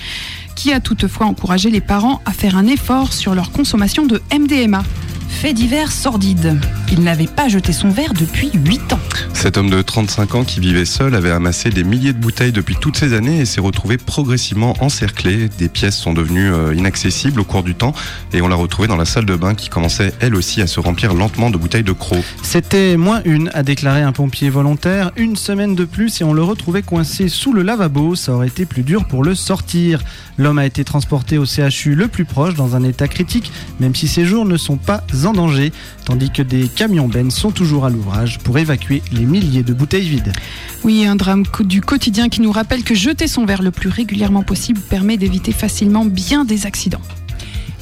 qui 0.55 0.71
a 0.71 0.79
toutefois 0.79 1.27
encouragé 1.27 1.69
les 1.69 1.81
parents 1.81 2.21
à 2.25 2.31
faire 2.31 2.55
un 2.55 2.67
effort 2.67 3.13
sur 3.13 3.35
leur 3.35 3.51
consommation 3.51 4.05
de 4.05 4.21
MDMA. 4.31 4.83
Fait 5.31 5.53
divers 5.53 5.91
sordide. 5.91 6.59
Il 6.91 7.01
n'avait 7.01 7.25
pas 7.25 7.47
jeté 7.47 7.73
son 7.73 7.89
verre 7.89 8.13
depuis 8.13 8.51
8 8.53 8.93
ans. 8.93 8.99
Cet 9.33 9.57
homme 9.57 9.71
de 9.71 9.81
35 9.81 10.35
ans 10.35 10.43
qui 10.43 10.59
vivait 10.59 10.85
seul 10.85 11.15
avait 11.15 11.31
amassé 11.31 11.71
des 11.71 11.83
milliers 11.83 12.13
de 12.13 12.19
bouteilles 12.19 12.51
depuis 12.51 12.75
toutes 12.75 12.97
ces 12.97 13.13
années 13.13 13.39
et 13.39 13.45
s'est 13.45 13.61
retrouvé 13.61 13.97
progressivement 13.97 14.75
encerclé. 14.81 15.49
Des 15.57 15.69
pièces 15.69 15.97
sont 15.97 16.13
devenues 16.13 16.51
euh, 16.51 16.75
inaccessibles 16.75 17.39
au 17.39 17.43
cours 17.43 17.63
du 17.63 17.73
temps 17.73 17.93
et 18.33 18.41
on 18.41 18.47
l'a 18.47 18.55
retrouvé 18.55 18.87
dans 18.87 18.97
la 18.97 19.05
salle 19.05 19.25
de 19.25 19.35
bain 19.35 19.55
qui 19.55 19.69
commençait 19.69 20.13
elle 20.19 20.35
aussi 20.35 20.61
à 20.61 20.67
se 20.67 20.79
remplir 20.79 21.15
lentement 21.15 21.49
de 21.49 21.57
bouteilles 21.57 21.83
de 21.83 21.91
crocs. 21.91 22.23
C'était 22.43 22.97
moins 22.97 23.21
une, 23.25 23.49
a 23.55 23.63
déclaré 23.63 24.01
un 24.01 24.11
pompier 24.11 24.51
volontaire. 24.51 25.11
Une 25.15 25.37
semaine 25.37 25.73
de 25.73 25.85
plus 25.85 26.21
et 26.21 26.23
on 26.23 26.33
le 26.33 26.43
retrouvait 26.43 26.83
coincé 26.83 27.29
sous 27.29 27.53
le 27.53 27.63
lavabo. 27.63 28.15
Ça 28.15 28.33
aurait 28.33 28.47
été 28.47 28.65
plus 28.65 28.83
dur 28.83 29.05
pour 29.05 29.23
le 29.23 29.33
sortir. 29.33 30.03
L'homme 30.37 30.59
a 30.59 30.65
été 30.65 30.83
transporté 30.83 31.37
au 31.37 31.45
CHU 31.45 31.95
le 31.95 32.07
plus 32.07 32.25
proche 32.25 32.53
dans 32.53 32.75
un 32.75 32.83
état 32.83 33.07
critique, 33.07 33.51
même 33.79 33.95
si 33.95 34.07
ses 34.07 34.25
jours 34.25 34.45
ne 34.45 34.57
sont 34.57 34.77
pas 34.77 35.03
en 35.25 35.33
danger, 35.33 35.71
tandis 36.05 36.31
que 36.31 36.41
des 36.41 36.67
camions 36.67 37.07
bennes 37.07 37.31
sont 37.31 37.51
toujours 37.51 37.85
à 37.85 37.89
l'ouvrage 37.89 38.39
pour 38.39 38.57
évacuer 38.57 39.01
les 39.11 39.25
milliers 39.25 39.63
de 39.63 39.73
bouteilles 39.73 40.07
vides. 40.07 40.31
Oui, 40.83 41.05
un 41.05 41.15
drame 41.15 41.43
du 41.61 41.81
quotidien 41.81 42.29
qui 42.29 42.41
nous 42.41 42.51
rappelle 42.51 42.83
que 42.83 42.95
jeter 42.95 43.27
son 43.27 43.45
verre 43.45 43.61
le 43.61 43.71
plus 43.71 43.89
régulièrement 43.89 44.43
possible 44.43 44.79
permet 44.79 45.17
d'éviter 45.17 45.51
facilement 45.51 46.05
bien 46.05 46.45
des 46.45 46.65
accidents. 46.65 47.01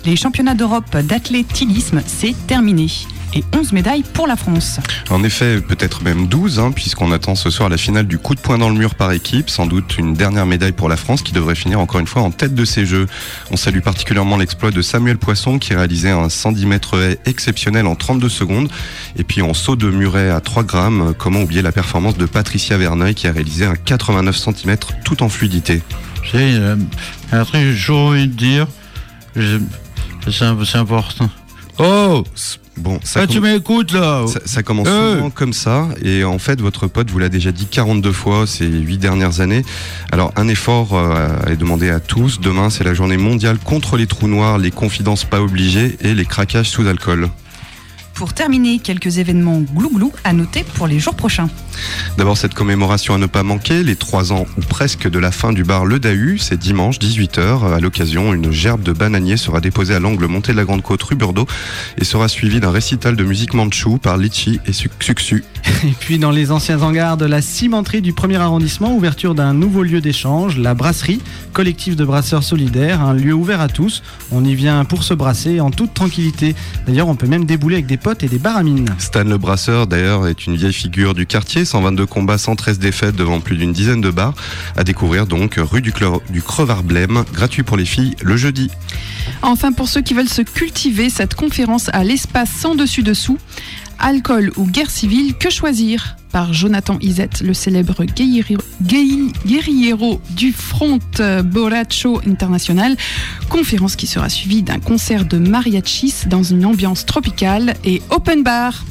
Les 0.05 0.15
championnats 0.15 0.55
d'Europe 0.55 0.97
d'athlétisme, 0.97 2.01
c'est 2.05 2.35
terminé. 2.47 2.87
Et 3.33 3.43
11 3.55 3.73
médailles 3.73 4.03
pour 4.13 4.27
la 4.27 4.35
France. 4.35 4.79
En 5.09 5.23
effet, 5.23 5.61
peut-être 5.61 6.03
même 6.03 6.27
12, 6.27 6.59
hein, 6.59 6.71
puisqu'on 6.71 7.11
attend 7.11 7.35
ce 7.35 7.49
soir 7.49 7.69
la 7.69 7.77
finale 7.77 8.07
du 8.07 8.17
coup 8.17 8.35
de 8.35 8.39
poing 8.39 8.57
dans 8.57 8.69
le 8.69 8.75
mur 8.75 8.95
par 8.95 9.11
équipe. 9.11 9.49
Sans 9.49 9.65
doute 9.65 9.97
une 9.97 10.13
dernière 10.13 10.45
médaille 10.45 10.71
pour 10.71 10.89
la 10.89 10.97
France 10.97 11.21
qui 11.21 11.31
devrait 11.31 11.55
finir 11.55 11.79
encore 11.79 11.99
une 11.99 12.07
fois 12.07 12.21
en 12.21 12.31
tête 12.31 12.55
de 12.55 12.65
ces 12.65 12.85
Jeux. 12.85 13.07
On 13.51 13.57
salue 13.57 13.79
particulièrement 13.79 14.37
l'exploit 14.37 14.71
de 14.71 14.81
Samuel 14.81 15.17
Poisson 15.17 15.59
qui 15.59 15.73
réalisait 15.73 16.11
un 16.11 16.29
110 16.29 16.65
mètres 16.65 16.99
haie 16.99 17.19
exceptionnel 17.25 17.87
en 17.87 17.95
32 17.95 18.29
secondes. 18.29 18.69
Et 19.17 19.23
puis 19.23 19.41
en 19.41 19.53
saut 19.53 19.75
de 19.75 19.89
muret 19.89 20.29
à 20.29 20.41
3 20.41 20.63
grammes, 20.63 21.13
comment 21.17 21.41
oublier 21.41 21.61
la 21.61 21.71
performance 21.71 22.17
de 22.17 22.25
Patricia 22.25 22.77
Verneuil 22.77 23.15
qui 23.15 23.27
a 23.27 23.31
réalisé 23.31 23.65
un 23.65 23.75
89 23.75 24.37
cm 24.37 24.77
tout 25.03 25.23
en 25.23 25.29
fluidité. 25.29 25.81
J'ai 26.31 26.55
euh, 26.55 26.75
un 27.31 27.43
truc 27.43 27.61
que 27.61 27.73
j'ai 27.73 27.93
envie 27.93 28.27
de 28.27 28.33
dire. 28.33 28.67
C'est 29.35 29.59
c'est 30.31 30.77
important. 30.77 31.29
Oh 31.77 32.23
Bon, 32.79 32.99
ça 33.03 33.21
Ah, 33.23 33.27
tu 33.27 33.41
m'écoutes 33.41 33.91
là 33.91 34.25
Ça, 34.27 34.39
ça 34.45 34.63
commence 34.63 34.87
Euh. 34.89 35.15
souvent 35.17 35.29
comme 35.29 35.53
ça, 35.53 35.89
et 36.03 36.23
en 36.23 36.39
fait, 36.39 36.61
votre 36.61 36.87
pote 36.87 37.09
vous 37.11 37.19
l'a 37.19 37.29
déjà 37.29 37.51
dit 37.51 37.65
42 37.65 38.11
fois 38.11 38.47
ces 38.47 38.65
8 38.67 38.97
dernières 38.97 39.41
années. 39.41 39.63
Alors, 40.11 40.31
un 40.37 40.47
effort 40.47 40.89
euh, 40.93 41.27
est 41.47 41.57
demandé 41.57 41.89
à 41.89 41.99
tous. 41.99 42.39
Demain, 42.39 42.69
c'est 42.69 42.83
la 42.83 42.93
journée 42.93 43.17
mondiale 43.17 43.57
contre 43.63 43.97
les 43.97 44.07
trous 44.07 44.27
noirs, 44.27 44.57
les 44.57 44.71
confidences 44.71 45.25
pas 45.25 45.41
obligées 45.41 45.97
et 46.01 46.13
les 46.15 46.25
craquages 46.25 46.69
sous 46.69 46.87
alcool. 46.87 47.29
Pour 48.19 48.33
terminer, 48.33 48.79
quelques 48.79 49.17
événements 49.17 49.61
glouglou 49.61 50.11
à 50.25 50.33
noter 50.33 50.65
pour 50.75 50.87
les 50.87 50.99
jours 50.99 51.15
prochains. 51.15 51.47
D'abord, 52.17 52.37
cette 52.37 52.53
commémoration 52.53 53.13
à 53.13 53.17
ne 53.17 53.27
pas 53.27 53.43
manquer, 53.43 53.81
les 53.81 53.95
3 53.95 54.33
ans 54.33 54.45
ou 54.57 54.61
presque 54.61 55.09
de 55.09 55.19
la 55.19 55.31
fin 55.31 55.53
du 55.53 55.63
bar 55.63 55.85
Le 55.85 55.99
Dahu, 55.99 56.37
c'est 56.37 56.59
dimanche 56.59 56.99
18h. 56.99 57.73
À 57.73 57.79
l'occasion, 57.79 58.33
une 58.33 58.51
gerbe 58.51 58.83
de 58.83 58.91
bananier 58.91 59.37
sera 59.37 59.61
déposée 59.61 59.95
à 59.95 60.01
l'angle 60.01 60.25
montée 60.25 60.51
de 60.51 60.57
la 60.57 60.65
Grande 60.65 60.81
Côte 60.81 61.01
rue 61.03 61.15
Burdeau 61.15 61.47
et 61.97 62.03
sera 62.03 62.27
suivie 62.27 62.59
d'un 62.59 62.71
récital 62.71 63.15
de 63.15 63.23
musique 63.23 63.53
manchou 63.53 63.99
par 63.99 64.17
Litchi 64.17 64.59
et 64.65 64.73
Suksu. 64.73 65.45
Et 65.85 65.93
puis 65.97 66.19
dans 66.19 66.31
les 66.31 66.51
anciens 66.51 66.81
hangars 66.81 67.15
de 67.15 67.25
la 67.25 67.41
cimenterie 67.41 68.01
du 68.01 68.11
premier 68.11 68.35
arrondissement, 68.35 68.93
ouverture 68.93 69.33
d'un 69.33 69.53
nouveau 69.53 69.83
lieu 69.83 70.01
d'échange, 70.01 70.57
la 70.57 70.73
brasserie, 70.73 71.21
collectif 71.53 71.95
de 71.95 72.03
brasseurs 72.03 72.43
solidaires, 72.43 73.01
un 73.01 73.13
lieu 73.13 73.33
ouvert 73.33 73.61
à 73.61 73.69
tous. 73.69 74.03
On 74.33 74.43
y 74.43 74.55
vient 74.55 74.83
pour 74.83 75.03
se 75.03 75.13
brasser 75.13 75.61
en 75.61 75.71
toute 75.71 75.93
tranquillité. 75.93 76.53
D'ailleurs, 76.85 77.07
on 77.07 77.15
peut 77.15 77.27
même 77.27 77.45
débouler 77.45 77.75
avec 77.75 77.85
des 77.85 77.95
potes 77.95 78.08
et 78.21 78.27
des 78.27 78.39
baramines. 78.39 78.89
Stan 78.97 79.23
le 79.23 79.37
Brasseur, 79.37 79.87
d'ailleurs, 79.87 80.27
est 80.27 80.47
une 80.47 80.55
vieille 80.55 80.73
figure 80.73 81.13
du 81.13 81.25
quartier, 81.25 81.65
122 81.65 82.05
combats, 82.05 82.37
113 82.37 82.79
défaites 82.79 83.15
devant 83.15 83.39
plus 83.39 83.57
d'une 83.57 83.71
dizaine 83.71 84.01
de 84.01 84.09
bars. 84.09 84.33
À 84.75 84.83
découvrir 84.83 85.27
donc 85.27 85.55
rue 85.57 85.81
du, 85.81 85.93
du 86.29 86.41
Crevard 86.41 86.83
Blême, 86.83 87.23
gratuit 87.33 87.63
pour 87.63 87.77
les 87.77 87.85
filles 87.85 88.15
le 88.21 88.35
jeudi. 88.37 88.69
Enfin, 89.41 89.71
pour 89.71 89.87
ceux 89.87 90.01
qui 90.01 90.13
veulent 90.13 90.27
se 90.27 90.41
cultiver, 90.41 91.09
cette 91.09 91.35
conférence 91.35 91.89
à 91.93 92.03
l'espace 92.03 92.49
sans 92.49 92.75
dessus-dessous, 92.75 93.37
Alcool 93.99 94.51
ou 94.57 94.65
guerre 94.65 94.89
civile, 94.89 95.35
que 95.35 95.49
choisir 95.49 96.15
par 96.31 96.53
Jonathan 96.53 96.97
Isette, 97.01 97.41
le 97.41 97.53
célèbre 97.53 98.05
guerriero, 98.05 98.61
guerri- 98.83 99.31
guerriero 99.45 100.21
du 100.31 100.51
Front 100.53 100.99
euh, 101.19 101.41
Borracho 101.41 102.21
International. 102.27 102.95
Conférence 103.49 103.95
qui 103.95 104.05
sera 104.07 104.29
suivie 104.29 104.61
d'un 104.61 104.79
concert 104.79 105.25
de 105.25 105.37
mariachis 105.37 106.13
dans 106.27 106.43
une 106.43 106.65
ambiance 106.65 107.05
tropicale 107.05 107.73
et 107.83 108.01
open 108.11 108.43
bar. 108.43 108.83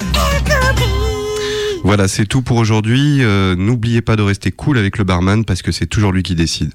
Voilà, 1.85 2.09
c'est 2.09 2.27
tout 2.27 2.43
pour 2.43 2.57
aujourd'hui. 2.57 3.23
Euh, 3.23 3.55
N'oubliez 3.57 4.03
pas 4.03 4.17
de 4.17 4.23
rester 4.23 4.51
cool 4.51 4.79
avec 4.79 4.99
le 4.99 5.05
barman 5.05 5.45
parce 5.45 5.63
que 5.63 5.71
c'est 5.73 5.87
toujours 5.87 6.13
lui 6.13 6.23
qui 6.25 6.35
décide. 6.35 6.73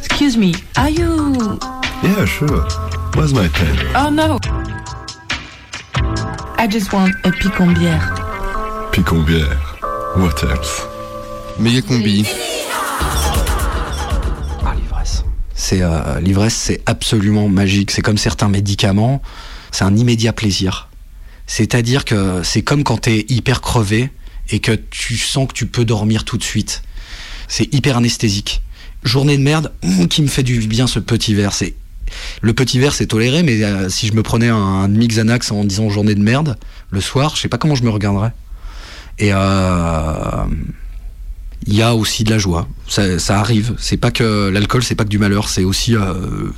Excuse 0.00 0.38
me, 0.38 0.52
are 0.76 0.88
you. 0.88 1.58
Yeah, 2.02 2.24
sure. 2.26 2.66
Where's 3.14 3.32
my 3.34 3.48
pen? 3.48 3.76
Oh 3.94 4.10
no! 4.10 4.38
I 6.66 6.68
just 6.68 6.92
want 6.92 7.12
a 7.22 7.30
picon 7.30 7.68
bière. 7.68 8.12
Picombière. 8.90 9.78
What 10.16 10.42
else? 10.42 10.82
Méga 11.60 11.80
combi. 11.80 12.26
Ah, 14.64 14.74
l'ivresse. 14.74 15.22
C'est 15.54 15.82
euh, 15.82 16.18
l'ivresse, 16.18 16.56
c'est 16.56 16.82
absolument 16.86 17.48
magique. 17.48 17.92
C'est 17.92 18.02
comme 18.02 18.18
certains 18.18 18.48
médicaments. 18.48 19.22
C'est 19.70 19.84
un 19.84 19.94
immédiat 19.94 20.32
plaisir. 20.32 20.88
C'est-à-dire 21.46 22.04
que 22.04 22.42
c'est 22.42 22.62
comme 22.62 22.82
quand 22.82 23.02
t'es 23.02 23.26
hyper 23.28 23.60
crevé 23.60 24.10
et 24.50 24.58
que 24.58 24.72
tu 24.72 25.16
sens 25.16 25.46
que 25.46 25.52
tu 25.52 25.66
peux 25.66 25.84
dormir 25.84 26.24
tout 26.24 26.36
de 26.36 26.42
suite. 26.42 26.82
C'est 27.46 27.72
hyper 27.72 27.98
anesthésique. 27.98 28.60
Journée 29.04 29.38
de 29.38 29.42
merde, 29.42 29.72
hum, 29.84 30.08
qui 30.08 30.20
me 30.20 30.26
fait 30.26 30.42
du 30.42 30.58
bien 30.66 30.88
ce 30.88 30.98
petit 30.98 31.32
verre? 31.32 31.52
C'est 31.52 31.76
le 32.42 32.52
petit 32.52 32.78
verre, 32.78 32.94
c'est 32.94 33.06
toléré, 33.06 33.42
mais 33.42 33.62
euh, 33.62 33.88
si 33.88 34.06
je 34.06 34.12
me 34.12 34.22
prenais 34.22 34.48
un, 34.48 34.56
un 34.56 34.88
demi 34.88 35.08
Xanax 35.08 35.50
en 35.50 35.64
disant 35.64 35.88
journée 35.88 36.14
de 36.14 36.22
merde 36.22 36.56
le 36.90 37.00
soir, 37.00 37.36
je 37.36 37.42
sais 37.42 37.48
pas 37.48 37.58
comment 37.58 37.74
je 37.74 37.84
me 37.84 37.90
regarderais. 37.90 38.32
Et 39.18 39.30
euh, 39.32 40.44
il 41.66 41.74
y 41.74 41.82
a 41.82 41.94
aussi 41.94 42.22
de 42.22 42.30
la 42.30 42.38
joie. 42.38 42.68
Ça, 42.86 43.38
arrive. 43.40 43.74
C'est 43.78 43.96
pas 43.96 44.10
que 44.10 44.48
l'alcool, 44.48 44.84
c'est 44.84 44.94
pas 44.94 45.04
que 45.04 45.08
du 45.08 45.18
malheur. 45.18 45.48
C'est 45.48 45.64
aussi 45.64 45.96
euh, 45.96 46.50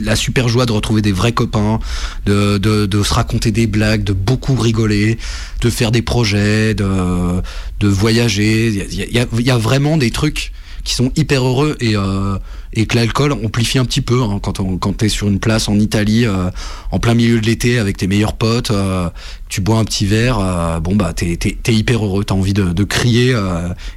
la 0.00 0.16
super 0.16 0.48
joie 0.48 0.64
de 0.64 0.72
retrouver 0.72 1.02
des 1.02 1.12
vrais 1.12 1.32
copains, 1.32 1.80
de, 2.24 2.88
se 3.04 3.14
raconter 3.14 3.50
des 3.50 3.66
blagues, 3.66 4.04
de 4.04 4.12
beaucoup 4.12 4.54
rigoler, 4.54 5.18
de 5.60 5.70
faire 5.70 5.90
des 5.90 6.02
projets, 6.02 6.74
de, 6.74 7.42
voyager. 7.82 8.88
Il 8.90 9.46
y 9.46 9.50
a 9.50 9.58
vraiment 9.58 9.98
des 9.98 10.10
trucs 10.10 10.52
qui 10.84 10.94
sont 10.94 11.10
hyper 11.16 11.44
heureux 11.44 11.76
et, 11.80 11.96
euh, 11.96 12.38
et 12.74 12.84
que 12.86 12.96
l'alcool 12.96 13.32
amplifie 13.32 13.78
un 13.78 13.86
petit 13.86 14.02
peu 14.02 14.22
hein, 14.22 14.38
quand, 14.40 14.60
on, 14.60 14.76
quand 14.76 14.92
t'es 14.92 15.08
sur 15.08 15.28
une 15.28 15.40
place 15.40 15.68
en 15.68 15.78
Italie 15.78 16.26
euh, 16.26 16.50
en 16.90 16.98
plein 16.98 17.14
milieu 17.14 17.40
de 17.40 17.46
l'été 17.46 17.78
avec 17.78 17.96
tes 17.96 18.06
meilleurs 18.06 18.34
potes 18.34 18.70
euh, 18.70 19.08
tu 19.48 19.62
bois 19.62 19.78
un 19.78 19.84
petit 19.84 20.04
verre 20.04 20.80
bon 20.82 20.94
bah 20.94 21.12
t'es, 21.14 21.36
t'es, 21.36 21.72
hyper 21.72 22.04
heureux. 22.04 22.24
T'as 22.24 22.34
envie 22.34 22.52
de, 22.52 22.84
crier 22.84 23.34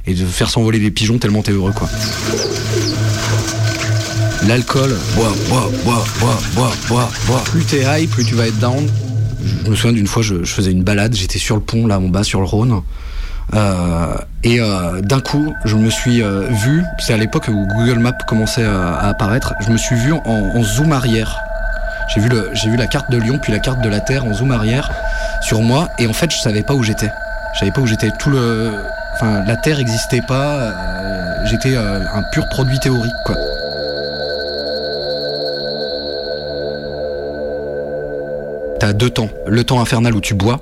et 0.06 0.14
de 0.14 0.24
faire 0.24 0.50
s'envoler 0.50 0.78
des 0.78 0.90
pigeons 0.90 1.18
tellement 1.18 1.42
t'es 1.42 1.52
heureux 1.52 1.72
quoi. 1.72 1.88
L'alcool 4.46 4.96
bois 5.14 5.32
bois 5.48 5.70
bois 5.84 6.04
bois 6.20 6.38
bois 6.54 6.72
bois 6.88 7.10
bois. 7.26 7.44
Plus 7.44 7.64
t'es 7.64 7.82
high 7.82 8.08
plus 8.08 8.24
tu 8.24 8.34
vas 8.34 8.46
être 8.46 8.58
down. 8.58 8.86
Je 9.64 9.70
me 9.70 9.76
souviens 9.76 9.92
d'une 9.92 10.06
fois 10.06 10.22
je, 10.22 10.44
faisais 10.44 10.70
une 10.70 10.84
balade 10.84 11.14
j'étais 11.14 11.38
sur 11.38 11.56
le 11.56 11.62
pont 11.62 11.86
là 11.86 11.98
en 11.98 12.08
bas 12.08 12.22
sur 12.24 12.40
le 12.40 12.46
Rhône 12.46 12.80
et 13.54 14.60
euh, 14.60 15.00
d'un 15.00 15.20
coup, 15.20 15.54
je 15.64 15.76
me 15.76 15.90
suis 15.90 16.22
euh, 16.22 16.46
vu, 16.50 16.84
c'est 16.98 17.12
à 17.12 17.16
l'époque 17.16 17.48
où 17.48 17.66
Google 17.66 17.98
Maps 17.98 18.12
commençait 18.26 18.64
à, 18.64 18.98
apparaître, 19.08 19.54
je 19.60 19.70
me 19.70 19.76
suis 19.76 19.96
vu 19.96 20.12
en, 20.12 20.20
en 20.26 20.62
zoom 20.62 20.92
arrière. 20.92 21.38
J'ai 22.14 22.20
vu, 22.20 22.28
le, 22.28 22.50
j'ai 22.54 22.70
vu 22.70 22.76
la 22.76 22.86
carte 22.86 23.10
de 23.10 23.18
Lyon, 23.18 23.38
puis 23.40 23.52
la 23.52 23.58
carte 23.58 23.82
de 23.82 23.88
la 23.88 24.00
Terre 24.00 24.24
en 24.24 24.32
zoom 24.32 24.52
arrière 24.52 24.90
sur 25.42 25.60
moi, 25.60 25.88
et 25.98 26.06
en 26.06 26.12
fait, 26.12 26.30
je 26.30 26.38
savais 26.38 26.62
pas 26.62 26.74
où 26.74 26.82
j'étais. 26.82 27.10
Je 27.54 27.58
savais 27.60 27.70
pas 27.70 27.80
où 27.80 27.86
j'étais. 27.86 28.10
Tout 28.18 28.30
le, 28.30 28.72
enfin, 29.14 29.42
la 29.46 29.56
Terre 29.56 29.78
existait 29.78 30.22
pas. 30.26 30.54
euh, 30.54 31.46
j'étais 31.46 31.74
euh, 31.74 32.00
un 32.14 32.22
pur 32.32 32.48
produit 32.48 32.78
théorique, 32.78 33.12
quoi. 33.26 33.36
T'as 38.80 38.92
deux 38.92 39.10
temps. 39.10 39.28
Le 39.46 39.64
temps 39.64 39.80
infernal 39.80 40.14
où 40.14 40.20
tu 40.20 40.34
bois, 40.34 40.60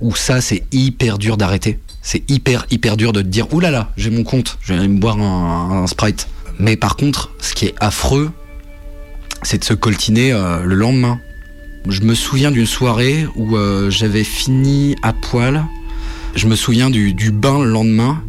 où 0.00 0.14
ça 0.14 0.40
c'est 0.40 0.62
hyper 0.72 1.18
dur 1.18 1.36
d'arrêter. 1.36 1.80
C'est 2.02 2.28
hyper 2.30 2.66
hyper 2.70 2.96
dur 2.96 3.12
de 3.12 3.20
te 3.20 3.26
dire 3.26 3.52
oulala, 3.52 3.70
là 3.70 3.84
là, 3.84 3.92
j'ai 3.96 4.10
mon 4.10 4.24
compte, 4.24 4.58
je 4.62 4.72
vais 4.72 4.78
aller 4.78 4.88
me 4.88 4.98
boire 4.98 5.18
un, 5.18 5.86
sprite. 5.86 6.28
Mais 6.58 6.76
par 6.76 6.96
contre, 6.96 7.30
ce 7.40 7.54
qui 7.54 7.66
est 7.66 7.74
affreux, 7.80 8.30
c'est 9.42 9.58
de 9.58 9.64
se 9.64 9.74
coltiner 9.74 10.32
euh, 10.32 10.62
le 10.64 10.74
lendemain. 10.74 11.20
Je 11.88 12.02
me 12.02 12.14
souviens 12.14 12.50
d'une 12.50 12.66
soirée 12.66 13.26
où 13.36 13.56
euh, 13.56 13.90
j'avais 13.90 14.24
fini 14.24 14.96
à 15.02 15.12
poil. 15.12 15.64
Je 16.34 16.46
me 16.46 16.56
souviens 16.56 16.90
du, 16.90 17.12
du 17.14 17.30
bain 17.30 17.62
le 17.62 17.70
lendemain 17.70 18.22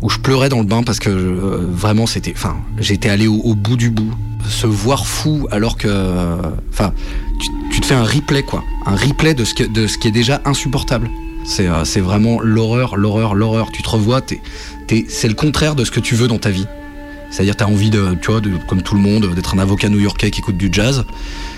où 0.00 0.08
je 0.10 0.18
pleurais 0.18 0.48
dans 0.48 0.60
le 0.60 0.64
bain 0.64 0.82
parce 0.82 0.98
que 0.98 1.10
euh, 1.10 1.66
vraiment 1.68 2.06
c'était, 2.06 2.32
enfin, 2.34 2.56
j'étais 2.78 3.08
allé 3.08 3.26
au, 3.26 3.54
bout 3.54 3.76
du 3.76 3.90
bout. 3.90 4.12
Se 4.48 4.66
voir 4.66 5.06
fou 5.06 5.46
alors 5.50 5.76
que, 5.76 6.38
enfin, 6.72 6.92
tu, 7.40 7.48
tu 7.72 7.80
te 7.80 7.86
fais 7.86 7.94
un 7.94 8.04
replay 8.04 8.42
quoi, 8.42 8.64
un 8.86 8.96
replay 8.96 9.34
de 9.34 9.44
ce, 9.44 9.54
que- 9.54 9.64
de 9.64 9.86
ce 9.86 9.98
qui 9.98 10.08
est 10.08 10.12
déjà 10.12 10.40
insupportable. 10.44 11.10
C'est 11.48 11.66
euh, 11.66 11.84
c'est 11.84 12.00
vraiment 12.00 12.40
l'horreur, 12.40 12.96
l'horreur, 12.96 13.34
l'horreur. 13.34 13.72
Tu 13.72 13.82
te 13.82 13.88
revois, 13.88 14.20
c'est 15.08 15.28
le 15.28 15.34
contraire 15.34 15.74
de 15.74 15.84
ce 15.84 15.90
que 15.90 15.98
tu 15.98 16.14
veux 16.14 16.28
dans 16.28 16.38
ta 16.38 16.50
vie. 16.50 16.66
C'est-à-dire, 17.30 17.56
t'as 17.56 17.66
envie 17.66 17.90
de, 17.90 18.16
tu 18.20 18.30
vois, 18.30 18.40
comme 18.68 18.82
tout 18.82 18.94
le 18.94 19.00
monde, 19.00 19.34
d'être 19.34 19.54
un 19.54 19.58
avocat 19.58 19.88
new-yorkais 19.88 20.30
qui 20.30 20.40
écoute 20.40 20.58
du 20.58 20.68
jazz. 20.70 21.04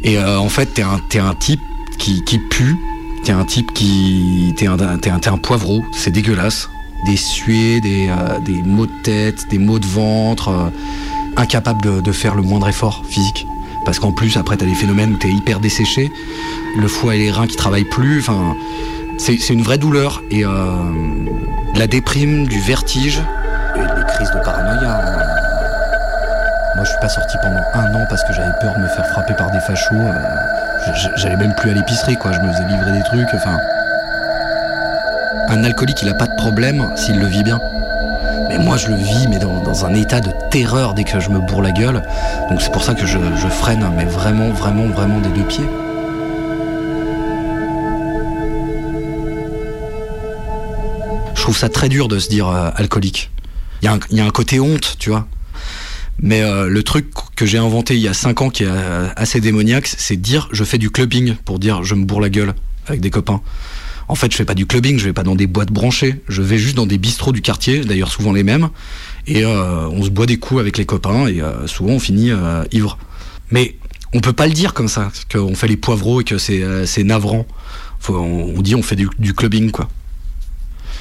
Et 0.02 0.16
euh, 0.16 0.38
en 0.38 0.48
fait, 0.48 0.66
t'es 0.66 0.82
un, 0.82 1.00
t'es 1.10 1.18
un 1.18 1.34
type 1.34 1.60
qui, 1.98 2.22
pue. 2.50 2.76
T'es 3.24 3.32
un 3.32 3.44
type 3.44 3.72
qui, 3.74 4.54
t'es 4.56 4.66
un, 4.66 5.38
poivreau. 5.38 5.82
C'est 5.92 6.12
dégueulasse. 6.12 6.70
Des 7.06 7.16
suées, 7.16 7.80
des, 7.80 8.08
euh, 8.08 8.38
des 8.40 8.62
maux 8.62 8.86
de 8.86 9.02
tête, 9.02 9.46
des 9.50 9.58
maux 9.58 9.78
de 9.78 9.86
ventre, 9.86 10.70
incapable 11.36 11.82
de, 11.82 12.00
de 12.00 12.12
faire 12.12 12.36
le 12.36 12.42
moindre 12.42 12.68
effort 12.68 13.04
physique. 13.08 13.46
Parce 13.84 13.98
qu'en 13.98 14.12
plus, 14.12 14.36
après, 14.36 14.56
t'as 14.56 14.66
des 14.66 14.74
phénomènes 14.74 15.14
où 15.14 15.16
t'es 15.16 15.30
hyper 15.30 15.58
desséché, 15.58 16.12
le 16.76 16.88
foie 16.88 17.16
et 17.16 17.18
les 17.18 17.30
reins 17.30 17.46
qui 17.46 17.56
travaillent 17.56 17.88
plus. 17.88 18.20
Enfin, 18.20 18.54
c'est 19.20 19.50
une 19.50 19.62
vraie 19.62 19.78
douleur. 19.78 20.22
Et 20.30 20.44
euh, 20.44 20.48
la 21.76 21.86
déprime, 21.86 22.46
du 22.46 22.60
vertige, 22.60 23.20
et 23.76 23.80
des 23.80 24.06
crises 24.08 24.30
de 24.30 24.38
paranoïa. 24.44 24.90
hein. 24.90 25.26
Moi, 26.76 26.84
je 26.84 26.90
suis 26.90 27.00
pas 27.00 27.08
sorti 27.08 27.36
pendant 27.42 27.60
un 27.74 27.94
an 27.94 28.06
parce 28.08 28.24
que 28.24 28.32
j'avais 28.32 28.52
peur 28.60 28.72
de 28.76 28.82
me 28.82 28.88
faire 28.88 29.06
frapper 29.08 29.34
par 29.34 29.50
des 29.50 29.60
fachos. 29.60 29.94
euh, 29.94 30.92
j'allais 31.16 31.36
même 31.36 31.54
plus 31.54 31.70
à 31.70 31.74
l'épicerie, 31.74 32.16
quoi. 32.16 32.32
Je 32.32 32.40
me 32.40 32.52
faisais 32.52 32.64
livrer 32.64 32.92
des 32.92 33.02
trucs, 33.02 33.28
enfin. 33.34 33.58
Un 35.48 35.64
alcoolique, 35.64 36.00
il 36.02 36.08
a 36.08 36.14
pas 36.14 36.26
de 36.26 36.34
problème 36.36 36.90
s'il 36.96 37.18
le 37.18 37.26
vit 37.26 37.42
bien. 37.42 37.60
Mais 38.48 38.58
moi, 38.58 38.76
je 38.76 38.88
le 38.88 38.94
vis, 38.94 39.28
mais 39.28 39.38
dans, 39.38 39.60
dans 39.62 39.84
un 39.84 39.94
état 39.94 40.20
de 40.20 40.30
terreur 40.50 40.94
dès 40.94 41.04
que 41.04 41.20
je 41.20 41.28
me 41.28 41.38
bourre 41.40 41.62
la 41.62 41.72
gueule. 41.72 42.02
Donc 42.50 42.62
c'est 42.62 42.72
pour 42.72 42.82
ça 42.82 42.94
que 42.94 43.04
je, 43.06 43.18
je 43.36 43.48
freine, 43.48 43.84
mais 43.96 44.04
vraiment, 44.04 44.48
vraiment, 44.50 44.86
vraiment 44.86 45.18
des 45.20 45.28
deux 45.30 45.44
pieds. 45.44 45.68
Trouve 51.50 51.58
ça 51.58 51.68
très 51.68 51.88
dur 51.88 52.06
de 52.06 52.20
se 52.20 52.28
dire 52.28 52.46
euh, 52.46 52.70
alcoolique. 52.76 53.32
Il 53.82 53.86
y, 53.86 54.20
a 54.20 54.24
un- 54.24 54.30
côté 54.30 54.60
honte, 54.60 54.94
tu 55.00 55.10
vois. 55.10 55.26
Mais 56.22 56.42
euh, 56.42 56.68
le 56.68 56.82
truc 56.84 57.08
que 57.34 57.44
j'ai 57.44 57.58
inventé 57.58 57.96
il 57.96 58.00
y 58.00 58.06
a 58.06 58.14
5 58.14 58.42
ans 58.42 58.50
qui 58.50 58.62
est 58.62 58.68
euh, 58.70 59.08
assez 59.16 59.40
démoniaque, 59.40 59.88
c'est 59.88 60.14
dire 60.14 60.48
je 60.52 60.62
fais 60.62 60.78
du 60.78 60.90
clubbing 60.90 61.34
pour 61.44 61.58
dire 61.58 61.82
je 61.82 61.96
me 61.96 62.04
bourre 62.04 62.20
la 62.20 62.28
gueule 62.28 62.54
avec 62.86 63.00
des 63.00 63.10
copains. 63.10 63.40
En 64.06 64.14
fait, 64.14 64.30
je 64.30 64.36
fais 64.36 64.44
pas 64.44 64.54
du 64.54 64.64
clubbing, 64.64 64.96
je 65.00 65.04
vais 65.06 65.12
pas 65.12 65.24
dans 65.24 65.34
des 65.34 65.48
boîtes 65.48 65.72
branchées, 65.72 66.22
je 66.28 66.40
vais 66.40 66.56
juste 66.58 66.76
dans 66.76 66.86
des 66.86 66.98
bistrots 66.98 67.32
du 67.32 67.42
quartier, 67.42 67.80
d'ailleurs 67.80 68.12
souvent 68.12 68.32
les 68.32 68.44
mêmes, 68.44 68.68
et 69.26 69.44
on 69.44 70.02
se 70.04 70.10
boit 70.10 70.26
des 70.26 70.38
coups 70.38 70.60
avec 70.60 70.78
les 70.78 70.84
copains 70.84 71.26
et 71.26 71.40
souvent 71.66 71.94
on 71.94 72.00
finit 72.00 72.30
ivre. 72.72 72.96
Mais 73.50 73.76
on 74.12 74.20
peut 74.20 74.32
pas 74.32 74.46
le 74.46 74.52
dire 74.52 74.72
comme 74.72 74.88
ça, 74.88 75.10
qu'on 75.32 75.54
fait 75.56 75.68
les 75.68 75.76
poivreaux 75.76 76.20
et 76.20 76.24
que 76.24 76.38
c'est 76.38 77.04
navrant. 77.04 77.44
On, 78.08 78.60
dit 78.62 78.74
on 78.74 78.82
fait 78.82 78.96
du 78.96 79.34
clubbing 79.34 79.70
quoi. 79.70 79.88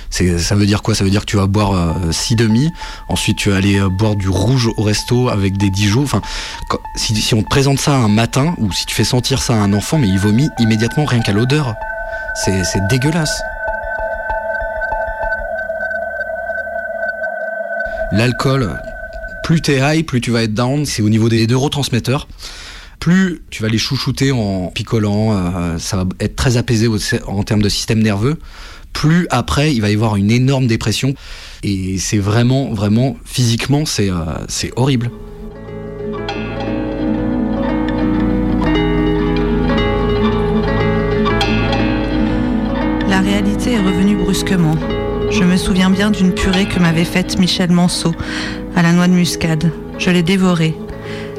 Ça 0.09 0.55
veut 0.55 0.65
dire 0.65 0.81
quoi? 0.81 0.95
Ça 0.95 1.03
veut 1.03 1.09
dire 1.09 1.21
que 1.21 1.25
tu 1.25 1.37
vas 1.37 1.47
boire 1.47 1.73
euh, 1.73 2.11
six 2.11 2.35
demi, 2.35 2.71
ensuite 3.07 3.37
tu 3.37 3.51
vas 3.51 3.57
aller 3.57 3.79
euh, 3.79 3.89
boire 3.89 4.15
du 4.15 4.27
rouge 4.27 4.69
au 4.75 4.83
resto 4.83 5.29
avec 5.29 5.57
des 5.57 5.69
Dijon. 5.69 6.03
Enfin, 6.03 6.21
si, 6.95 7.33
on 7.33 7.43
te 7.43 7.47
présente 7.47 7.79
ça 7.79 7.93
un 7.93 8.07
matin 8.07 8.55
ou 8.57 8.71
si 8.71 8.85
tu 8.85 8.95
fais 8.95 9.03
sentir 9.03 9.41
ça 9.41 9.53
à 9.53 9.57
un 9.57 9.71
enfant, 9.73 9.97
mais 9.97 10.07
il 10.07 10.19
vomit 10.19 10.49
immédiatement 10.59 11.05
rien 11.05 11.21
qu'à 11.21 11.31
l'odeur. 11.31 11.75
C'est, 12.35 12.63
dégueulasse. 12.89 13.41
L'alcool, 18.11 18.81
plus 19.43 19.61
t'es 19.61 19.79
high, 19.81 20.05
plus 20.05 20.21
tu 20.21 20.31
vas 20.31 20.43
être 20.43 20.53
down. 20.53 20.85
C'est 20.85 21.01
au 21.01 21.09
niveau 21.09 21.29
des 21.29 21.45
neurotransmetteurs. 21.45 22.27
Plus 22.99 23.41
tu 23.49 23.61
vas 23.61 23.69
les 23.69 23.77
chouchouter 23.77 24.31
en 24.31 24.67
picolant, 24.67 25.31
euh, 25.31 25.77
ça 25.77 25.97
va 25.97 26.05
être 26.19 26.35
très 26.35 26.57
apaisé 26.57 26.89
en 27.27 27.43
termes 27.43 27.61
de 27.61 27.69
système 27.69 28.01
nerveux. 28.01 28.37
Plus 28.93 29.27
après, 29.29 29.73
il 29.73 29.81
va 29.81 29.89
y 29.89 29.93
avoir 29.93 30.15
une 30.15 30.31
énorme 30.31 30.67
dépression. 30.67 31.13
Et 31.63 31.97
c'est 31.97 32.17
vraiment, 32.17 32.73
vraiment, 32.73 33.17
physiquement, 33.25 33.85
c'est 33.85 34.09
euh, 34.09 34.15
c'est 34.47 34.71
horrible. 34.75 35.11
La 43.07 43.21
réalité 43.21 43.73
est 43.73 43.79
revenue 43.79 44.15
brusquement. 44.15 44.75
Je 45.31 45.43
me 45.43 45.57
souviens 45.57 45.89
bien 45.89 46.09
d'une 46.09 46.33
purée 46.33 46.67
que 46.67 46.79
m'avait 46.79 47.05
faite 47.05 47.37
Michel 47.37 47.71
Manceau 47.71 48.15
à 48.75 48.81
la 48.81 48.91
noix 48.91 49.07
de 49.07 49.13
muscade. 49.13 49.71
Je 49.97 50.09
l'ai 50.09 50.23
dévorée. 50.23 50.75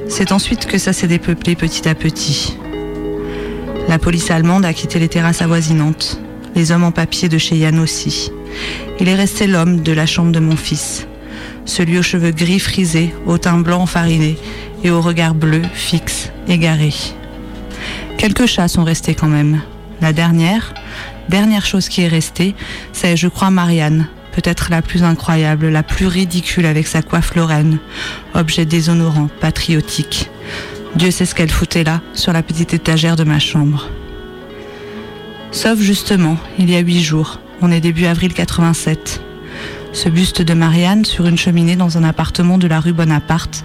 C'est 0.08 0.32
ensuite 0.32 0.66
que 0.66 0.78
ça 0.78 0.92
s'est 0.92 1.06
dépeuplé 1.06 1.56
petit 1.56 1.88
à 1.88 1.94
petit. 1.94 2.56
La 3.88 3.98
police 3.98 4.30
allemande 4.30 4.64
a 4.64 4.72
quitté 4.72 4.98
les 4.98 5.08
terrasses 5.08 5.42
avoisinantes. 5.42 6.20
Les 6.54 6.72
hommes 6.72 6.84
en 6.84 6.92
papier 6.92 7.28
de 7.28 7.38
chez 7.38 7.56
Yann 7.56 7.78
aussi. 7.78 8.30
Il 8.98 9.08
est 9.08 9.14
resté 9.14 9.46
l'homme 9.46 9.80
de 9.80 9.92
la 9.92 10.06
chambre 10.06 10.32
de 10.32 10.40
mon 10.40 10.56
fils. 10.56 11.06
Celui 11.64 11.98
aux 11.98 12.02
cheveux 12.02 12.32
gris 12.32 12.58
frisés, 12.58 13.14
au 13.26 13.38
teint 13.38 13.58
blanc 13.58 13.86
fariné 13.86 14.36
et 14.82 14.90
au 14.90 15.00
regard 15.00 15.34
bleu, 15.34 15.62
fixe, 15.72 16.30
égaré. 16.48 16.92
Quelques 18.18 18.46
chats 18.46 18.68
sont 18.68 18.84
restés 18.84 19.14
quand 19.14 19.28
même. 19.28 19.60
La 20.00 20.12
dernière, 20.12 20.74
dernière 21.28 21.64
chose 21.64 21.88
qui 21.88 22.02
est 22.02 22.08
restée, 22.08 22.54
c'est, 22.92 23.16
je 23.16 23.28
crois, 23.28 23.50
Marianne, 23.50 24.08
peut-être 24.32 24.68
la 24.70 24.82
plus 24.82 25.02
incroyable, 25.02 25.68
la 25.68 25.82
plus 25.82 26.06
ridicule 26.06 26.66
avec 26.66 26.86
sa 26.86 27.02
coiffe 27.02 27.34
lorraine, 27.34 27.78
objet 28.34 28.64
déshonorant, 28.64 29.28
patriotique. 29.40 30.30
Dieu 30.96 31.10
sait 31.10 31.26
ce 31.26 31.34
qu'elle 31.34 31.50
foutait 31.50 31.84
là, 31.84 32.00
sur 32.14 32.32
la 32.32 32.42
petite 32.42 32.74
étagère 32.74 33.16
de 33.16 33.24
ma 33.24 33.38
chambre. 33.38 33.88
Sauf 35.52 35.80
justement, 35.80 36.36
il 36.60 36.70
y 36.70 36.76
a 36.76 36.78
huit 36.78 37.02
jours, 37.02 37.40
on 37.60 37.72
est 37.72 37.80
début 37.80 38.06
avril 38.06 38.32
87. 38.32 39.20
Ce 39.92 40.08
buste 40.08 40.42
de 40.42 40.54
Marianne 40.54 41.04
sur 41.04 41.26
une 41.26 41.36
cheminée 41.36 41.74
dans 41.74 41.98
un 41.98 42.04
appartement 42.04 42.56
de 42.56 42.68
la 42.68 42.78
rue 42.78 42.92
Bonaparte, 42.92 43.64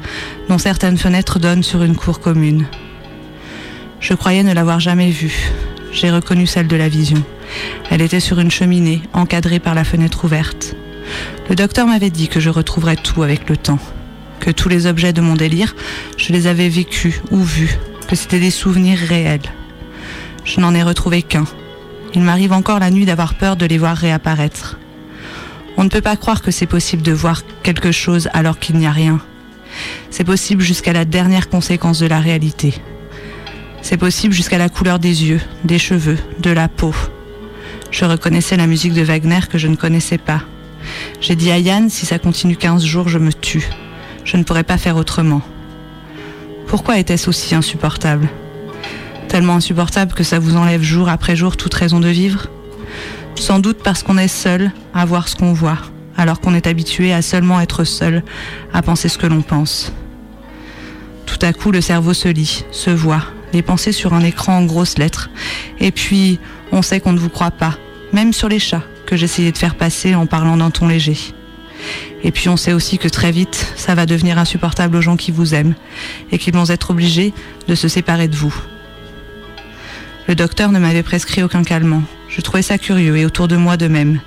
dont 0.49 0.57
certaines 0.57 0.97
fenêtres 0.97 1.37
donnent 1.37 1.61
sur 1.61 1.83
une 1.83 1.95
cour 1.95 2.19
commune. 2.19 2.65
Je 3.99 4.15
croyais 4.15 4.41
ne 4.41 4.51
l'avoir 4.51 4.79
jamais 4.79 5.11
vue. 5.11 5.51
J'ai 5.91 6.09
reconnu 6.09 6.47
celle 6.47 6.67
de 6.67 6.75
la 6.75 6.89
vision. 6.89 7.23
Elle 7.91 8.01
était 8.01 8.19
sur 8.19 8.39
une 8.39 8.51
cheminée, 8.51 9.03
encadrée 9.13 9.59
par 9.59 9.75
la 9.75 9.83
fenêtre 9.83 10.25
ouverte. 10.25 10.75
Le 11.49 11.55
docteur 11.55 11.85
m'avait 11.85 12.09
dit 12.09 12.29
que 12.29 12.39
je 12.39 12.49
retrouverais 12.49 12.95
tout 12.95 13.21
avec 13.21 13.47
le 13.47 13.57
temps, 13.57 13.79
que 14.39 14.49
tous 14.49 14.69
les 14.69 14.87
objets 14.87 15.13
de 15.13 15.21
mon 15.21 15.35
délire, 15.35 15.75
je 16.17 16.33
les 16.33 16.47
avais 16.47 16.67
vécus 16.67 17.21
ou 17.29 17.43
vus, 17.43 17.77
que 18.07 18.15
c'était 18.15 18.39
des 18.39 18.49
souvenirs 18.49 18.97
réels. 18.97 19.53
Je 20.43 20.59
n'en 20.59 20.73
ai 20.73 20.81
retrouvé 20.81 21.21
qu'un. 21.21 21.45
Il 22.15 22.21
m'arrive 22.21 22.53
encore 22.53 22.79
la 22.79 22.91
nuit 22.91 23.05
d'avoir 23.05 23.33
peur 23.33 23.57
de 23.57 23.65
les 23.65 23.77
voir 23.77 23.97
réapparaître. 23.97 24.79
On 25.75 25.83
ne 25.83 25.89
peut 25.89 25.99
pas 25.99 26.15
croire 26.15 26.41
que 26.41 26.49
c'est 26.49 26.65
possible 26.65 27.01
de 27.01 27.11
voir 27.11 27.43
quelque 27.61 27.91
chose 27.91 28.29
alors 28.31 28.57
qu'il 28.57 28.77
n'y 28.77 28.87
a 28.87 28.91
rien. 28.91 29.19
C'est 30.09 30.23
possible 30.23 30.63
jusqu'à 30.63 30.93
la 30.93 31.03
dernière 31.03 31.49
conséquence 31.49 31.99
de 31.99 32.05
la 32.05 32.21
réalité. 32.21 32.73
C'est 33.81 33.97
possible 33.97 34.33
jusqu'à 34.33 34.57
la 34.57 34.69
couleur 34.69 34.97
des 34.97 35.25
yeux, 35.25 35.41
des 35.65 35.77
cheveux, 35.77 36.17
de 36.39 36.51
la 36.51 36.69
peau. 36.69 36.95
Je 37.91 38.05
reconnaissais 38.05 38.55
la 38.55 38.65
musique 38.65 38.93
de 38.93 39.03
Wagner 39.03 39.41
que 39.49 39.57
je 39.57 39.67
ne 39.67 39.75
connaissais 39.75 40.17
pas. 40.17 40.41
J'ai 41.19 41.35
dit 41.35 41.51
à 41.51 41.59
Yann, 41.59 41.89
si 41.89 42.05
ça 42.05 42.17
continue 42.17 42.55
15 42.55 42.85
jours, 42.85 43.09
je 43.09 43.19
me 43.19 43.33
tue. 43.33 43.67
Je 44.23 44.37
ne 44.37 44.43
pourrais 44.43 44.63
pas 44.63 44.77
faire 44.77 44.95
autrement. 44.95 45.41
Pourquoi 46.67 46.97
était-ce 46.97 47.29
aussi 47.29 47.55
insupportable? 47.55 48.29
Tellement 49.27 49.55
insupportable 49.55 50.13
que 50.13 50.23
ça 50.23 50.39
vous 50.39 50.55
enlève 50.55 50.81
jour 50.81 51.09
après 51.09 51.35
jour 51.35 51.57
toute 51.57 51.73
raison 51.73 51.99
de 51.99 52.07
vivre 52.07 52.47
Sans 53.35 53.59
doute 53.59 53.79
parce 53.83 54.03
qu'on 54.03 54.17
est 54.17 54.27
seul 54.27 54.71
à 54.93 55.05
voir 55.05 55.27
ce 55.27 55.35
qu'on 55.35 55.53
voit, 55.53 55.77
alors 56.15 56.39
qu'on 56.39 56.53
est 56.53 56.67
habitué 56.67 57.13
à 57.13 57.21
seulement 57.21 57.59
être 57.59 57.83
seul, 57.83 58.23
à 58.73 58.81
penser 58.81 59.09
ce 59.09 59.17
que 59.17 59.27
l'on 59.27 59.41
pense. 59.41 59.91
Tout 61.25 61.39
à 61.41 61.51
coup, 61.53 61.71
le 61.71 61.81
cerveau 61.81 62.13
se 62.13 62.29
lit, 62.29 62.65
se 62.71 62.91
voit, 62.91 63.23
les 63.51 63.61
pensées 63.61 63.91
sur 63.91 64.13
un 64.13 64.21
écran 64.21 64.57
en 64.57 64.65
grosses 64.65 64.97
lettres. 64.97 65.29
Et 65.79 65.91
puis, 65.91 66.39
on 66.71 66.81
sait 66.81 66.99
qu'on 66.99 67.13
ne 67.13 67.19
vous 67.19 67.29
croit 67.29 67.51
pas, 67.51 67.77
même 68.13 68.31
sur 68.31 68.47
les 68.47 68.59
chats 68.59 68.83
que 69.05 69.15
j'essayais 69.17 69.51
de 69.51 69.57
faire 69.57 69.75
passer 69.75 70.15
en 70.15 70.25
parlant 70.27 70.57
d'un 70.57 70.71
ton 70.71 70.87
léger. 70.87 71.17
Et 72.23 72.31
puis 72.31 72.49
on 72.49 72.57
sait 72.57 72.73
aussi 72.73 72.97
que 72.97 73.07
très 73.07 73.31
vite, 73.31 73.73
ça 73.75 73.93
va 73.95 74.05
devenir 74.05 74.39
insupportable 74.39 74.95
aux 74.95 75.01
gens 75.01 75.17
qui 75.17 75.31
vous 75.31 75.53
aiment 75.53 75.75
et 76.31 76.37
qu'ils 76.37 76.53
vont 76.53 76.65
être 76.65 76.91
obligés 76.91 77.33
de 77.67 77.75
se 77.75 77.87
séparer 77.87 78.27
de 78.27 78.35
vous. 78.35 78.55
Le 80.27 80.35
docteur 80.35 80.71
ne 80.71 80.79
m'avait 80.79 81.03
prescrit 81.03 81.43
aucun 81.43 81.63
calmant. 81.63 82.03
Je 82.29 82.41
trouvais 82.41 82.63
ça 82.63 82.77
curieux 82.77 83.15
et 83.17 83.25
autour 83.25 83.47
de 83.47 83.55
moi 83.55 83.77
de 83.77 83.87
même. 83.87 84.19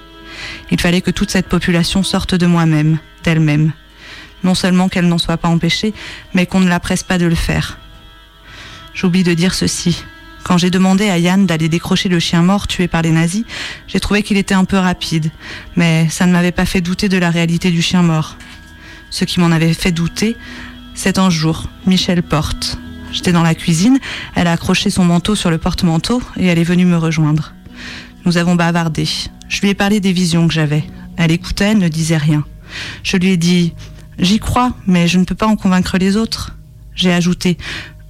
Il 0.71 0.81
fallait 0.81 1.01
que 1.01 1.11
toute 1.11 1.31
cette 1.31 1.49
population 1.49 2.03
sorte 2.03 2.35
de 2.35 2.47
moi-même, 2.47 2.99
d'elle-même. 3.25 3.73
Non 4.45 4.55
seulement 4.55 4.89
qu'elle 4.89 5.09
n'en 5.09 5.19
soit 5.19 5.37
pas 5.37 5.49
empêchée, 5.49 5.93
mais 6.35 6.47
qu'on 6.47 6.61
ne 6.61 6.69
la 6.69 6.79
presse 6.79 7.03
pas 7.03 7.19
de 7.19 7.27
le 7.27 7.35
faire. 7.35 7.79
J'oublie 8.95 9.25
de 9.25 9.35
dire 9.35 9.55
ceci. 9.55 10.05
Quand 10.45 10.57
j'ai 10.57 10.71
demandé 10.71 11.11
à 11.11 11.19
Yann 11.19 11.47
d'aller 11.47 11.69
décrocher 11.69 12.09
le 12.09 12.21
chien 12.21 12.43
mort 12.43 12.69
tué 12.69 12.89
par 12.89 13.03
les 13.03 13.11
nazis, 13.11 13.45
j'ai 13.87 14.01
trouvé 14.01 14.23
qu'il 14.23 14.37
était 14.37 14.55
un 14.55 14.65
peu 14.65 14.79
rapide, 14.79 15.31
mais 15.77 16.09
ça 16.09 16.27
ne 16.27 16.33
m'avait 16.33 16.53
pas 16.53 16.65
fait 16.65 16.81
douter 16.81 17.09
de 17.09 17.19
la 17.19 17.31
réalité 17.31 17.71
du 17.71 17.83
chien 17.83 18.03
mort. 18.03 18.37
Ce 19.11 19.25
qui 19.25 19.41
m'en 19.41 19.51
avait 19.51 19.75
fait 19.75 19.93
douter, 19.93 20.37
c'est 20.95 21.19
un 21.19 21.29
jour, 21.29 21.69
Michel 21.87 22.23
Porte. 22.23 22.79
J'étais 23.13 23.33
dans 23.33 23.43
la 23.43 23.55
cuisine, 23.55 23.99
elle 24.35 24.47
a 24.47 24.53
accroché 24.53 24.91
son 24.91 25.05
manteau 25.05 25.35
sur 25.35 25.51
le 25.51 25.59
porte-manteau 25.59 26.23
et 26.37 26.47
elle 26.47 26.59
est 26.59 26.65
venue 26.65 26.85
me 26.85 26.97
rejoindre. 26.97 27.55
Nous 28.25 28.37
avons 28.37 28.55
bavardé. 28.55 29.07
Je 29.49 29.61
lui 29.61 29.69
ai 29.69 29.75
parlé 29.75 30.01
des 30.01 30.13
visions 30.13 30.47
que 30.47 30.55
j'avais. 30.55 30.85
Elle 31.17 31.31
écoutait, 31.31 31.73
elle 31.73 31.79
ne 31.79 31.89
disait 31.89 32.17
rien. 32.17 32.45
Je 33.03 33.17
lui 33.17 33.31
ai 33.31 33.37
dit 33.37 33.75
J'y 34.19 34.39
crois, 34.39 34.73
mais 34.87 35.09
je 35.09 35.19
ne 35.19 35.25
peux 35.25 35.35
pas 35.35 35.47
en 35.47 35.57
convaincre 35.57 35.97
les 35.99 36.17
autres. 36.17 36.57
J'ai 36.95 37.13
ajouté 37.13 37.57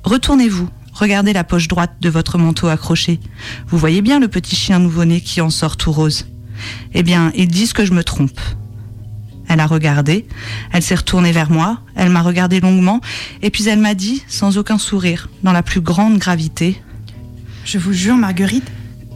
Retournez-vous, 0.05 0.69
regardez 0.93 1.33
la 1.33 1.45
poche 1.45 1.69
droite 1.69 1.97
de 2.01 2.09
votre 2.09 2.39
manteau 2.39 2.69
accroché. 2.69 3.21
Vous 3.67 3.79
voyez 3.79 4.01
bien 4.01 4.21
le 4.21 4.29
petit 4.29 4.57
chien 4.57 4.79
nouveau-né 4.79 5.21
qui 5.21 5.41
en 5.41 5.51
sort 5.51 5.77
tout 5.77 5.93
rose. 5.93 6.27
Eh 6.95 7.03
bien, 7.03 7.31
ils 7.35 7.49
disent 7.49 7.73
que 7.73 7.85
je 7.85 7.93
me 7.93 8.03
trompe. 8.03 8.41
Elle 9.49 9.61
a 9.61 9.67
regardé, 9.67 10.27
elle 10.73 10.83
s'est 10.83 10.95
retournée 10.95 11.33
vers 11.33 11.51
moi, 11.51 11.81
elle 11.97 12.11
m'a 12.11 12.23
regardé 12.23 12.61
longuement, 12.61 13.01
et 13.43 13.51
puis 13.51 13.67
elle 13.69 13.79
m'a 13.79 13.95
dit, 13.95 14.23
sans 14.29 14.59
aucun 14.59 14.79
sourire, 14.79 15.29
dans 15.43 15.53
la 15.53 15.63
plus 15.63 15.81
grande 15.81 16.19
gravité 16.19 16.81
Je 17.65 17.79
vous 17.79 17.93
jure, 17.93 18.17
Marguerite, 18.17 18.71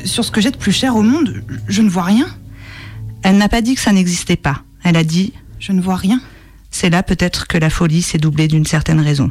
sur 0.04 0.24
ce 0.24 0.30
que 0.30 0.40
j'ai 0.40 0.50
de 0.50 0.56
plus 0.56 0.72
cher 0.72 0.96
au 0.96 1.02
monde, 1.02 1.44
je 1.68 1.82
ne 1.82 1.88
vois 1.88 2.04
rien. 2.04 2.26
Elle 3.22 3.36
n'a 3.36 3.48
pas 3.48 3.60
dit 3.60 3.74
que 3.74 3.80
ça 3.80 3.92
n'existait 3.92 4.36
pas. 4.36 4.62
Elle 4.82 4.96
a 4.96 5.04
dit 5.04 5.32
Je 5.60 5.72
ne 5.72 5.80
vois 5.80 5.96
rien. 5.96 6.20
C'est 6.70 6.90
là 6.90 7.02
peut-être 7.02 7.46
que 7.46 7.58
la 7.58 7.70
folie 7.70 8.02
s'est 8.02 8.18
doublée 8.18 8.48
d'une 8.48 8.66
certaine 8.66 9.00
raison. 9.00 9.30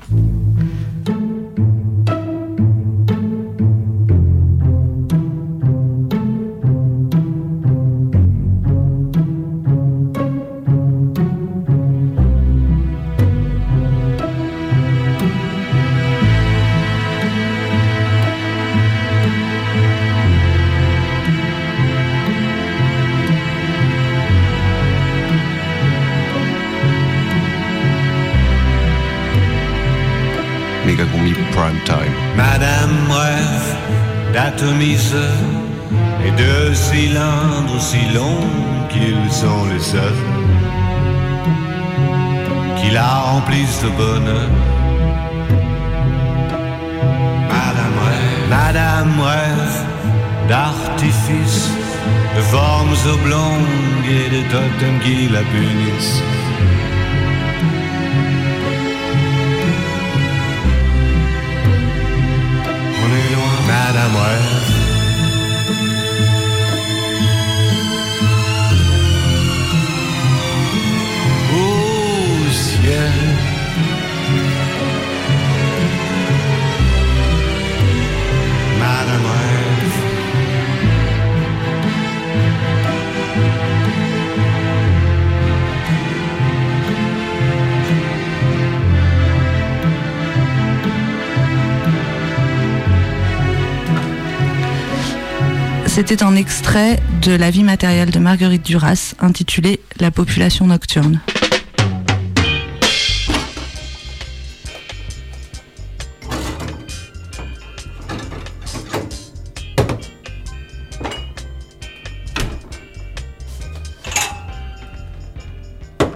Madame 32.36 33.12
rêve 33.12 33.76
d'atomiseur 34.34 35.38
et 36.26 36.32
de 36.32 36.74
cylindres 36.74 37.80
si 37.80 38.02
longs 38.16 38.48
qu'ils 38.90 39.32
sont 39.32 39.66
les 39.72 39.80
seuls 39.80 40.24
qui 42.78 42.90
la 42.92 43.14
remplissent 43.32 43.84
de 43.84 43.90
bonheur. 43.90 44.50
Madame 47.54 47.98
rêve, 48.08 48.50
Madame 48.50 49.20
rêve 49.20 49.86
d'artifice, 50.50 51.70
de 52.36 52.42
formes 52.42 52.98
oblongues 53.14 54.08
et 54.10 54.30
de 54.36 54.42
totems 54.50 55.00
qui 55.04 55.28
la 55.30 55.42
punissent. 55.42 56.41
C'était 95.94 96.24
un 96.24 96.38
extrait 96.38 97.02
de 97.22 97.34
La 97.34 97.52
vie 97.52 97.64
matérielle 97.64 98.12
de 98.12 98.20
Marguerite 98.20 98.66
Duras 98.66 99.14
intitulé 99.20 99.82
La 100.00 100.10
population 100.10 100.66
nocturne. 100.66 101.20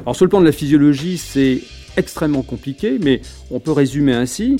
Alors 0.03 0.15
sur 0.15 0.23
le 0.23 0.29
plan 0.29 0.39
de 0.39 0.45
la 0.45 0.53
physiologie, 0.53 1.17
c'est 1.17 1.59
extrêmement 1.97 2.43
compliqué, 2.43 2.97
mais 3.03 3.21
on 3.51 3.59
peut 3.59 3.73
résumer 3.73 4.13
ainsi. 4.13 4.55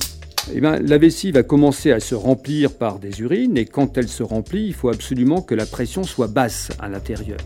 Eh 0.54 0.60
la 0.60 0.98
vessie 0.98 1.32
va 1.32 1.42
commencer 1.42 1.90
à 1.90 1.98
se 1.98 2.14
remplir 2.14 2.72
par 2.72 3.00
des 3.00 3.20
urines, 3.20 3.58
et 3.58 3.64
quand 3.64 3.98
elle 3.98 4.06
se 4.06 4.22
remplit, 4.22 4.66
il 4.66 4.74
faut 4.74 4.88
absolument 4.88 5.42
que 5.42 5.56
la 5.56 5.66
pression 5.66 6.04
soit 6.04 6.28
basse 6.28 6.70
à 6.78 6.88
l'intérieur. 6.88 7.38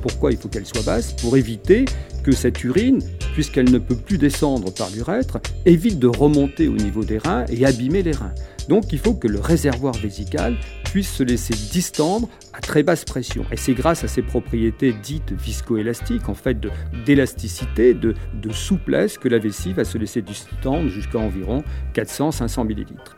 Pourquoi 0.00 0.30
il 0.30 0.38
faut 0.38 0.48
qu'elle 0.48 0.64
soit 0.64 0.84
basse? 0.84 1.12
Pour 1.14 1.36
éviter 1.36 1.86
que 2.22 2.30
cette 2.30 2.62
urine, 2.62 3.00
puisqu'elle 3.34 3.70
ne 3.70 3.78
peut 3.78 3.96
plus 3.96 4.18
descendre 4.18 4.72
par 4.72 4.90
l'urètre, 4.90 5.38
évite 5.64 5.98
de 5.98 6.06
remonter 6.06 6.68
au 6.68 6.76
niveau 6.76 7.04
des 7.04 7.18
reins 7.18 7.44
et 7.48 7.66
abîmer 7.66 8.04
les 8.04 8.12
reins. 8.12 8.34
Donc 8.68 8.92
il 8.92 8.98
faut 8.98 9.14
que 9.14 9.26
le 9.26 9.40
réservoir 9.40 9.94
vésical 9.94 10.56
puisse 10.96 11.12
se 11.12 11.22
laisser 11.22 11.52
distendre 11.52 12.26
à 12.54 12.60
très 12.62 12.82
basse 12.82 13.04
pression. 13.04 13.44
Et 13.52 13.58
c'est 13.58 13.74
grâce 13.74 14.02
à 14.02 14.08
ces 14.08 14.22
propriétés 14.22 14.94
dites 14.94 15.30
viscoélastiques, 15.30 16.30
en 16.30 16.34
fait 16.34 16.56
d'élasticité, 17.04 17.92
de, 17.92 18.14
de 18.32 18.50
souplesse, 18.50 19.18
que 19.18 19.28
la 19.28 19.36
vessie 19.36 19.74
va 19.74 19.84
se 19.84 19.98
laisser 19.98 20.22
distendre 20.22 20.88
jusqu'à 20.88 21.18
environ 21.18 21.62
400-500 21.92 22.66
millilitres. 22.66 23.15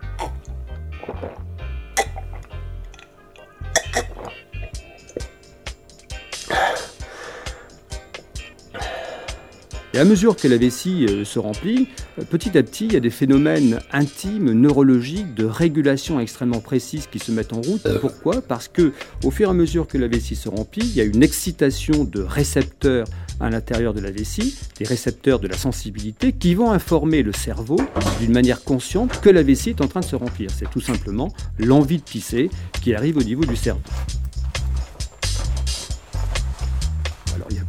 Et 9.99 10.01
à 10.01 10.05
mesure 10.05 10.37
que 10.37 10.47
la 10.47 10.59
vessie 10.59 11.07
euh, 11.09 11.25
se 11.25 11.41
remplit, 11.41 11.89
euh, 12.21 12.23
petit 12.23 12.57
à 12.57 12.63
petit, 12.63 12.87
il 12.87 12.93
y 12.93 12.97
a 12.97 13.01
des 13.01 13.11
phénomènes 13.11 13.81
intimes, 13.91 14.53
neurologiques, 14.53 15.35
de 15.35 15.45
régulation 15.45 16.21
extrêmement 16.21 16.61
précises 16.61 17.09
qui 17.09 17.19
se 17.19 17.33
mettent 17.33 17.53
en 17.53 17.61
route. 17.61 17.83
Pourquoi? 18.01 18.41
Parce 18.41 18.69
que, 18.69 18.93
au 19.25 19.33
fur 19.33 19.49
et 19.49 19.51
à 19.51 19.55
mesure 19.55 19.89
que 19.89 19.99
la 19.99 20.07
vessie 20.07 20.37
se 20.37 20.49
remplit, 20.49 20.83
il 20.85 20.95
y 20.95 21.01
a 21.01 21.05
une 21.05 21.25
excitation 21.25 22.05
de 22.05 22.23
récepteurs 22.23 23.09
à 23.41 23.51
l'intérieur 23.51 23.93
de 23.93 23.99
la 23.99 24.13
vessie, 24.13 24.57
des 24.79 24.85
récepteurs 24.85 25.41
de 25.41 25.49
la 25.49 25.57
sensibilité, 25.57 26.33
qui 26.33 26.55
vont 26.55 26.71
informer 26.71 27.25
le 27.25 27.33
cerveau 27.33 27.81
d'une 28.21 28.33
manière 28.33 28.63
consciente 28.63 29.21
que 29.21 29.31
la 29.31 29.43
vessie 29.43 29.71
est 29.71 29.81
en 29.81 29.89
train 29.89 29.99
de 29.99 30.05
se 30.05 30.15
remplir. 30.15 30.49
C'est 30.57 30.71
tout 30.71 30.81
simplement 30.81 31.33
l'envie 31.59 31.99
de 31.99 32.05
pisser 32.05 32.51
qui 32.83 32.95
arrive 32.95 33.17
au 33.17 33.25
niveau 33.25 33.45
du 33.45 33.57
cerveau. 33.57 33.81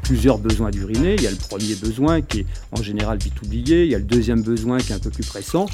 Plusieurs 0.10 0.40
besoins 0.40 0.72
d'uriner. 0.72 1.14
Il 1.14 1.22
y 1.22 1.28
a 1.28 1.30
le 1.30 1.36
premier 1.36 1.76
besoin 1.76 2.22
qui 2.22 2.40
est 2.40 2.46
en 2.72 2.82
général 2.82 3.20
vite 3.20 3.40
oublié. 3.44 3.84
Il 3.84 3.92
y 3.92 3.94
a 3.94 4.00
le 4.00 4.04
deuxième 4.04 4.42
besoin 4.42 4.80
qui 4.80 4.92
est 4.92 4.96
un 4.96 5.00
peu 5.00 5.12
plus 5.12 5.24
pressant. 5.24 5.68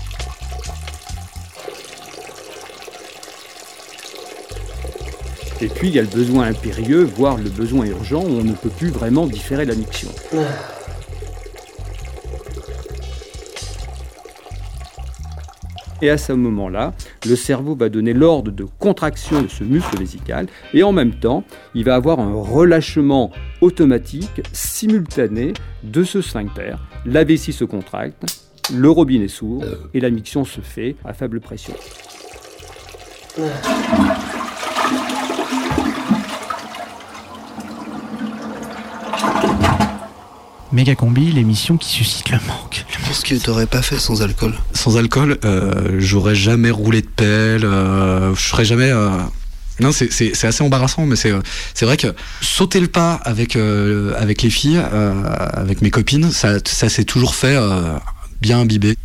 Et 5.62 5.70
puis, 5.70 5.88
il 5.88 5.96
y 5.96 6.00
a 6.00 6.02
le 6.02 6.10
besoin 6.10 6.48
impérieux, 6.48 7.06
voire 7.16 7.38
le 7.38 7.50
besoin 7.50 7.86
urgent, 7.86 8.26
où 8.26 8.40
on 8.42 8.44
ne 8.44 8.52
peut 8.52 8.70
plus 8.70 8.90
vraiment 8.90 9.26
différer 9.26 9.64
la. 9.64 9.74
Et 16.02 16.10
à 16.10 16.18
ce 16.18 16.34
moment-là, 16.34 16.94
le 17.26 17.36
cerveau 17.36 17.76
va 17.76 17.90
donner 17.90 18.14
l'ordre 18.14 18.52
de 18.52 18.66
contraction 18.80 19.42
de 19.42 19.48
ce 19.48 19.64
muscle 19.64 19.98
vésical 19.98 20.48
et 20.74 20.84
en 20.84 20.92
même 20.92 21.14
temps, 21.14 21.44
il 21.74 21.86
va 21.86 21.96
avoir 21.96 22.20
un 22.20 22.34
relâchement 22.34 23.32
automatique, 23.62 24.42
simultané 24.52 25.54
de 25.84 26.04
ce 26.04 26.22
sphincter. 26.22 26.76
La 27.06 27.24
vessie 27.24 27.54
se 27.54 27.64
contracte, 27.64 28.26
le 28.74 28.90
robinet 28.90 29.28
s'ouvre 29.28 29.66
et 29.94 30.00
la 30.00 30.10
miction 30.10 30.44
se 30.44 30.62
fait 30.62 30.96
à 31.06 31.14
faible 31.14 31.40
pression. 31.40 31.74
Méga 40.72 40.96
combi, 40.96 41.32
l'émission 41.32 41.78
qui 41.78 41.88
suscite 41.88 42.32
le 42.32 42.38
manque. 42.48 42.85
Qu'est-ce 43.08 43.24
que 43.24 43.36
t'aurais 43.36 43.68
pas 43.68 43.82
fait 43.82 44.00
sans 44.00 44.22
alcool 44.22 44.54
Sans 44.74 44.98
alcool, 44.98 45.38
euh, 45.46 45.98
j'aurais 46.00 46.36
jamais 46.36 46.72
roulé 46.72 47.02
de 47.02 47.08
pelle, 47.08 47.64
euh, 47.66 48.34
je 48.36 48.42
serais 48.48 48.66
jamais. 48.66 48.90
euh, 48.92 49.10
Non, 49.82 49.92
c'est- 49.92 50.46
assez 50.46 50.64
embarrassant, 50.64 51.06
mais 51.06 51.18
c'est 51.18 51.32
vrai 51.86 51.98
que 51.98 52.08
sauter 52.42 52.80
le 52.80 52.88
pas 52.88 53.16
avec 53.16 53.56
les 53.56 54.50
filles, 54.50 54.82
avec 55.54 55.82
mes 55.82 55.92
copines, 55.92 56.32
ça, 56.32 56.60
ça 56.66 56.88
s'est 56.88 57.04
toujours 57.04 57.36
fait 57.36 57.58
bien 58.42 58.60
imbibé. 58.62 58.96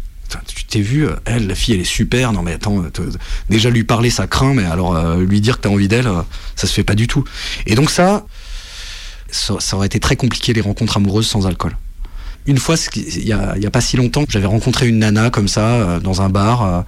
Tu 0.46 0.62
t'es 0.64 0.80
vu, 0.80 1.08
elle, 1.24 1.48
la 1.48 1.56
fille, 1.56 1.74
elle 1.74 1.80
est 1.80 1.84
super. 1.84 2.32
Non 2.32 2.42
mais 2.42 2.52
attends, 2.52 2.82
te- 2.84 3.02
déjà 3.48 3.68
lui 3.68 3.82
parler, 3.82 4.10
ça 4.10 4.28
craint, 4.28 4.54
mais 4.54 4.64
alors 4.64 4.94
lui 5.16 5.40
dire 5.40 5.56
que 5.56 5.62
t'as 5.62 5.70
envie 5.70 5.88
d'elle, 5.88 6.08
ça 6.54 6.68
se 6.68 6.72
fait 6.72 6.84
pas 6.84 6.94
du 6.94 7.08
tout. 7.08 7.24
Et 7.66 7.74
donc 7.74 7.90
ça, 7.90 8.24
ça 9.32 9.74
aurait 9.76 9.86
été 9.88 9.98
très 9.98 10.14
compliqué 10.14 10.52
les 10.52 10.60
rencontres 10.60 10.98
amoureuses 10.98 11.26
sans 11.26 11.48
alcool. 11.48 11.76
Une 12.46 12.58
fois, 12.58 12.76
il 12.96 13.26
y 13.26 13.32
a, 13.32 13.54
a 13.64 13.70
pas 13.70 13.80
si 13.80 13.96
longtemps, 13.96 14.24
j'avais 14.28 14.46
rencontré 14.46 14.88
une 14.88 14.98
nana 14.98 15.30
comme 15.30 15.48
ça 15.48 15.74
euh, 15.74 16.00
dans 16.00 16.22
un 16.22 16.28
bar. 16.28 16.62
euh, 16.62 16.82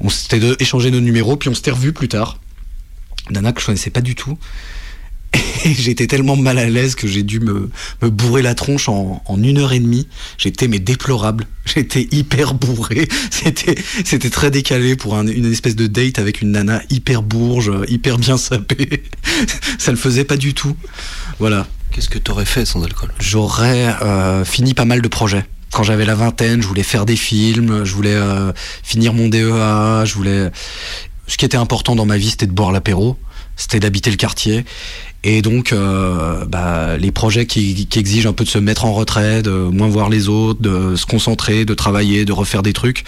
on 0.00 0.08
s'était 0.08 0.40
échangé 0.60 0.90
nos 0.90 1.00
numéros, 1.00 1.36
puis 1.36 1.48
on 1.48 1.54
s'était 1.54 1.70
revus 1.70 1.92
plus 1.92 2.08
tard. 2.08 2.38
Nana 3.30 3.52
que 3.52 3.60
je 3.60 3.66
connaissais 3.66 3.90
pas 3.90 4.00
du 4.00 4.14
tout. 4.14 4.38
Et 5.64 5.74
j'étais 5.74 6.06
tellement 6.06 6.36
mal 6.36 6.58
à 6.58 6.68
l'aise 6.70 6.94
que 6.94 7.06
j'ai 7.06 7.22
dû 7.22 7.40
me, 7.40 7.70
bourrer 8.02 8.42
la 8.42 8.54
tronche 8.54 8.88
en, 8.88 9.22
une 9.36 9.58
heure 9.58 9.72
et 9.72 9.80
demie. 9.80 10.08
J'étais 10.38 10.68
déplorable. 10.68 11.46
J'étais 11.64 12.08
hyper 12.10 12.54
bourré. 12.54 13.08
C'était 14.04 14.30
très 14.30 14.50
décalé 14.50 14.96
pour 14.96 15.16
un- 15.16 15.26
une 15.26 15.50
espèce 15.50 15.76
de 15.76 15.86
date 15.86 16.18
avec 16.18 16.40
une 16.42 16.52
nana 16.52 16.82
hyper 16.90 17.22
bourge, 17.22 17.70
hyper 17.88 18.18
bien 18.18 18.36
sapée. 18.36 19.02
Ça 19.78 19.90
le 19.90 19.98
faisait 19.98 20.24
pas 20.24 20.36
du 20.36 20.54
tout. 20.54 20.76
Voilà. 21.38 21.66
Qu'est-ce 21.90 22.08
que 22.08 22.18
t'aurais 22.18 22.44
fait 22.44 22.64
sans 22.64 22.82
alcool? 22.84 23.12
J'aurais 23.18 23.88
euh, 24.02 24.44
fini 24.44 24.74
pas 24.74 24.84
mal 24.84 25.02
de 25.02 25.08
projets. 25.08 25.44
Quand 25.72 25.82
j'avais 25.82 26.04
la 26.04 26.14
vingtaine, 26.14 26.62
je 26.62 26.66
voulais 26.66 26.82
faire 26.82 27.06
des 27.06 27.16
films, 27.16 27.84
je 27.84 27.92
voulais 27.92 28.14
euh, 28.14 28.52
finir 28.82 29.12
mon 29.12 29.28
DEA, 29.28 30.04
je 30.04 30.14
voulais. 30.14 30.50
Ce 31.26 31.36
qui 31.36 31.44
était 31.44 31.56
important 31.56 31.94
dans 31.94 32.06
ma 32.06 32.16
vie, 32.16 32.30
c'était 32.30 32.46
de 32.46 32.52
boire 32.52 32.72
l'apéro, 32.72 33.18
c'était 33.56 33.80
d'habiter 33.80 34.10
le 34.10 34.16
quartier. 34.16 34.64
Et 35.24 35.42
donc, 35.42 35.72
euh, 35.72 36.46
bah, 36.46 36.96
les 36.96 37.10
projets 37.10 37.44
qui, 37.44 37.86
qui 37.86 37.98
exigent 37.98 38.28
un 38.28 38.32
peu 38.32 38.44
de 38.44 38.48
se 38.48 38.58
mettre 38.58 38.84
en 38.84 38.92
retrait, 38.92 39.42
de 39.42 39.50
moins 39.50 39.88
voir 39.88 40.08
les 40.08 40.28
autres, 40.28 40.62
de 40.62 40.96
se 40.96 41.04
concentrer, 41.04 41.64
de 41.64 41.74
travailler, 41.74 42.24
de 42.24 42.32
refaire 42.32 42.62
des 42.62 42.72
trucs, 42.72 43.04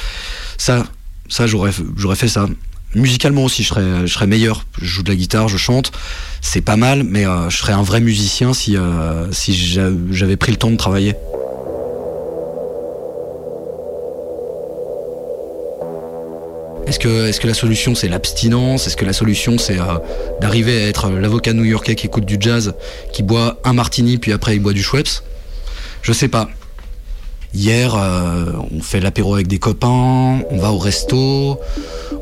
ça, 0.58 0.84
ça 1.28 1.46
j'aurais, 1.46 1.70
j'aurais 1.96 2.16
fait 2.16 2.28
ça 2.28 2.46
musicalement 2.94 3.44
aussi, 3.44 3.62
je 3.62 3.68
serais, 3.68 4.06
je 4.06 4.12
serais 4.12 4.26
meilleur. 4.26 4.64
Je 4.80 4.86
joue 4.86 5.02
de 5.02 5.08
la 5.08 5.16
guitare, 5.16 5.48
je 5.48 5.56
chante, 5.56 5.92
c'est 6.40 6.60
pas 6.60 6.76
mal, 6.76 7.04
mais 7.04 7.26
euh, 7.26 7.48
je 7.50 7.56
serais 7.56 7.72
un 7.72 7.82
vrai 7.82 8.00
musicien 8.00 8.52
si, 8.52 8.76
euh, 8.76 9.30
si 9.32 9.54
j'avais 10.10 10.36
pris 10.36 10.52
le 10.52 10.58
temps 10.58 10.70
de 10.70 10.76
travailler. 10.76 11.14
Est-ce 16.86 16.98
que, 16.98 17.28
est 17.28 17.38
que 17.38 17.46
la 17.46 17.54
solution 17.54 17.94
c'est 17.94 18.08
l'abstinence? 18.08 18.88
Est-ce 18.88 18.96
que 18.96 19.04
la 19.04 19.12
solution 19.12 19.58
c'est 19.58 19.78
euh, 19.78 19.98
d'arriver 20.40 20.82
à 20.82 20.88
être 20.88 21.08
l'avocat 21.10 21.52
new-yorkais 21.52 21.94
qui 21.94 22.06
écoute 22.06 22.24
du 22.24 22.36
jazz, 22.40 22.74
qui 23.12 23.22
boit 23.22 23.60
un 23.62 23.74
martini 23.74 24.18
puis 24.18 24.32
après 24.32 24.56
il 24.56 24.58
boit 24.58 24.72
du 24.72 24.82
Schweppes? 24.82 25.22
Je 26.02 26.12
sais 26.12 26.28
pas. 26.28 26.50
Hier, 27.52 27.94
euh, 27.96 28.52
on 28.76 28.80
fait 28.80 29.00
l'apéro 29.00 29.34
avec 29.34 29.48
des 29.48 29.58
copains, 29.58 30.40
on 30.50 30.58
va 30.58 30.70
au 30.70 30.78
resto, 30.78 31.58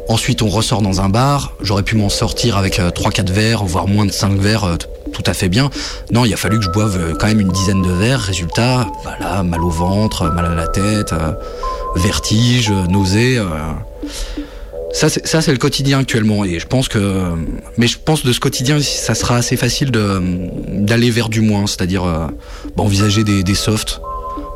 ensuite 0.08 0.40
on 0.40 0.48
ressort 0.48 0.80
dans 0.80 1.02
un 1.02 1.10
bar. 1.10 1.52
J'aurais 1.60 1.82
pu 1.82 1.96
m'en 1.96 2.08
sortir 2.08 2.56
avec 2.56 2.78
euh, 2.78 2.90
3-4 2.90 3.30
verres, 3.30 3.64
voire 3.64 3.86
moins 3.86 4.06
de 4.06 4.10
5 4.10 4.38
verres, 4.38 4.64
euh, 4.64 4.76
tout 5.12 5.22
à 5.26 5.34
fait 5.34 5.50
bien. 5.50 5.68
Non, 6.12 6.24
il 6.24 6.32
a 6.32 6.38
fallu 6.38 6.58
que 6.58 6.64
je 6.64 6.70
boive 6.70 6.96
euh, 6.98 7.14
quand 7.14 7.26
même 7.26 7.40
une 7.40 7.52
dizaine 7.52 7.82
de 7.82 7.92
verres. 7.92 8.20
Résultat, 8.20 8.88
voilà, 9.02 9.42
mal 9.42 9.62
au 9.62 9.68
ventre, 9.70 10.30
mal 10.32 10.46
à 10.46 10.54
la 10.54 10.66
tête, 10.66 11.12
euh, 11.12 11.32
vertige, 11.96 12.70
euh, 12.70 12.86
nausée. 12.86 13.36
euh. 13.38 13.46
Ça, 14.94 15.10
c'est, 15.10 15.52
le 15.52 15.58
quotidien 15.58 15.98
actuellement. 15.98 16.44
Et 16.46 16.58
je 16.58 16.66
pense 16.66 16.88
que, 16.88 17.22
mais 17.76 17.86
je 17.86 17.98
pense 18.02 18.24
de 18.24 18.32
ce 18.32 18.40
quotidien, 18.40 18.80
ça 18.80 19.14
sera 19.14 19.36
assez 19.36 19.56
facile 19.58 19.90
d'aller 19.90 21.10
vers 21.10 21.28
du 21.28 21.42
moins, 21.42 21.66
c'est-à-dire 21.66 22.04
euh, 22.04 22.26
bah, 22.74 22.82
envisager 22.84 23.22
des, 23.22 23.42
des 23.42 23.54
softs. 23.54 24.00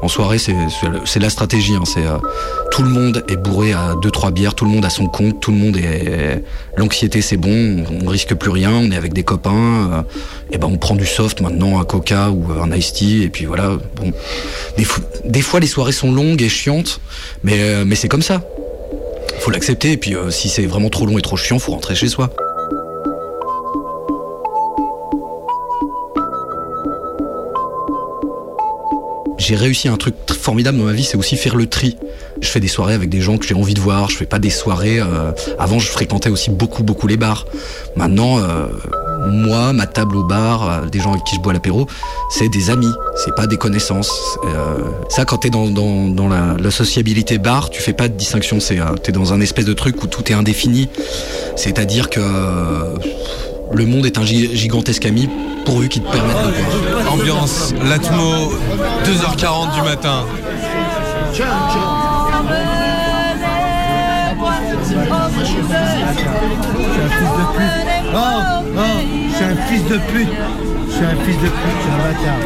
En 0.02 0.08
soirée, 0.08 0.38
c'est, 0.38 1.20
la 1.20 1.30
stratégie. 1.30 1.74
hein, 1.76 1.84
c'est 1.84 2.04
euh, 2.04 2.18
tout 2.72 2.82
le 2.82 2.88
monde 2.88 3.24
est 3.28 3.36
bourré 3.36 3.72
à 3.72 3.94
deux 4.02 4.10
trois 4.10 4.32
bières, 4.32 4.54
tout 4.54 4.64
le 4.64 4.70
monde 4.72 4.84
a 4.84 4.90
son 4.90 5.06
compte, 5.06 5.40
tout 5.40 5.52
le 5.52 5.56
monde 5.56 5.76
est 5.76 6.42
l'anxiété, 6.76 7.22
c'est 7.22 7.36
bon, 7.36 7.84
on, 7.88 8.06
on 8.06 8.08
risque 8.08 8.34
plus 8.34 8.50
rien, 8.50 8.72
on 8.72 8.90
est 8.90 8.96
avec 8.96 9.12
des 9.12 9.22
copains. 9.22 10.04
et 10.50 10.58
ben 10.58 10.66
on 10.70 10.76
prend 10.76 10.96
du 10.96 11.06
soft 11.06 11.40
maintenant, 11.40 11.80
un 11.80 11.84
Coca 11.84 12.30
ou 12.30 12.44
un 12.60 12.72
iced 12.72 12.94
tea, 12.96 13.22
et 13.22 13.28
puis 13.28 13.44
voilà. 13.44 13.78
Des, 14.76 14.84
fo- 14.84 15.02
des 15.24 15.40
fois 15.42 15.60
les 15.60 15.68
soirées 15.68 15.92
sont 15.92 16.10
longues 16.12 16.42
et 16.42 16.48
chiantes, 16.48 17.00
mais 17.44 17.60
euh, 17.60 17.84
c'est 17.94 18.08
comme 18.08 18.22
ça 18.22 18.42
faut 19.38 19.50
l'accepter 19.50 19.92
et 19.92 19.96
puis 19.96 20.14
euh, 20.14 20.30
si 20.30 20.48
c'est 20.48 20.66
vraiment 20.66 20.88
trop 20.88 21.04
long 21.06 21.18
et 21.18 21.22
trop 21.22 21.36
chiant, 21.36 21.58
faut 21.58 21.72
rentrer 21.72 21.94
chez 21.96 22.06
soi. 22.08 22.30
J'ai 29.52 29.58
réussi 29.58 29.86
un 29.88 29.98
truc 29.98 30.14
tr- 30.26 30.32
formidable 30.32 30.78
dans 30.78 30.84
ma 30.84 30.94
vie, 30.94 31.04
c'est 31.04 31.18
aussi 31.18 31.36
faire 31.36 31.56
le 31.56 31.66
tri. 31.66 31.98
Je 32.40 32.48
fais 32.48 32.58
des 32.58 32.68
soirées 32.68 32.94
avec 32.94 33.10
des 33.10 33.20
gens 33.20 33.36
que 33.36 33.46
j'ai 33.46 33.54
envie 33.54 33.74
de 33.74 33.80
voir. 33.80 34.08
Je 34.08 34.16
fais 34.16 34.24
pas 34.24 34.38
des 34.38 34.48
soirées. 34.48 34.98
euh, 34.98 35.30
Avant, 35.58 35.78
je 35.78 35.88
fréquentais 35.88 36.30
aussi 36.30 36.48
beaucoup, 36.50 36.82
beaucoup 36.82 37.06
les 37.06 37.18
bars. 37.18 37.44
Maintenant, 37.94 38.38
euh, 38.38 38.68
moi, 39.28 39.74
ma 39.74 39.86
table 39.86 40.16
au 40.16 40.24
bar, 40.24 40.66
euh, 40.70 40.86
des 40.86 41.00
gens 41.00 41.12
avec 41.12 41.24
qui 41.24 41.36
je 41.36 41.40
bois 41.42 41.52
l'apéro, 41.52 41.86
c'est 42.30 42.48
des 42.48 42.70
amis. 42.70 42.90
C'est 43.22 43.34
pas 43.34 43.46
des 43.46 43.58
connaissances. 43.58 44.10
Ça, 45.10 45.26
quand 45.26 45.36
t'es 45.36 45.50
dans, 45.50 45.68
dans, 45.68 46.28
la, 46.30 46.56
la 46.58 46.70
sociabilité 46.70 47.36
bar, 47.36 47.68
tu 47.68 47.82
fais 47.82 47.92
pas 47.92 48.08
de 48.08 48.14
distinction. 48.16 48.58
C'est 48.58 48.78
t'es 49.02 49.12
dans 49.12 49.34
un 49.34 49.40
espèce 49.42 49.66
de 49.66 49.74
truc 49.74 50.02
où 50.02 50.06
tout 50.06 50.32
est 50.32 50.34
indéfini. 50.34 50.88
C'est-à-dire 51.56 52.08
que 52.08 52.20
le 53.74 53.86
monde 53.86 54.06
est 54.06 54.18
un 54.18 54.24
gi- 54.24 54.54
gigantesque 54.56 55.06
ami 55.06 55.28
pourvu 55.64 55.88
qu'il 55.88 56.02
te 56.02 56.10
permette 56.10 56.36
de 56.36 56.92
boire. 56.92 57.12
Ambiance, 57.12 57.72
l'atmo, 57.88 58.52
2h40 59.04 59.74
du 59.74 59.82
matin. 59.82 60.24
Oh, 68.14 68.18
oh, 68.76 68.80
je 69.30 69.34
suis 69.34 69.44
un 69.44 69.56
fils 69.66 69.84
de 69.88 69.96
pute. 69.98 70.28
Je 70.88 70.92
suis 70.92 71.04
un 71.04 71.16
fils 71.24 71.36
de 71.38 71.48
pute, 71.48 71.76
je 71.76 71.82
suis 71.82 71.90
un 71.90 71.98
bâtard. 71.98 72.40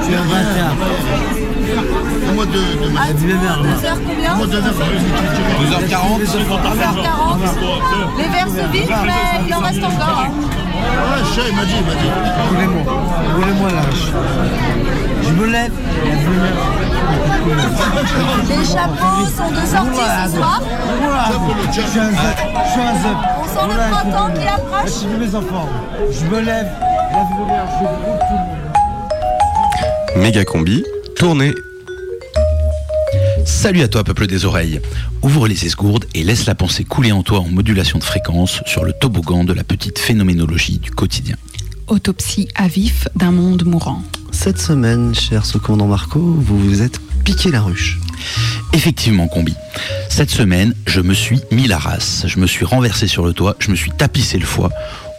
Je 0.00 0.04
suis 0.04 0.14
un 0.14 0.24
bâtard. 0.24 0.74
Moi 2.34 2.44
de, 2.46 2.52
de 2.52 2.58
Ah, 2.96 3.04
moi. 3.58 3.66
2h 3.76 3.86
combien 4.06 4.32
Moi 4.36 4.46
de 4.46 4.50
2h40 4.58 4.60
Les 8.18 8.28
verres 8.28 8.48
se 8.48 8.62
vident, 8.72 9.02
mais 9.06 9.46
il 9.46 9.54
en 9.54 9.60
reste 9.60 9.84
encore. 9.84 10.24
hein. 10.24 10.30
Je 11.24 11.40
il 11.48 11.54
m'a 11.56 11.64
dit, 11.64 11.72
il 11.78 11.84
m'a 11.86 11.94
dit. 11.94 12.10
Roulez-moi, 12.50 12.82
roulez-moi 13.36 13.68
là. 13.70 13.82
Je 15.28 15.34
me 15.34 15.46
lève. 15.46 15.72
Les 18.48 18.64
chapeaux 18.64 19.26
sont 19.36 19.50
de 19.50 19.56
sortie 19.66 20.06
ce 20.24 20.36
soir. 20.36 20.62
Je 21.70 21.80
suis 21.80 22.00
un 22.00 22.10
zep. 22.10 22.38
Je 22.64 22.70
suis 22.70 22.80
un 22.80 22.94
zep. 22.94 23.18
On 23.38 23.44
sent 23.44 23.66
le 23.68 23.74
printemps 23.90 24.30
qui 24.32 24.46
approche. 24.46 24.84
Excusez 24.84 25.16
mes 25.18 25.34
enfants. 25.34 25.68
Je 26.10 26.24
me 26.26 26.40
lève. 26.40 26.68
La 27.12 27.24
vie 27.24 27.34
de 27.40 27.46
merde, 27.46 27.68
je 27.72 27.84
tout 27.84 27.90
le 27.92 27.98
monde. 30.16 30.22
Méga 30.22 30.44
combi, 30.44 30.84
tournée. 31.16 31.54
Salut 33.44 33.82
à 33.82 33.88
toi, 33.88 34.04
peuple 34.04 34.26
des 34.26 34.44
oreilles. 34.46 34.80
Ouvre 35.22 35.46
les 35.48 35.66
esgourdes 35.66 36.06
et 36.14 36.22
laisse 36.24 36.46
la 36.46 36.54
pensée 36.54 36.84
couler 36.84 37.12
en 37.12 37.22
toi 37.22 37.40
en 37.40 37.48
modulation 37.48 37.98
de 37.98 38.04
fréquence 38.04 38.62
sur 38.66 38.84
le 38.84 38.92
toboggan 38.92 39.44
de 39.44 39.52
la 39.52 39.64
petite 39.64 39.98
phénoménologie 39.98 40.78
du 40.78 40.90
quotidien. 40.90 41.36
Autopsie 41.86 42.48
à 42.54 42.68
vif 42.68 43.08
d'un 43.14 43.30
monde 43.30 43.64
mourant. 43.64 44.02
Cette 44.40 44.60
semaine, 44.60 45.16
cher 45.16 45.44
sous-commandant 45.44 45.88
Marco, 45.88 46.20
vous 46.20 46.60
vous 46.60 46.80
êtes 46.80 47.00
piqué 47.24 47.50
la 47.50 47.60
ruche. 47.60 47.98
Effectivement, 48.72 49.26
combi. 49.26 49.52
Cette 50.08 50.30
semaine, 50.30 50.76
je 50.86 51.00
me 51.00 51.12
suis 51.12 51.40
mis 51.50 51.66
la 51.66 51.76
race. 51.76 52.22
Je 52.24 52.38
me 52.38 52.46
suis 52.46 52.64
renversé 52.64 53.08
sur 53.08 53.26
le 53.26 53.32
toit, 53.32 53.56
je 53.58 53.72
me 53.72 53.74
suis 53.74 53.90
tapissé 53.90 54.38
le 54.38 54.46
foie, 54.46 54.70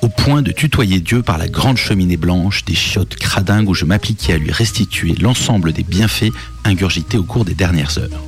au 0.01 0.07
point 0.07 0.41
de 0.41 0.53
tutoyer 0.53 1.01
Dieu 1.01 1.21
par 1.21 1.37
la 1.37 1.49
grande 1.49 1.75
cheminée 1.75 2.15
blanche 2.15 2.63
des 2.63 2.75
chiottes 2.75 3.17
cradingues 3.17 3.67
où 3.67 3.73
je 3.73 3.83
m'appliquais 3.83 4.33
à 4.33 4.37
lui 4.37 4.53
restituer 4.53 5.15
l'ensemble 5.15 5.73
des 5.73 5.83
bienfaits 5.83 6.31
ingurgités 6.63 7.17
au 7.17 7.23
cours 7.23 7.43
des 7.43 7.55
dernières 7.55 7.97
heures. 7.97 8.23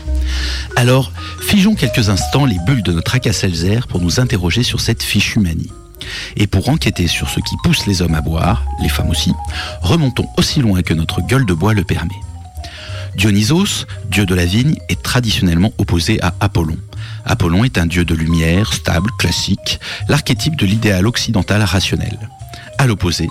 Alors, 0.75 1.13
figeons 1.39 1.73
quelques 1.73 2.09
instants 2.09 2.45
les 2.45 2.59
bulles 2.67 2.83
de 2.83 2.91
notre 2.91 3.17
Seltzer 3.31 3.87
pour 3.87 4.01
nous 4.01 4.19
interroger 4.19 4.61
sur 4.61 4.81
cette 4.81 5.03
fichue 5.03 5.39
manie. 5.39 5.71
Et 6.35 6.47
pour 6.47 6.69
enquêter 6.69 7.07
sur 7.07 7.29
ce 7.29 7.39
qui 7.39 7.55
pousse 7.63 7.85
les 7.87 8.01
hommes 8.01 8.15
à 8.15 8.21
boire, 8.21 8.63
les 8.81 8.89
femmes 8.89 9.09
aussi, 9.09 9.33
remontons 9.81 10.27
aussi 10.37 10.61
loin 10.61 10.81
que 10.81 10.93
notre 10.93 11.21
gueule 11.21 11.45
de 11.45 11.53
bois 11.53 11.73
le 11.73 11.83
permet. 11.83 12.19
Dionysos, 13.15 13.85
dieu 14.09 14.25
de 14.25 14.35
la 14.35 14.45
vigne, 14.45 14.77
est 14.89 15.01
traditionnellement 15.01 15.73
opposé 15.77 16.21
à 16.21 16.33
Apollon. 16.39 16.77
Apollon 17.25 17.63
est 17.63 17.77
un 17.77 17.85
dieu 17.85 18.05
de 18.05 18.15
lumière, 18.15 18.73
stable, 18.73 19.11
classique, 19.17 19.79
l'archétype 20.07 20.55
de 20.55 20.65
l'idéal 20.65 21.05
occidental 21.05 21.61
rationnel. 21.63 22.17
À 22.77 22.87
l'opposé, 22.87 23.29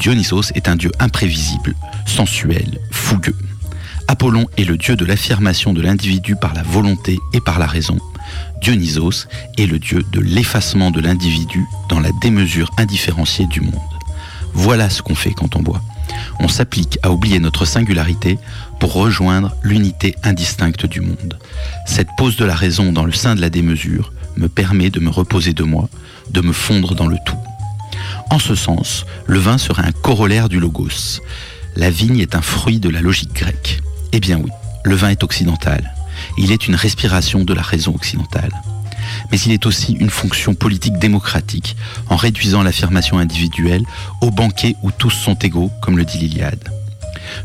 Dionysos 0.00 0.52
est 0.54 0.68
un 0.68 0.76
dieu 0.76 0.90
imprévisible, 1.00 1.74
sensuel, 2.06 2.78
fougueux. 2.90 3.36
Apollon 4.08 4.46
est 4.56 4.64
le 4.64 4.76
dieu 4.78 4.96
de 4.96 5.04
l'affirmation 5.04 5.72
de 5.72 5.82
l'individu 5.82 6.36
par 6.36 6.54
la 6.54 6.62
volonté 6.62 7.18
et 7.32 7.40
par 7.40 7.58
la 7.58 7.66
raison. 7.66 7.98
Dionysos 8.62 9.26
est 9.58 9.66
le 9.66 9.78
dieu 9.78 10.04
de 10.12 10.20
l'effacement 10.20 10.90
de 10.90 11.00
l'individu 11.00 11.64
dans 11.88 12.00
la 12.00 12.10
démesure 12.20 12.70
indifférenciée 12.78 13.46
du 13.46 13.60
monde. 13.60 13.74
Voilà 14.54 14.90
ce 14.90 15.02
qu'on 15.02 15.14
fait 15.14 15.32
quand 15.32 15.56
on 15.56 15.62
boit. 15.62 15.82
On 16.40 16.48
s'applique 16.48 16.98
à 17.02 17.10
oublier 17.10 17.38
notre 17.38 17.64
singularité 17.64 18.38
pour 18.80 18.92
rejoindre 18.92 19.54
l'unité 19.62 20.14
indistincte 20.22 20.86
du 20.86 21.00
monde. 21.00 21.38
Cette 21.86 22.08
pose 22.16 22.36
de 22.36 22.44
la 22.44 22.54
raison 22.54 22.92
dans 22.92 23.04
le 23.04 23.12
sein 23.12 23.34
de 23.34 23.40
la 23.40 23.50
démesure 23.50 24.12
me 24.36 24.48
permet 24.48 24.90
de 24.90 25.00
me 25.00 25.10
reposer 25.10 25.52
de 25.52 25.62
moi, 25.62 25.88
de 26.30 26.40
me 26.40 26.52
fondre 26.52 26.94
dans 26.94 27.06
le 27.06 27.16
tout. 27.24 27.38
En 28.30 28.38
ce 28.38 28.54
sens, 28.54 29.06
le 29.26 29.38
vin 29.38 29.58
serait 29.58 29.86
un 29.86 29.92
corollaire 29.92 30.48
du 30.48 30.60
logos. 30.60 31.20
La 31.76 31.90
vigne 31.90 32.18
est 32.18 32.34
un 32.34 32.42
fruit 32.42 32.80
de 32.80 32.88
la 32.88 33.00
logique 33.00 33.34
grecque. 33.34 33.80
Eh 34.12 34.20
bien 34.20 34.38
oui, 34.38 34.50
le 34.84 34.94
vin 34.94 35.10
est 35.10 35.22
occidental. 35.22 35.94
Il 36.38 36.52
est 36.52 36.66
une 36.66 36.74
respiration 36.74 37.44
de 37.44 37.54
la 37.54 37.62
raison 37.62 37.94
occidentale. 37.94 38.52
Mais 39.30 39.38
il 39.38 39.52
est 39.52 39.66
aussi 39.66 39.92
une 39.92 40.10
fonction 40.10 40.54
politique 40.54 40.98
démocratique, 40.98 41.76
en 42.08 42.16
réduisant 42.16 42.62
l'affirmation 42.62 43.18
individuelle 43.18 43.84
au 44.20 44.30
banquet 44.30 44.74
où 44.82 44.90
tous 44.90 45.10
sont 45.10 45.34
égaux, 45.34 45.70
comme 45.82 45.96
le 45.96 46.04
dit 46.04 46.18
l'Iliade. 46.18 46.70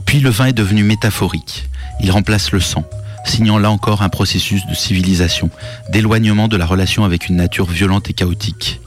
Puis 0.05 0.19
le 0.19 0.29
vin 0.29 0.47
est 0.47 0.53
devenu 0.53 0.83
métaphorique. 0.83 1.69
Il 2.01 2.11
remplace 2.11 2.51
le 2.51 2.59
sang, 2.59 2.83
signant 3.25 3.57
là 3.57 3.69
encore 3.69 4.01
un 4.01 4.09
processus 4.09 4.65
de 4.67 4.73
civilisation, 4.73 5.49
d'éloignement 5.89 6.47
de 6.47 6.57
la 6.57 6.65
relation 6.65 7.03
avec 7.03 7.29
une 7.29 7.35
nature 7.35 7.67
violente 7.67 8.09
et 8.09 8.13
chaotique. 8.13 8.81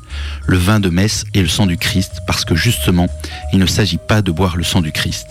Le 0.46 0.56
vin 0.56 0.80
de 0.80 0.90
messe 0.90 1.24
est 1.34 1.40
le 1.40 1.48
sang 1.48 1.66
du 1.66 1.76
Christ 1.76 2.20
parce 2.26 2.44
que 2.44 2.54
justement, 2.54 3.08
il 3.52 3.58
ne 3.58 3.66
s'agit 3.66 3.98
pas 3.98 4.22
de 4.22 4.30
boire 4.30 4.56
le 4.56 4.64
sang 4.64 4.80
du 4.80 4.92
Christ. 4.92 5.26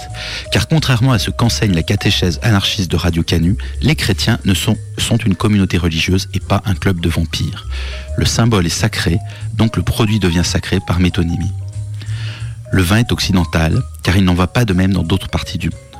Car 0.52 0.68
contrairement 0.68 1.12
à 1.12 1.20
ce 1.20 1.30
qu'enseigne 1.30 1.74
la 1.74 1.84
catéchèse 1.84 2.40
anarchiste 2.42 2.92
de 2.92 2.98
Radio 2.98 3.24
Canu, 3.24 3.58
les 3.82 3.96
chrétiens 3.96 4.40
ne 4.46 4.54
sont 4.54 4.78
une 5.26 5.36
communauté 5.36 5.78
religieuse 5.78 6.28
et 6.34 6.40
pas 6.40 6.62
un 6.66 6.76
club 6.76 7.00
de 7.00 7.10
vampires. 7.10 7.68
Le 8.18 8.26
symbole 8.26 8.66
est 8.66 8.70
sacré, 8.70 9.20
donc 9.54 9.78
le 9.78 9.84
produit 9.84 10.20
devient 10.20 10.44
sacré 10.44 10.80
par 10.86 11.00
métonymie. 11.00 11.52
Le 12.72 12.82
vin 12.82 12.98
est 12.98 13.12
occidental, 13.12 13.84
car 14.02 14.18
il 14.18 14.24
n'en 14.24 14.34
va 14.34 14.48
pas 14.48 14.66
de 14.66 14.74
même 14.74 14.94
dans 14.94 15.04
d'autres 15.04 15.30
parties 15.30 15.60
du 15.60 15.70
monde. 15.70 15.93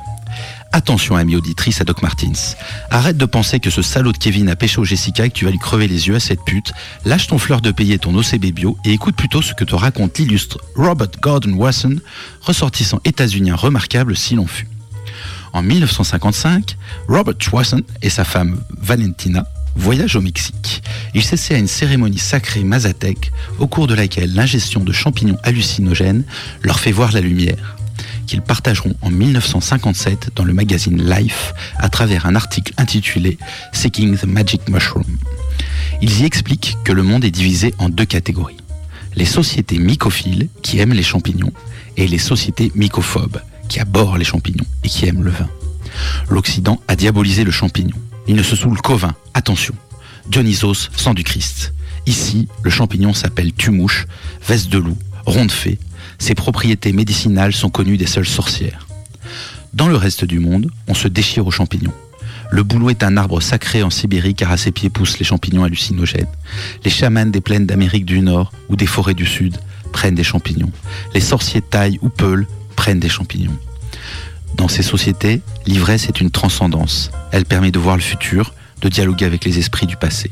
Attention, 0.76 1.14
ami 1.14 1.36
auditrice 1.36 1.80
à 1.80 1.84
Doc 1.84 2.02
Martins. 2.02 2.56
Arrête 2.90 3.16
de 3.16 3.26
penser 3.26 3.60
que 3.60 3.70
ce 3.70 3.80
salaud 3.80 4.10
de 4.10 4.18
Kevin 4.18 4.48
a 4.48 4.56
pêché 4.56 4.80
au 4.80 4.84
Jessica 4.84 5.24
et 5.24 5.28
que 5.28 5.34
tu 5.34 5.44
vas 5.44 5.52
lui 5.52 5.58
crever 5.60 5.86
les 5.86 6.08
yeux 6.08 6.16
à 6.16 6.20
cette 6.20 6.42
pute. 6.44 6.72
Lâche 7.04 7.28
ton 7.28 7.38
fleur 7.38 7.60
de 7.60 7.70
payer 7.70 8.00
ton 8.00 8.12
OCB 8.12 8.46
bio 8.46 8.76
et 8.84 8.90
écoute 8.90 9.14
plutôt 9.14 9.40
ce 9.40 9.54
que 9.54 9.62
te 9.62 9.76
raconte 9.76 10.18
l'illustre 10.18 10.58
Robert 10.74 11.12
Gordon 11.22 11.52
Wasson, 11.52 11.98
ressortissant 12.40 12.98
états-unien 13.04 13.54
remarquable 13.54 14.16
s'il 14.16 14.40
en 14.40 14.48
fut. 14.48 14.66
En 15.52 15.62
1955, 15.62 16.76
Robert 17.06 17.36
Wasson 17.52 17.82
et 18.02 18.10
sa 18.10 18.24
femme 18.24 18.60
Valentina 18.76 19.46
Voyage 19.76 20.16
au 20.16 20.20
Mexique. 20.20 20.82
Ils 21.14 21.22
s'essaient 21.22 21.54
à 21.54 21.58
une 21.58 21.68
cérémonie 21.68 22.18
sacrée 22.18 22.64
mazatèque 22.64 23.30
au 23.60 23.68
cours 23.68 23.86
de 23.86 23.94
laquelle 23.94 24.34
l'ingestion 24.34 24.80
de 24.80 24.90
champignons 24.90 25.38
hallucinogènes 25.44 26.24
leur 26.62 26.80
fait 26.80 26.90
voir 26.90 27.12
la 27.12 27.20
lumière 27.20 27.76
qu'ils 28.26 28.42
partageront 28.42 28.94
en 29.02 29.10
1957 29.10 30.30
dans 30.34 30.44
le 30.44 30.52
magazine 30.52 31.02
Life 31.02 31.52
à 31.78 31.88
travers 31.88 32.26
un 32.26 32.34
article 32.34 32.72
intitulé 32.76 33.38
Seeking 33.72 34.16
the 34.16 34.24
Magic 34.24 34.68
Mushroom. 34.68 35.18
Ils 36.00 36.20
y 36.20 36.24
expliquent 36.24 36.76
que 36.84 36.92
le 36.92 37.02
monde 37.02 37.24
est 37.24 37.30
divisé 37.30 37.74
en 37.78 37.88
deux 37.88 38.04
catégories. 38.04 38.56
Les 39.16 39.24
sociétés 39.24 39.78
mycophiles 39.78 40.48
qui 40.62 40.78
aiment 40.78 40.92
les 40.92 41.02
champignons 41.02 41.52
et 41.96 42.06
les 42.06 42.18
sociétés 42.18 42.72
mycophobes 42.74 43.40
qui 43.68 43.80
abhorrent 43.80 44.18
les 44.18 44.24
champignons 44.24 44.66
et 44.82 44.88
qui 44.88 45.06
aiment 45.06 45.22
le 45.22 45.30
vin. 45.30 45.48
L'Occident 46.28 46.80
a 46.88 46.96
diabolisé 46.96 47.44
le 47.44 47.50
champignon. 47.50 47.96
Il 48.26 48.36
ne 48.36 48.42
se 48.42 48.56
saoule 48.56 48.80
qu'au 48.80 48.96
vin. 48.96 49.14
Attention. 49.34 49.74
Dionysos, 50.28 50.90
sang 50.96 51.14
du 51.14 51.22
Christ. 51.22 51.72
Ici, 52.06 52.48
le 52.62 52.70
champignon 52.70 53.12
s'appelle 53.12 53.52
tumouche, 53.52 54.06
veste 54.46 54.68
de 54.68 54.78
loup, 54.78 54.96
ronde 55.26 55.52
fée. 55.52 55.78
Ses 56.18 56.34
propriétés 56.34 56.92
médicinales 56.92 57.52
sont 57.52 57.70
connues 57.70 57.96
des 57.96 58.06
seules 58.06 58.26
sorcières. 58.26 58.86
Dans 59.72 59.88
le 59.88 59.96
reste 59.96 60.24
du 60.24 60.38
monde, 60.38 60.70
on 60.88 60.94
se 60.94 61.08
déchire 61.08 61.46
aux 61.46 61.50
champignons. 61.50 61.92
Le 62.50 62.62
bouleau 62.62 62.90
est 62.90 63.02
un 63.02 63.16
arbre 63.16 63.40
sacré 63.40 63.82
en 63.82 63.90
Sibérie 63.90 64.34
car 64.34 64.52
à 64.52 64.56
ses 64.56 64.70
pieds 64.70 64.90
poussent 64.90 65.18
les 65.18 65.24
champignons 65.24 65.64
hallucinogènes. 65.64 66.28
Les 66.84 66.90
chamans 66.90 67.26
des 67.26 67.40
plaines 67.40 67.66
d'Amérique 67.66 68.04
du 68.04 68.20
Nord 68.20 68.52
ou 68.68 68.76
des 68.76 68.86
forêts 68.86 69.14
du 69.14 69.26
Sud 69.26 69.58
prennent 69.92 70.14
des 70.14 70.24
champignons. 70.24 70.70
Les 71.14 71.20
sorciers 71.20 71.62
taille 71.62 71.98
ou 72.02 72.08
Peul 72.08 72.46
prennent 72.76 73.00
des 73.00 73.08
champignons. 73.08 73.58
Dans 74.56 74.68
ces 74.68 74.82
sociétés, 74.82 75.40
l'ivresse 75.66 76.08
est 76.08 76.20
une 76.20 76.30
transcendance. 76.30 77.10
Elle 77.32 77.44
permet 77.44 77.72
de 77.72 77.78
voir 77.78 77.96
le 77.96 78.02
futur, 78.02 78.54
de 78.82 78.88
dialoguer 78.88 79.24
avec 79.24 79.44
les 79.44 79.58
esprits 79.58 79.86
du 79.86 79.96
passé. 79.96 80.30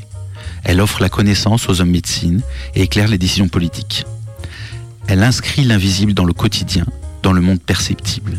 Elle 0.64 0.80
offre 0.80 1.02
la 1.02 1.08
connaissance 1.08 1.68
aux 1.68 1.80
hommes 1.80 1.90
médecine 1.90 2.42
et 2.74 2.82
éclaire 2.82 3.08
les 3.08 3.18
décisions 3.18 3.48
politiques. 3.48 4.04
Elle 5.08 5.22
inscrit 5.22 5.64
l'invisible 5.64 6.14
dans 6.14 6.24
le 6.24 6.32
quotidien, 6.32 6.86
dans 7.22 7.32
le 7.32 7.40
monde 7.40 7.60
perceptible. 7.60 8.38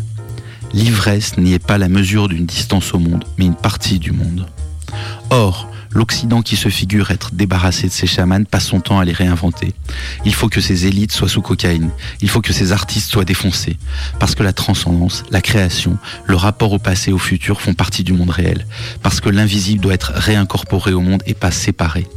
L'ivresse 0.74 1.38
n'y 1.38 1.54
est 1.54 1.66
pas 1.66 1.78
la 1.78 1.90
mesure 1.90 2.28
d'une 2.28 2.46
distance 2.46 2.94
au 2.94 3.00
monde, 3.00 3.26
mais 3.38 3.46
une 3.46 3.56
partie 3.56 4.00
du 4.00 4.12
monde. 4.12 4.48
Or, 5.30 5.70
l'Occident 5.94 6.42
qui 6.42 6.56
se 6.56 6.70
figure 6.70 7.12
être 7.12 7.34
débarrassé 7.34 7.88
de 7.88 7.92
ses 7.92 8.08
chamans 8.08 8.44
passe 8.44 8.66
son 8.66 8.80
temps 8.80 9.00
à 9.00 9.06
les 9.06 9.14
réinventer. 9.14 9.74
Il 10.26 10.34
faut 10.34 10.50
que 10.50 10.62
ses 10.62 10.88
élites 10.88 11.12
soient 11.12 11.30
sous 11.30 11.42
cocaïne. 11.42 11.92
Il 12.22 12.30
faut 12.30 12.42
que 12.42 12.54
ses 12.54 12.72
artistes 12.72 13.12
soient 13.12 13.26
défoncés. 13.26 13.78
Parce 14.20 14.34
que 14.34 14.44
la 14.44 14.54
transcendance, 14.54 15.24
la 15.30 15.42
création, 15.42 15.98
le 16.26 16.36
rapport 16.36 16.74
au 16.74 16.80
passé 16.80 17.12
et 17.12 17.14
au 17.14 17.20
futur 17.20 17.62
font 17.62 17.74
partie 17.74 18.04
du 18.04 18.14
monde 18.14 18.32
réel. 18.32 18.66
Parce 19.04 19.22
que 19.22 19.30
l'invisible 19.30 19.82
doit 19.82 19.94
être 19.94 20.14
réincorporé 20.16 20.94
au 20.94 21.02
monde 21.02 21.22
et 21.28 21.36
pas 21.36 21.52
séparé. 21.52 22.08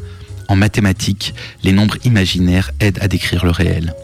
En 0.48 0.56
mathématiques, 0.56 1.34
les 1.62 1.72
nombres 1.72 1.96
imaginaires 2.04 2.70
aident 2.80 3.00
à 3.02 3.08
décrire 3.08 3.44
le 3.44 3.50
réel. 3.50 3.94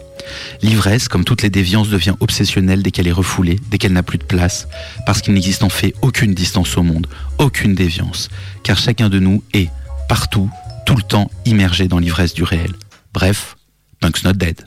L'ivresse, 0.63 1.09
comme 1.09 1.25
toutes 1.25 1.43
les 1.43 1.51
déviances, 1.51 1.89
devient 1.89 2.15
obsessionnelle 2.21 2.83
dès 2.83 2.91
qu'elle 2.91 3.09
est 3.09 3.13
refoulée, 3.13 3.59
dès 3.71 3.79
qu'elle 3.79 3.93
n'a 3.93 4.03
plus 4.03 4.19
de 4.19 4.25
place, 4.25 4.69
parce 5.07 5.21
qu'il 5.23 5.35
n'existe 5.35 5.63
en 5.63 5.69
fait 5.69 5.95
aucune 6.03 6.35
distance 6.35 6.77
au 6.77 6.83
monde, 6.83 7.07
aucune 7.39 7.75
déviance, 7.75 8.29
car 8.63 8.79
chacun 8.79 9.09
de 9.09 9.19
nous 9.19 9.43
est, 9.55 9.71
partout, 10.09 10.51
tout 10.87 10.97
le 10.97 11.03
temps, 11.03 11.31
immergé 11.45 11.89
dans 11.89 11.99
l'ivresse 11.99 12.35
du 12.35 12.43
réel. 12.43 12.73
Bref, 13.13 13.57
Punk's 14.01 14.25
not 14.25 14.33
dead. 14.33 14.61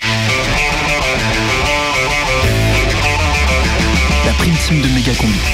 La 4.25 4.33
prime 4.37 4.55
team 4.65 4.81
de. 4.81 4.87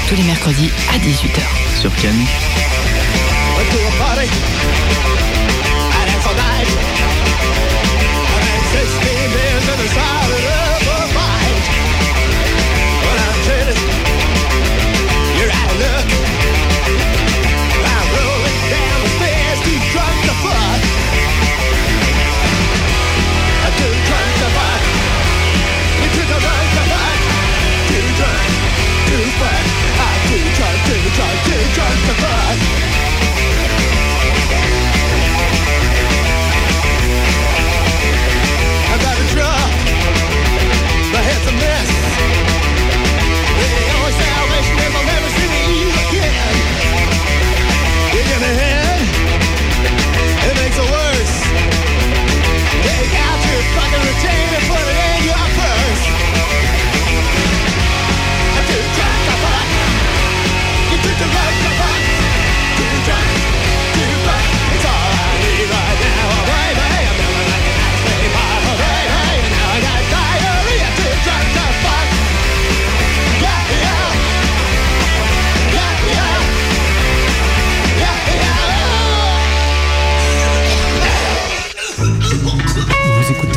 Tous 0.08 0.16
les 0.16 0.24
mercredis 0.24 0.70
à 0.94 0.98
18h. 0.98 1.42
Sur. 1.82 1.92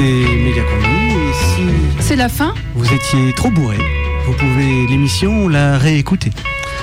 Méga 0.03 0.63
et 0.63 1.33
si 1.33 1.63
C'est 2.01 2.17
la 2.17 2.29
fin 2.29 2.55
vous 2.75 2.85
étiez 2.93 3.33
trop 3.35 3.51
bourré, 3.51 3.79
vous 4.27 4.33
pouvez 4.33 4.87
l'émission 4.89 5.49
la 5.49 5.79
réécouter. 5.79 6.31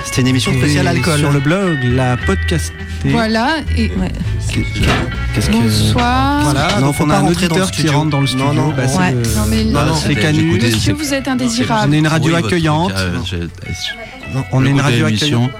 C'était 0.04 0.22
une 0.22 0.28
émission 0.28 0.52
spéciale 0.52 0.88
alcool. 0.88 1.18
Sur 1.18 1.30
le 1.32 1.40
blog, 1.40 1.78
la 1.84 2.16
podcaster. 2.16 2.72
Voilà, 3.04 3.56
et 3.76 3.90
Qu'est-ce 5.34 5.48
que- 5.48 5.52
Bonsoir. 5.52 6.42
Voilà, 6.44 6.80
Non, 6.80 6.86
donc 6.88 6.96
on 7.00 7.10
a 7.10 7.16
un 7.18 7.26
auditeur 7.26 7.70
qui 7.70 7.88
rentre 7.88 8.10
dans 8.10 8.20
le 8.20 8.26
studio. 8.26 8.46
Non, 8.46 8.52
non. 8.54 8.68
bah, 8.76 8.86
c'est 8.88 8.98
Ouais. 8.98 9.12
le- 9.12 9.16
Non, 9.34 9.46
mais 9.48 9.64
non, 9.64 9.86
non, 9.86 9.94
c'est 9.94 10.14
Canu. 10.14 10.58
Monsieur, 10.60 10.92
vous 10.94 11.14
êtes 11.14 11.28
indésirable. 11.28 11.88
On 11.88 11.92
est 11.92 11.98
une 11.98 12.06
radio 12.06 12.26
Oui, 12.26 12.32
votre 12.34 12.46
accueillante. 12.48 12.92
On 14.52 14.64
est 14.64 14.70
une 14.70 14.80
radio 14.80 15.06
accueillante. 15.06 15.50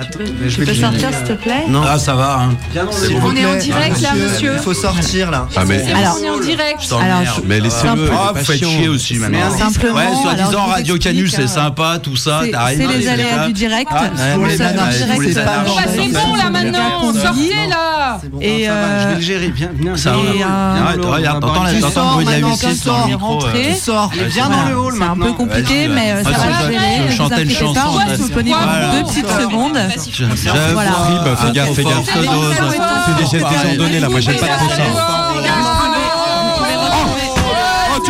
Attends, 0.00 0.18
mais 0.40 0.48
je 0.48 0.54
Tu 0.56 0.60
peux 0.64 0.70
le- 0.72 0.74
sortir, 0.74 1.08
s'il 1.14 1.24
te 1.26 1.32
plaît 1.42 1.64
Non. 1.68 1.82
Ah, 1.86 1.98
ça 1.98 2.14
va, 2.14 2.40
hein. 2.40 2.50
S'il 2.90 3.16
vous 3.18 3.28
On 3.28 3.36
est 3.36 3.44
en 3.46 3.56
direct 3.56 4.00
là, 4.00 4.08
monsieur. 4.14 4.52
Il 4.56 4.58
faut 4.62 4.72
sortir 4.74 5.30
là. 5.30 5.46
Ah, 5.56 5.60
mais. 5.66 5.84
C'est 5.84 5.92
Alors- 5.92 6.14
bon, 6.14 6.20
on 6.20 6.24
est 6.24 6.30
en 6.30 6.40
direct. 6.40 6.78
Alors, 6.90 7.22
je- 7.36 7.40
Mais 7.46 7.60
laissez-le. 7.60 8.06
Est 8.06 8.10
Ah, 8.12 8.32
vous 8.34 8.44
faites 8.44 8.64
chier 8.64 8.88
aussi 8.88 9.14
maintenant. 9.18 9.38
Mais 9.52 9.58
Simplement, 9.58 9.94
Ouais, 9.96 10.06
soi-disant 10.22 10.64
Radio 10.66 10.96
Canu, 10.98 11.28
c'est 11.28 11.46
sympa, 11.46 11.98
tout 12.02 12.16
ça. 12.16 12.40
C'est 12.42 12.76
les 12.86 13.08
aléas 13.08 13.32
étapes. 13.32 13.46
du 13.48 13.52
direct. 13.52 13.90
Ah, 13.92 14.00
sur 14.04 14.14
pas 15.44 15.64
c'est 15.94 16.08
bon 16.12 16.34
là 16.36 16.50
maintenant, 16.50 17.00
Combi. 17.00 17.20
sortez 17.20 17.66
là. 17.68 18.20
Et 18.40 18.68
euh, 18.68 19.02
je 19.02 19.08
vais 19.08 19.14
le 19.16 19.20
gérer. 19.20 19.52
Viens, 19.54 19.70
viens. 19.74 19.96
Ça 19.96 20.10
euh, 20.10 20.14
regarde, 20.16 21.44
on 21.44 21.46
va 21.48 21.54
t'entends 21.54 21.64
Tu 21.70 21.80
la- 21.80 22.02
bruit 22.12 22.24
de 22.24 22.30
la 22.30 22.38
maintenant, 22.38 22.54
V6 22.54 22.60
tu 22.60 22.66
dans 22.66 22.94
sors, 22.94 23.06
le 23.06 23.12
micro. 23.12 23.44
euh. 23.44 23.48
Tu 23.54 23.74
sors. 23.78 24.10
Ouais, 24.10 24.16
Viens 24.28 24.28
c'est 24.30 24.40
dans 24.50 24.56
bon. 24.56 24.68
le 24.70 24.76
hall 24.78 24.94
C'est 24.96 25.02
un 25.04 25.16
peu 25.16 25.32
compliqué, 25.32 25.88
mais 25.88 26.12
euh, 26.12 26.24
ça 26.24 26.30
va 26.30 26.36
Ah, 26.40 26.70
gérer. 26.70 27.10
je 27.10 27.16
chantais 27.16 27.42
une 27.42 27.50
chanson, 27.50 27.80
on 27.94 27.98
deux 28.96 29.06
petites 29.06 29.28
secondes. 29.40 29.78
Je- 30.12 30.24
Voilà. 30.72 30.90
bah 31.24 31.36
fais 31.36 31.52
gaffe, 31.52 31.74
fais 31.74 31.84
gaffe. 31.84 32.04
C'est 32.06 33.14
des 33.16 33.26
gestes 33.30 33.48
désordonnés 33.48 34.00
là, 34.00 34.08
moi 34.08 34.20
j'aime 34.20 34.36
pas 34.38 34.46
trop 34.46 34.68
ça. 34.68 34.82
Oh, 37.92 38.00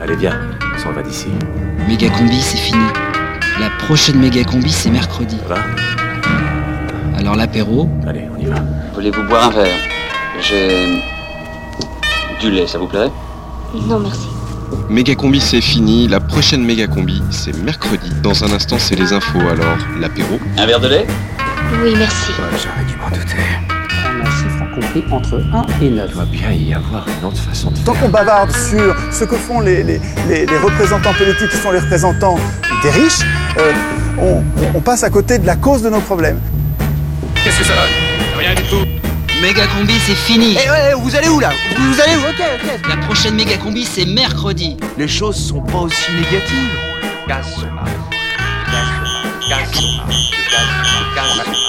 Allez, 0.00 0.16
viens, 0.16 0.38
on 0.74 0.78
s'en 0.78 0.92
va 0.92 1.02
d'ici. 1.02 1.28
Méga 1.88 2.10
combi, 2.10 2.40
c'est 2.40 2.58
fini. 2.58 2.84
La 3.58 3.70
prochaine 3.86 4.18
méga 4.18 4.44
combi, 4.44 4.70
c'est 4.70 4.90
mercredi. 4.90 5.38
Va 5.48 5.56
Alors 7.18 7.34
l'apéro. 7.34 7.88
Allez, 8.06 8.28
on 8.36 8.40
y 8.40 8.44
va. 8.46 8.56
Voulez-vous 8.94 9.22
boire 9.24 9.46
un 9.46 9.50
verre? 9.50 9.78
J'ai 10.40 11.00
du 12.40 12.50
lait, 12.50 12.66
ça 12.66 12.78
vous 12.78 12.86
plairait? 12.86 13.10
Non, 13.74 13.98
merci. 13.98 14.28
Méga 14.88 15.14
combi 15.16 15.40
c'est 15.40 15.60
fini, 15.60 16.06
la 16.06 16.20
prochaine 16.20 16.64
méga 16.64 16.86
combi 16.86 17.22
c'est 17.30 17.56
mercredi. 17.62 18.10
Dans 18.22 18.44
un 18.44 18.52
instant 18.52 18.76
c'est 18.78 18.94
les 18.94 19.12
infos, 19.12 19.40
alors 19.40 19.76
l'apéro. 20.00 20.38
Un 20.56 20.66
verre 20.66 20.80
de 20.80 20.88
lait? 20.88 21.06
Oui, 21.82 21.94
merci. 21.98 22.30
J'aurais 22.36 22.84
dû 22.84 22.96
m'en 22.96 23.08
douter. 23.10 23.36
Un 24.22 24.30
chiffre 24.30 24.74
compris 24.74 25.04
entre 25.10 25.42
1 25.52 25.84
et 25.84 25.90
9. 25.90 26.08
Il 26.10 26.14
doit 26.14 26.24
bien 26.26 26.52
y 26.52 26.72
avoir 26.72 27.04
une 27.20 27.26
autre 27.28 27.40
façon 27.42 27.70
de 27.72 27.78
Tant 27.78 27.94
qu'on 27.94 28.08
bavarde 28.08 28.52
sur 28.52 28.94
ce 29.12 29.24
que 29.24 29.34
font 29.36 29.60
les, 29.60 29.82
les- 29.82 30.00
les- 30.28 30.46
les 30.46 30.58
représentants 30.58 31.14
politiques 31.14 31.48
qui 31.50 31.56
sont 31.56 31.72
les 31.72 31.80
représentants 31.80 32.38
des 32.82 32.90
riches, 32.90 33.20
euh, 33.58 33.72
on, 34.18 34.42
on 34.74 34.80
passe 34.80 35.02
à 35.02 35.10
côté 35.10 35.38
de 35.38 35.46
la 35.46 35.56
cause 35.56 35.82
de 35.82 35.90
nos 35.90 36.00
problèmes. 36.00 36.38
Qu'est-ce 37.42 37.58
que 37.58 37.64
ça 37.64 37.72
donne 37.74 38.38
Rien 38.38 38.54
du 38.54 38.62
tout. 38.62 38.84
Méga 39.40 39.66
combi, 39.66 39.92
c'est 40.06 40.14
fini. 40.14 40.56
Eh 40.64 40.70
ouais, 40.70 40.94
vous 40.94 41.14
allez 41.14 41.28
où 41.28 41.38
là 41.40 41.50
Vous 41.76 42.00
allez 42.00 42.16
où 42.16 42.20
Ok, 42.20 42.40
ok. 42.40 42.88
La 42.88 42.96
prochaine 42.96 43.34
méga 43.34 43.56
combi, 43.58 43.84
c'est 43.84 44.06
mercredi. 44.06 44.76
Les 44.96 45.08
choses 45.08 45.36
sont 45.36 45.60
pas 45.60 45.78
aussi 45.78 46.10
négatives. 46.12 46.78
Gaz. 47.28 47.46
Gaz. 49.48 49.70
Gaz. 49.70 49.70
Gaz. 51.14 51.65